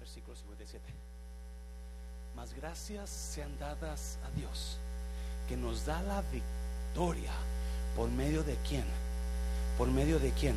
Versículo 0.00 0.36
57. 0.36 0.94
Más 2.34 2.53
gracias 2.64 3.10
sean 3.10 3.50
dadas 3.60 4.16
a 4.24 4.38
Dios, 4.40 4.78
que 5.46 5.54
nos 5.54 5.84
da 5.84 6.00
la 6.00 6.22
victoria 6.32 7.30
por 7.94 8.08
medio 8.08 8.42
de 8.42 8.56
quién? 8.66 8.84
¿Por 9.76 9.88
medio 9.88 10.18
de 10.18 10.30
quién? 10.30 10.56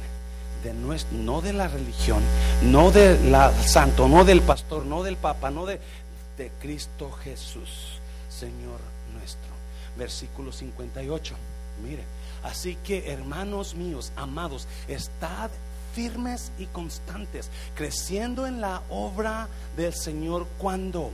De 0.63 0.73
nuestro, 0.73 1.17
no 1.17 1.41
de 1.41 1.51
la 1.51 1.67
religión, 1.67 2.23
no 2.63 2.91
del 2.91 3.35
santo, 3.65 4.07
no 4.07 4.23
del 4.23 4.41
pastor, 4.41 4.85
no 4.85 5.03
del 5.03 5.17
papa, 5.17 5.51
no 5.51 5.65
de, 5.65 5.81
de 6.37 6.49
Cristo 6.61 7.11
Jesús, 7.11 7.99
Señor 8.29 8.79
nuestro. 9.13 9.51
Versículo 9.97 10.53
58. 10.53 11.35
Mire, 11.83 12.03
así 12.41 12.77
que 12.85 13.11
hermanos 13.11 13.75
míos, 13.75 14.13
amados, 14.15 14.65
estad 14.87 15.49
firmes 15.93 16.53
y 16.57 16.67
constantes, 16.67 17.49
creciendo 17.75 18.47
en 18.47 18.61
la 18.61 18.81
obra 18.89 19.49
del 19.75 19.93
Señor 19.93 20.47
cuando 20.57 21.11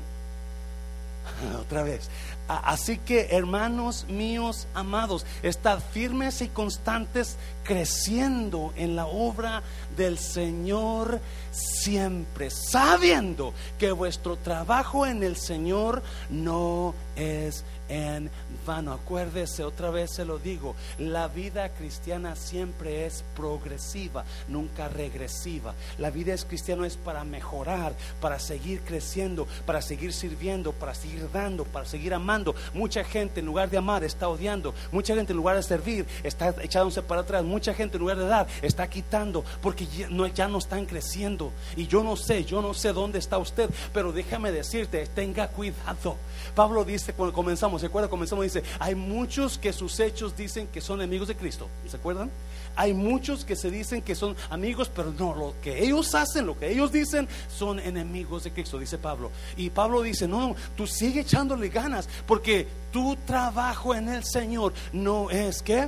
otra 1.60 1.84
vez. 1.84 2.10
Así 2.48 2.98
que, 2.98 3.28
hermanos 3.32 4.06
míos 4.10 4.68
amados, 4.74 5.26
estad 5.44 5.80
firmes 5.80 6.42
y 6.42 6.50
constantes 6.50 7.38
creciendo 7.64 8.74
en 8.76 8.96
la 8.96 9.06
obra 9.06 9.64
del 9.96 10.18
Señor 10.18 11.22
siempre, 11.52 12.50
sabiendo 12.50 13.54
que 13.80 13.92
vuestro 13.92 14.38
trabajo 14.38 15.06
en 15.06 15.24
el 15.24 15.38
Señor 15.38 16.04
no 16.30 16.94
es 17.16 17.64
en 17.90 18.30
vano. 18.66 18.94
Acuérdese, 18.94 19.64
otra 19.64 19.90
vez 19.90 20.12
se 20.12 20.26
lo 20.26 20.40
digo, 20.40 20.76
la 20.98 21.28
vida 21.28 21.70
cristiana 21.70 22.36
siempre 22.36 23.06
es 23.06 23.24
progresiva, 23.36 24.26
nunca 24.48 24.88
regresiva. 24.88 25.74
La 25.98 26.10
vida 26.10 26.34
es 26.34 26.46
cristiana 26.46 26.88
es 26.88 26.98
para 26.98 27.24
mejorar, 27.24 27.94
para 28.20 28.40
seguir 28.40 28.82
creciendo, 28.82 29.48
para 29.66 29.82
seguir 29.82 30.14
sirviendo, 30.14 30.72
para 30.74 30.96
seguir 30.96 31.30
dando, 31.32 31.66
para 31.66 31.86
seguir 31.86 32.14
amando. 32.14 32.33
Mucha 32.74 33.04
gente 33.04 33.42
en 33.42 33.46
lugar 33.46 33.70
de 33.70 33.78
amar 33.78 34.04
está 34.04 34.28
odiando, 34.28 34.74
mucha 34.92 35.16
gente 35.16 35.34
en 35.34 35.38
lugar 35.38 35.56
de 35.56 35.64
servir 35.64 36.06
está 36.24 36.54
echándose 36.62 37.02
para 37.04 37.22
atrás, 37.22 37.44
mucha 37.44 37.74
gente 37.74 37.98
en 37.98 38.02
lugar 38.02 38.18
de 38.18 38.26
dar 38.26 38.48
está 38.62 38.88
quitando 38.88 39.44
porque 39.62 39.86
ya 39.86 40.10
no, 40.10 40.26
ya 40.28 40.48
no 40.48 40.58
están 40.58 40.86
creciendo. 40.86 41.52
Y 41.76 41.88
yo 41.88 42.04
no 42.04 42.16
sé, 42.16 42.44
yo 42.44 42.62
no 42.62 42.74
sé 42.74 42.92
dónde 42.94 43.20
está 43.20 43.38
usted, 43.38 43.70
pero 43.94 44.12
déjame 44.12 44.52
decirte, 44.52 45.06
tenga 45.08 45.48
cuidado. 45.48 46.18
Pablo 46.56 46.84
dice 46.84 47.14
cuando 47.14 47.34
comenzamos, 47.34 47.82
¿se 47.82 47.88
acuerda? 47.88 48.10
Comenzamos, 48.10 48.44
dice, 48.46 48.64
hay 48.80 48.96
muchos 48.96 49.58
que 49.58 49.74
sus 49.74 50.00
hechos 50.00 50.36
dicen 50.36 50.68
que 50.68 50.82
son 50.82 51.02
enemigos 51.02 51.28
de 51.28 51.36
Cristo. 51.36 51.68
¿Se 51.88 51.98
acuerdan? 51.98 52.32
Hay 52.76 52.94
muchos 52.94 53.46
que 53.46 53.56
se 53.56 53.70
dicen 53.70 54.02
que 54.02 54.16
son 54.16 54.36
amigos, 54.50 54.90
pero 54.94 55.12
no, 55.12 55.36
lo 55.36 55.54
que 55.62 55.84
ellos 55.84 56.16
hacen, 56.16 56.46
lo 56.46 56.58
que 56.58 56.72
ellos 56.72 56.92
dicen, 56.92 57.28
son 57.56 57.80
enemigos 57.80 58.44
de 58.44 58.52
Cristo, 58.52 58.80
dice 58.80 58.98
Pablo. 58.98 59.32
Y 59.58 59.70
Pablo 59.70 60.02
dice, 60.02 60.28
no, 60.28 60.56
tú 60.76 60.88
sigue 60.88 61.22
echándole 61.22 61.70
ganas, 61.70 62.10
porque 62.26 62.68
tu 62.92 63.16
trabajo 63.28 63.94
en 63.94 64.10
el 64.10 64.24
Señor 64.24 64.74
no 64.92 65.30
es 65.30 65.62
que, 65.62 65.88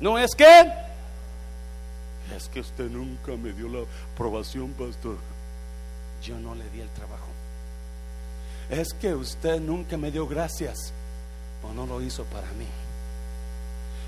no 0.00 0.18
es 0.18 0.34
que, 0.34 0.72
es 2.36 2.48
que 2.48 2.60
usted 2.60 2.88
nunca 2.88 3.32
me 3.36 3.52
dio 3.52 3.68
la 3.68 3.84
aprobación, 4.14 4.70
pastor. 4.72 5.16
Yo 6.22 6.38
no 6.38 6.54
le 6.54 6.68
di 6.70 6.80
el 6.80 6.88
trabajo. 6.90 7.26
Es 8.70 8.92
que 8.92 9.14
usted 9.14 9.60
nunca 9.60 9.96
me 9.96 10.10
dio 10.10 10.26
gracias 10.26 10.92
o 11.62 11.72
no 11.72 11.86
lo 11.86 12.02
hizo 12.02 12.24
para 12.24 12.46
mí. 12.52 12.66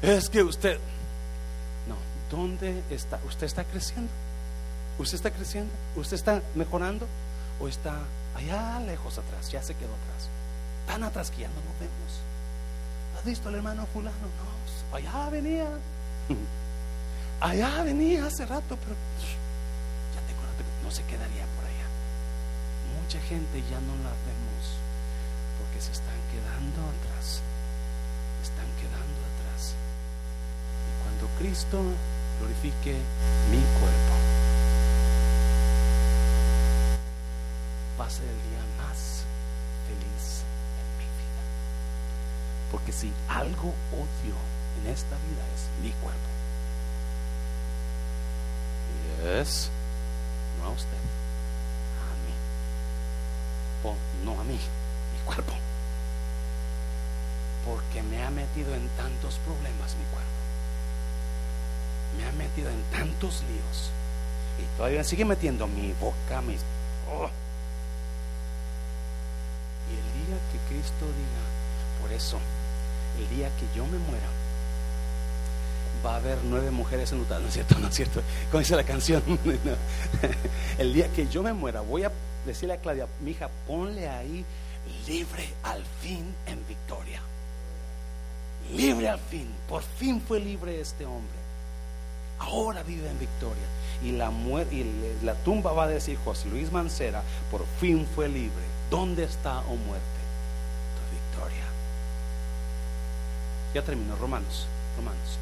Es 0.03 0.29
que 0.29 0.43
usted, 0.43 0.79
no, 0.79 1.00
¿dónde 2.31 2.83
está? 2.91 3.19
¿Usted 3.27 3.47
está 3.47 3.65
creciendo? 3.65 4.11
¿Usted 4.99 5.17
está 5.17 5.31
creciendo? 5.31 5.73
¿Usted 5.97 6.15
está 6.15 6.43
mejorando? 6.55 7.07
¿O 7.61 7.69
está 7.69 7.99
allá 8.35 8.81
lejos 8.81 9.19
atrás? 9.19 9.51
Ya 9.51 9.63
se 9.63 9.75
quedó 9.75 9.89
atrás. 9.89 10.29
Tan 10.87 11.03
atrás 11.03 11.31
que 11.31 11.43
ya 11.43 11.49
no 11.49 11.55
lo 11.55 11.73
vemos. 11.79 12.21
¿Has 13.19 13.25
visto 13.25 13.49
al 13.49 13.57
hermano 13.57 13.87
fulano? 13.93 14.17
No, 14.17 14.97
allá 14.97 15.29
venía. 15.31 15.67
Allá 17.41 17.83
venía 17.85 18.27
hace 18.27 18.45
rato, 18.45 18.77
pero 18.77 18.93
ya 20.13 20.21
te 20.29 20.33
acuerdas, 20.35 20.61
no 20.85 20.91
se 20.91 21.03
quedaría 21.05 21.47
por 21.57 21.65
allá. 21.65 21.89
Mucha 23.01 23.19
gente 23.19 23.65
ya 23.71 23.81
no 23.81 23.97
la 24.05 24.13
vemos 24.29 24.77
porque 25.57 25.81
se 25.81 25.93
están 25.93 26.21
quedando 26.29 26.85
atrás. 26.85 27.41
Están 28.43 28.69
quedando 28.77 29.21
atrás. 29.25 29.73
Y 30.85 30.93
cuando 31.01 31.25
Cristo 31.39 31.81
glorifique 32.41 32.97
mi 33.51 33.61
cuerpo, 33.79 34.15
va 38.01 38.07
a 38.07 38.11
ser 38.11 38.25
el 38.25 38.51
día 38.51 38.65
más 38.79 39.25
feliz 39.87 40.43
en 40.81 40.89
mi 40.99 41.05
vida. 41.05 41.43
Porque 42.71 42.93
si 42.93 43.13
algo 43.29 43.75
odio 43.93 44.35
en 44.81 44.93
esta 44.93 45.17
vida 45.29 45.45
es 45.55 45.69
mi 45.83 45.91
cuerpo. 46.01 46.19
Es 49.23 49.71
no 50.59 50.69
a 50.69 50.71
usted, 50.71 50.89
a 50.97 52.13
mí. 52.25 52.35
no 54.25 54.41
a 54.41 54.45
mí, 54.45 54.55
mi 54.55 55.19
cuerpo. 55.27 55.53
Porque 57.67 58.03
me 58.03 58.25
ha 58.25 58.31
metido 58.31 58.75
en 58.75 58.89
tantos 58.97 59.37
problemas 59.45 59.95
mi 59.97 60.05
cuerpo. 60.07 60.40
Me 62.17 62.27
ha 62.27 62.33
metido 62.33 62.71
en 62.71 62.83
tantos 62.91 63.43
líos. 63.49 63.91
Y 64.59 64.77
todavía 64.77 65.05
sigue 65.05 65.25
metiendo 65.25 65.67
mi 65.67 65.93
boca, 65.95 66.41
mis... 66.43 66.61
Oh. 67.11 67.29
Y 69.89 69.95
el 69.95 70.27
día 70.27 70.37
que 70.53 70.75
Cristo 70.75 71.07
diga, 71.07 72.01
por 72.01 72.13
eso, 72.13 72.39
el 73.19 73.37
día 73.37 73.49
que 73.57 73.67
yo 73.77 73.85
me 73.87 73.99
muera, 73.99 74.29
va 76.05 76.15
a 76.15 76.17
haber 76.17 76.39
nueve 76.45 76.71
mujeres 76.71 77.13
en 77.13 77.27
¿no 77.29 77.39
es 77.47 77.55
cierto? 77.55 77.79
¿No 77.79 77.89
es 77.89 77.95
cierto? 77.95 78.23
Como 78.51 78.61
dice 78.61 78.77
la 78.77 78.85
canción. 78.85 79.23
El 80.79 80.95
día 80.95 81.09
que 81.13 81.29
yo 81.29 81.43
me 81.43 81.53
muera, 81.53 81.81
voy 81.81 82.05
a 82.05 82.13
decirle 82.47 82.75
a 82.75 82.79
Claudia, 82.79 83.07
mi 83.21 83.33
hija, 83.33 83.51
ponle 83.67 84.09
ahí 84.09 84.45
libre 85.07 85.49
al 85.63 85.83
fin 86.01 86.35
en 86.47 86.67
victoria. 86.67 87.21
Libre 88.75 89.09
al 89.09 89.19
fin. 89.19 89.49
Por 89.69 89.83
fin 89.83 90.21
fue 90.21 90.41
libre 90.41 90.81
este 90.81 91.05
hombre. 91.05 91.40
Ahora 92.41 92.83
vive 92.83 93.09
en 93.09 93.19
victoria. 93.19 93.63
Y 94.03 94.13
la, 94.13 94.31
y 94.71 95.19
la 95.23 95.35
tumba 95.35 95.73
va 95.73 95.85
a 95.85 95.89
decir, 95.89 96.19
José 96.25 96.49
Luis 96.49 96.73
Mancera, 96.73 97.23
por 97.51 97.65
fin 97.79 98.09
fue 98.15 98.29
libre. 98.29 98.65
¿Dónde 98.91 99.25
está, 99.25 99.59
o 99.61 99.73
oh 99.73 99.77
muerte, 99.77 100.21
tu 100.97 101.37
victoria? 101.37 101.65
Ya 103.75 103.83
terminó, 103.83 104.17
Romanos. 104.17 104.67
Romanos. 104.97 105.39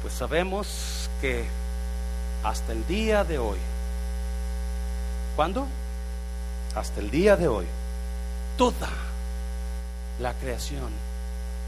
Pues 0.00 0.14
sabemos 0.14 1.08
que 1.20 1.44
hasta 2.42 2.72
el 2.72 2.86
día 2.86 3.22
de 3.22 3.38
hoy, 3.38 3.58
¿cuándo? 5.36 5.66
Hasta 6.74 7.00
el 7.00 7.10
día 7.10 7.36
de 7.36 7.46
hoy, 7.48 7.66
toda 8.56 8.88
la 10.18 10.32
creación 10.34 10.90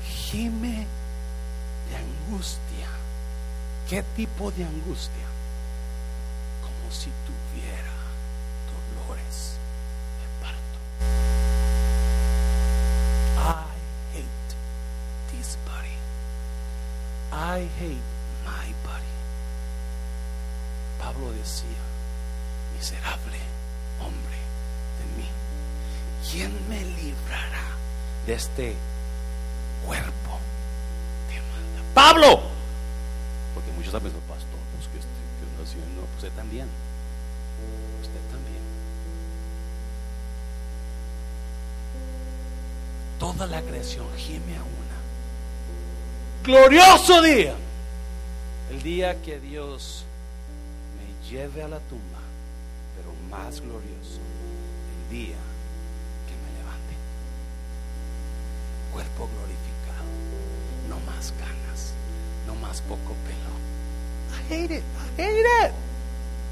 gime 0.05 0.87
de 1.89 1.97
angustia. 1.97 2.89
¿Qué 3.89 4.03
tipo 4.17 4.51
de 4.51 4.65
angustia? 4.65 5.27
Como 6.63 6.91
si 6.93 7.11
tuviera 7.27 7.95
dolores 8.73 9.59
de 10.21 10.27
parto. 10.41 10.79
I 13.39 14.17
hate 14.17 14.51
this 15.31 15.59
body. 15.67 15.99
I 17.33 17.69
hate 17.81 18.15
Pablo 21.05 21.31
decía, 21.33 21.85
miserable 22.75 23.37
hombre 24.01 24.39
de 24.99 25.23
mí, 25.23 25.29
¿quién 26.31 26.51
me 26.67 26.83
librará 26.83 27.77
de 28.27 28.35
este 28.35 28.75
cuerpo 29.87 30.25
Pablo. 31.95 32.41
Porque 33.55 33.71
muchos 33.73 33.93
saben, 33.93 34.13
pastor, 34.13 34.59
pues 34.75 34.89
que 34.89 34.99
estoy 34.99 35.65
haciendo, 35.65 36.01
pues 36.03 36.25
usted 36.25 36.33
también. 36.33 36.67
Usted 38.03 38.21
también. 38.33 38.63
Toda 43.21 43.47
la 43.47 43.63
creación 43.63 44.07
gime 44.17 44.57
a 44.57 44.63
una. 44.63 44.99
Glorioso 46.43 47.23
día. 47.23 47.55
El 48.71 48.83
día 48.83 49.23
que 49.23 49.39
Dios 49.39 50.05
me 50.99 51.31
lleve 51.31 51.63
a 51.63 51.69
la 51.69 51.79
tumba, 51.79 52.19
pero 52.97 53.15
más 53.31 53.61
glorioso, 53.61 54.21
el 54.95 55.17
día 55.17 55.37
que 56.27 56.35
me 56.43 56.59
levante. 56.59 56.95
Cuerpo 58.93 59.29
glorificado, 59.29 59.55
no 59.55 59.64
más 61.25 61.33
ganas, 61.39 61.95
no 62.47 62.55
más 62.57 62.81
poco 62.83 63.15
pelo. 63.25 63.53
I 64.35 64.53
hate 64.53 64.77
it, 64.77 64.83
I 64.83 65.23
hate 65.23 65.41
it. 65.41 65.73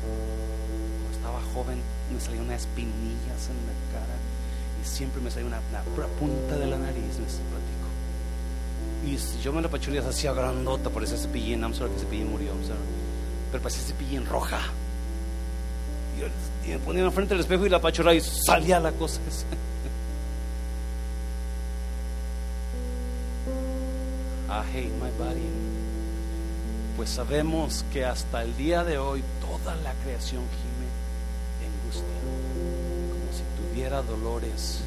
Cuando 0.01 1.17
estaba 1.17 1.41
joven 1.53 1.83
me 2.13 2.21
salían 2.21 2.45
unas 2.45 2.63
espinillas 2.63 3.49
en 3.51 3.57
la 3.67 3.75
cara 3.93 4.17
y 4.83 4.87
siempre 4.87 5.21
me 5.21 5.31
salía 5.31 5.49
una, 5.49 5.61
pura 5.95 6.07
punta 6.19 6.57
de 6.57 6.67
la 6.67 6.79
nariz, 6.79 7.19
me 7.19 7.27
platico. 7.27 7.89
Y 9.07 9.19
si 9.19 9.43
yo 9.43 9.53
me 9.53 9.61
la 9.61 9.69
pachulía 9.69 10.01
hacía 10.09 10.33
grandota, 10.33 10.91
parecía 10.91 11.19
cepillín, 11.19 11.63
I'm 11.63 11.75
sorry 11.75 11.93
que 11.93 12.01
cepillín 12.01 12.31
murió, 12.31 12.53
I'm 12.53 12.65
sorry. 12.65 12.79
pero 13.51 13.63
parecía 13.63 13.83
cepillín 13.85 14.27
roja. 14.27 14.61
Y, 16.65 16.69
me 16.71 16.79
ponía 16.79 17.03
enfrente 17.03 17.35
del 17.35 17.41
espejo 17.41 17.67
y 17.67 17.69
la 17.69 17.81
pachurra 17.81 18.15
y 18.15 18.21
salía 18.21 18.79
la 18.81 18.93
cosa. 18.93 19.21
esa. 19.29 19.47
I 24.53 24.63
hate 24.65 24.93
my 25.01 25.09
body. 25.19 25.49
Pues 26.95 27.09
sabemos 27.09 27.87
que 27.91 28.05
hasta 28.05 28.43
el 28.43 28.55
día 28.55 28.85
de 28.85 28.99
hoy 28.99 29.25
toda 29.41 29.75
la 29.77 29.95
creación 30.05 30.43
gime 30.43 30.89
de 31.59 31.67
angustia, 31.73 32.21
como 33.09 33.33
si 33.33 33.45
tuviera 33.57 34.03
dolores. 34.03 34.81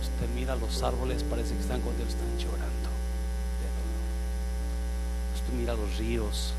Usted 0.00 0.28
mira 0.34 0.56
los 0.56 0.82
árboles, 0.82 1.22
parece 1.24 1.52
que 1.52 1.60
están 1.60 1.82
contentos, 1.82 2.14
están 2.14 2.38
llorando 2.38 2.88
de 3.60 3.68
dolor. 3.76 4.04
Usted 5.36 5.52
mira 5.52 5.74
los 5.74 5.98
ríos, 5.98 6.54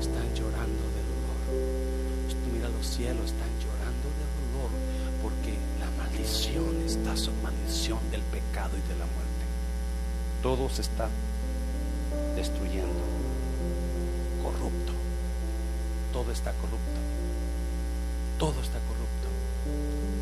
están 0.00 0.34
llorando 0.34 0.82
de 0.98 1.02
dolor. 1.14 1.38
Usted 2.26 2.52
mira 2.52 2.68
los 2.70 2.86
cielos, 2.88 3.26
están 3.26 3.54
llorando 3.62 4.06
de 4.18 4.26
dolor, 4.34 4.70
porque 5.22 5.54
la 5.78 5.90
maldición 6.02 6.82
está 6.84 7.16
su 7.16 7.30
maldición 7.40 8.00
del 8.10 8.22
pecado 8.22 8.72
y 8.76 8.88
de 8.88 8.98
la 8.98 9.06
muerte. 9.06 9.29
Todo 10.42 10.70
se 10.70 10.82
está 10.82 11.08
destruyendo, 12.34 13.02
corrupto. 14.42 14.92
Todo 16.12 16.32
está 16.32 16.52
corrupto. 16.52 17.00
Todo 18.38 18.60
está 18.62 18.78
corrupto. 18.80 19.28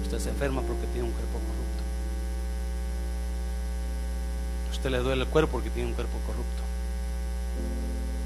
Usted 0.02 0.18
se 0.18 0.30
enferma 0.30 0.62
porque 0.62 0.86
tiene 0.88 1.06
un 1.06 1.12
cuerpo 1.12 1.38
corrupto. 1.38 1.82
Usted 4.72 4.90
le 4.90 4.98
duele 4.98 5.22
el 5.22 5.28
cuerpo 5.28 5.52
porque 5.52 5.70
tiene 5.70 5.90
un 5.90 5.94
cuerpo 5.94 6.18
corrupto. 6.26 6.62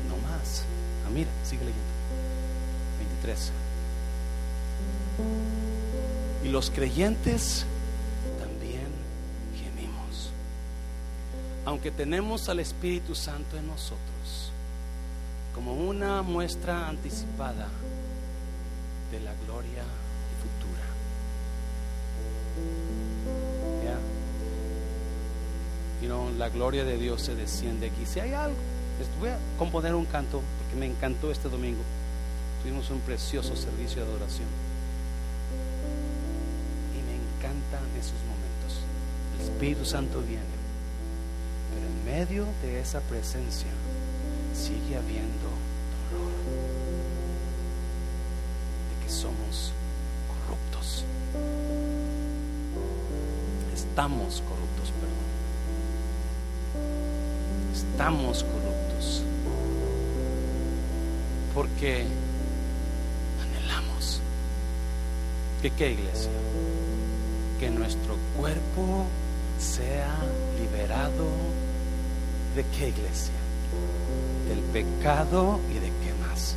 No 0.09 0.17
más. 0.29 0.65
Ah, 1.07 1.11
mira, 1.11 1.31
sigue 1.45 1.65
leyendo. 1.65 1.83
23. 2.99 3.53
Y 6.45 6.49
los 6.49 6.71
creyentes 6.71 7.67
Aunque 11.73 11.91
tenemos 11.91 12.49
al 12.51 12.61
Espíritu 12.61 13.15
Santo 13.15 13.57
en 13.57 13.67
nosotros, 13.67 14.53
como 15.55 15.73
una 15.73 16.21
muestra 16.21 16.87
anticipada 16.87 17.67
de 19.11 19.21
la 19.21 19.33
gloria 19.47 19.83
futura. 20.43 20.85
¿Ya? 23.83 23.99
You 26.07 26.31
la 26.37 26.51
gloria 26.51 26.85
de 26.85 26.99
Dios 26.99 27.23
se 27.23 27.35
desciende 27.35 27.87
aquí. 27.87 28.05
Si 28.05 28.21
hay 28.21 28.35
algo, 28.35 28.59
voy 29.19 29.31
a 29.31 29.39
componer 29.57 29.95
un 29.95 30.05
canto 30.05 30.43
porque 30.59 30.77
me 30.79 30.85
encantó 30.85 31.31
este 31.31 31.49
domingo. 31.49 31.81
Tuvimos 32.63 32.91
un 32.91 33.01
precioso 33.01 33.57
servicio 33.57 34.05
de 34.05 34.11
adoración. 34.11 34.49
Y 36.93 37.01
me 37.01 37.15
encantan 37.15 37.89
esos 37.99 38.21
momentos. 38.29 38.83
El 39.39 39.45
Espíritu 39.47 39.87
Santo 39.87 40.21
viene. 40.21 40.62
Medio 42.05 42.47
de 42.63 42.81
esa 42.81 43.01
presencia 43.01 43.71
sigue 44.55 44.97
habiendo 44.97 45.49
dolor. 46.11 46.33
De 48.89 49.05
que 49.05 49.13
somos 49.13 49.73
corruptos. 50.29 51.05
Estamos 53.73 54.43
corruptos, 54.49 54.93
perdón. 55.01 55.33
Estamos 57.73 58.45
corruptos. 58.45 59.23
Porque 61.55 62.05
anhelamos 63.43 64.21
que 65.61 65.71
qué 65.71 65.93
iglesia? 65.93 66.31
Que 67.61 67.71
nuestro 67.71 68.17
cuerpo 68.37 69.07
sea 69.59 70.13
liberado 70.59 71.27
de 72.55 72.65
qué 72.65 72.89
iglesia? 72.89 73.35
Del 74.49 74.59
pecado 74.73 75.59
y 75.71 75.75
de 75.75 75.87
qué 75.87 76.15
más? 76.29 76.55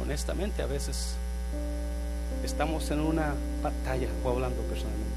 Honestamente, 0.00 0.62
a 0.62 0.66
veces 0.66 1.14
estamos 2.44 2.90
en 2.90 3.00
una 3.00 3.34
batalla, 3.62 4.08
o 4.24 4.30
hablando 4.30 4.60
personalmente. 4.62 5.12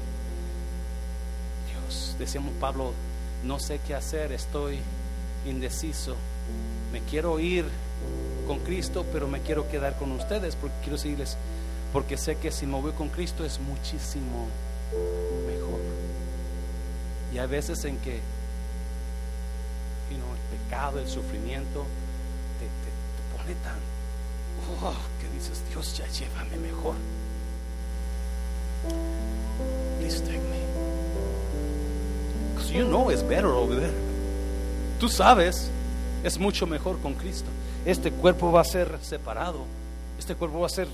Dios, 1.70 2.16
decíamos 2.18 2.52
Pablo, 2.60 2.92
no 3.44 3.58
sé 3.58 3.80
qué 3.86 3.94
hacer, 3.94 4.32
estoy 4.32 4.78
indeciso, 5.44 6.16
me 6.92 7.00
quiero 7.00 7.38
ir 7.40 7.64
con 8.46 8.60
Cristo, 8.60 9.04
pero 9.12 9.28
me 9.28 9.40
quiero 9.40 9.68
quedar 9.68 9.96
con 9.98 10.12
ustedes 10.12 10.56
porque 10.56 10.76
quiero 10.82 10.98
seguirles, 10.98 11.36
porque 11.92 12.16
sé 12.16 12.36
que 12.36 12.50
si 12.50 12.66
me 12.66 12.80
voy 12.80 12.92
con 12.92 13.08
Cristo 13.08 13.44
es 13.44 13.58
muchísimo 13.60 14.46
mejor. 15.46 15.80
Y 17.32 17.38
hay 17.38 17.46
veces 17.46 17.84
en 17.84 17.96
que 17.98 18.20
you 20.10 20.16
know, 20.18 20.28
el 20.32 20.58
pecado, 20.58 20.98
el 21.00 21.08
sufrimiento 21.08 21.84
te, 22.58 22.66
te- 22.66 22.92
te 23.16 23.36
pone 23.36 23.54
tan, 23.62 23.78
oh, 24.82 24.94
que 25.20 25.28
dices, 25.36 25.62
Dios 25.70 25.96
ya 25.96 26.06
llévame 26.08 26.56
mejor. 26.58 26.94
Please 29.98 30.20
take 30.20 30.38
me. 30.38 30.60
Because 32.54 32.70
you 32.70 32.84
know 32.84 33.10
it's 33.10 33.22
better 33.22 33.48
over 33.52 33.74
there. 33.74 33.94
Tú 35.00 35.08
sabes, 35.08 35.70
es 36.24 36.38
mucho 36.38 36.66
mejor 36.66 36.98
con 37.00 37.14
Cristo. 37.14 37.48
Este 37.84 38.10
cuerpo 38.10 38.50
va 38.52 38.60
a 38.62 38.64
ser 38.64 38.98
separado. 39.02 39.64
Este 40.18 40.34
cuerpo 40.34 40.60
va 40.60 40.66
a 40.66 40.70
ser 40.70 40.88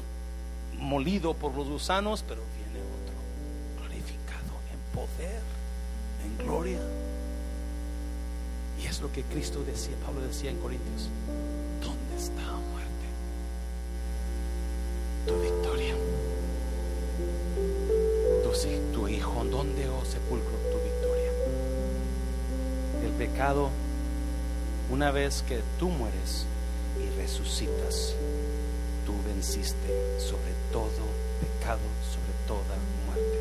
molido 0.78 1.34
por 1.34 1.54
los 1.54 1.68
gusanos, 1.68 2.24
pero 2.26 2.42
viene 2.56 2.80
otro 3.02 3.14
glorificado 3.78 4.54
en 4.72 4.94
poder, 4.94 5.40
en 6.24 6.46
gloria. 6.46 6.80
Y 8.82 8.86
es 8.86 9.00
lo 9.00 9.12
que 9.12 9.22
Cristo 9.22 9.62
decía, 9.64 9.94
Pablo 10.04 10.20
decía 10.22 10.50
en 10.50 10.58
Corintios. 10.58 11.08
¿Dónde 11.80 12.16
está 12.16 12.42
muerte? 12.42 13.06
Tu 15.26 15.40
victoria. 15.40 15.96
Tu, 18.92 19.08
hijo, 19.08 19.44
¿dónde, 19.50 19.88
oh 19.88 20.04
sepulcro, 20.04 20.52
tu 20.70 20.78
victoria? 20.84 21.32
El 23.02 23.10
pecado, 23.12 23.70
una 24.90 25.10
vez 25.10 25.42
que 25.48 25.60
tú 25.78 25.88
mueres 25.88 26.44
y 27.00 27.18
resucitas, 27.18 28.14
tú 29.06 29.14
venciste 29.26 30.20
sobre 30.20 30.52
todo 30.72 30.90
pecado, 31.40 31.78
sobre 32.10 32.32
toda 32.46 32.76
muerte. 33.06 33.38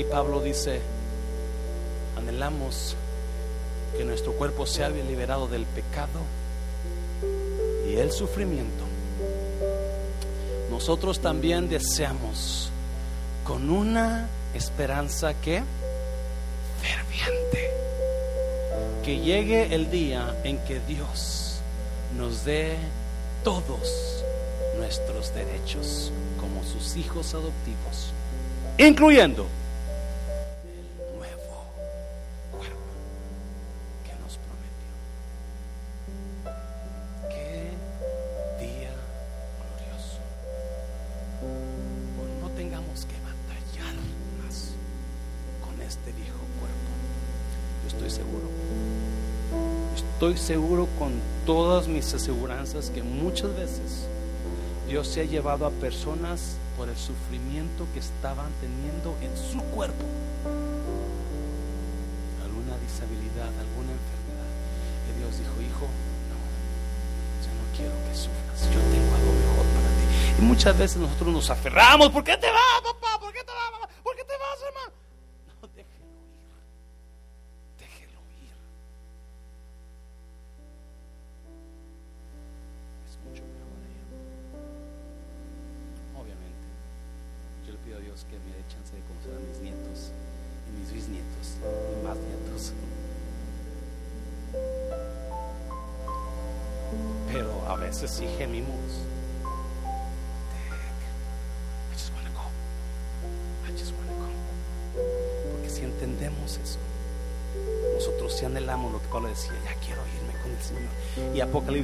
Y 0.00 0.04
Pablo 0.04 0.40
dice, 0.40 0.80
anhelamos 2.16 2.96
que 3.96 4.04
nuestro 4.04 4.32
cuerpo 4.32 4.66
sea 4.66 4.88
liberado 4.88 5.48
del 5.48 5.66
pecado 5.66 6.20
y 7.88 7.96
el 7.96 8.10
sufrimiento. 8.12 8.84
Nosotros 10.70 11.20
también 11.20 11.68
deseamos 11.68 12.70
con 13.44 13.70
una 13.70 14.28
esperanza 14.54 15.34
que 15.34 15.62
ferviente 16.80 17.70
que 19.04 19.20
llegue 19.20 19.74
el 19.74 19.90
día 19.90 20.34
en 20.44 20.58
que 20.58 20.80
Dios 20.80 21.60
nos 22.16 22.44
dé 22.44 22.76
todos 23.42 24.24
nuestros 24.84 25.34
derechos 25.34 26.12
como 26.38 26.62
sus 26.62 26.96
hijos 26.96 27.32
adoptivos, 27.32 28.12
incluyendo 28.76 29.46
el 30.62 31.16
nuevo 31.16 31.64
cuerpo 32.52 32.92
que 34.04 34.12
nos 34.22 34.36
prometió. 34.44 34.92
Qué 37.30 37.70
día 38.60 38.92
glorioso. 39.56 40.20
No 42.42 42.48
tengamos 42.50 43.06
que 43.06 43.16
batallar 43.24 43.94
más 44.44 44.74
con 45.64 45.80
este 45.80 46.12
viejo 46.12 46.44
cuerpo. 46.60 46.90
Yo 47.82 47.88
estoy 47.88 48.10
seguro. 48.10 48.48
Estoy 49.96 50.36
seguro 50.36 50.88
con 50.98 51.12
todas 51.46 51.88
mis 51.88 52.12
aseguranzas 52.12 52.90
que 52.90 53.02
muchas 53.02 53.56
veces 53.56 54.08
Dios 54.94 55.08
se 55.08 55.22
ha 55.22 55.24
llevado 55.24 55.66
a 55.66 55.70
personas 55.70 56.54
por 56.76 56.88
el 56.88 56.96
sufrimiento 56.96 57.84
que 57.92 57.98
estaban 57.98 58.46
teniendo 58.60 59.16
en 59.22 59.36
su 59.36 59.58
cuerpo. 59.74 60.04
Alguna 62.44 62.78
disabilidad, 62.78 63.50
alguna 63.58 63.90
enfermedad. 63.90 64.54
Y 65.10 65.18
Dios 65.18 65.36
dijo, 65.36 65.60
hijo, 65.66 65.90
no, 66.30 66.38
yo 67.42 67.50
no 67.58 67.66
quiero 67.76 67.90
que 68.06 68.14
sufras. 68.14 68.72
Yo 68.72 68.78
tengo 68.94 69.16
algo 69.16 69.32
mejor 69.32 69.66
para 69.74 69.88
ti. 69.98 70.38
Y 70.38 70.42
muchas 70.42 70.78
veces 70.78 70.98
nosotros 70.98 71.28
nos 71.32 71.50
aferramos. 71.50 72.10
¿Por 72.10 72.22
qué 72.22 72.36
te 72.36 72.46
vas, 72.46 72.93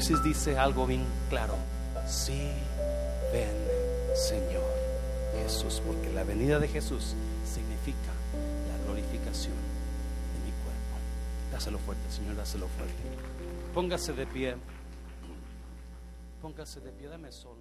Apocalipsis 0.00 0.22
dice 0.22 0.58
algo 0.58 0.86
bien 0.86 1.04
claro. 1.28 1.56
Sí, 2.06 2.50
ven, 3.32 3.54
Señor 4.14 4.64
Jesús, 5.42 5.82
porque 5.86 6.10
la 6.14 6.24
venida 6.24 6.58
de 6.58 6.68
Jesús 6.68 7.14
significa 7.44 8.12
la 8.68 8.84
glorificación 8.84 9.52
de 9.52 10.38
mi 10.46 10.52
cuerpo. 10.62 11.52
Dáselo 11.52 11.78
fuerte, 11.78 12.10
Señor, 12.10 12.34
dáselo 12.36 12.66
fuerte. 12.68 12.94
Póngase 13.74 14.14
de 14.14 14.26
pie. 14.26 14.56
Póngase 16.40 16.80
de 16.80 16.92
pie, 16.92 17.08
dame 17.08 17.30
sol. 17.30 17.58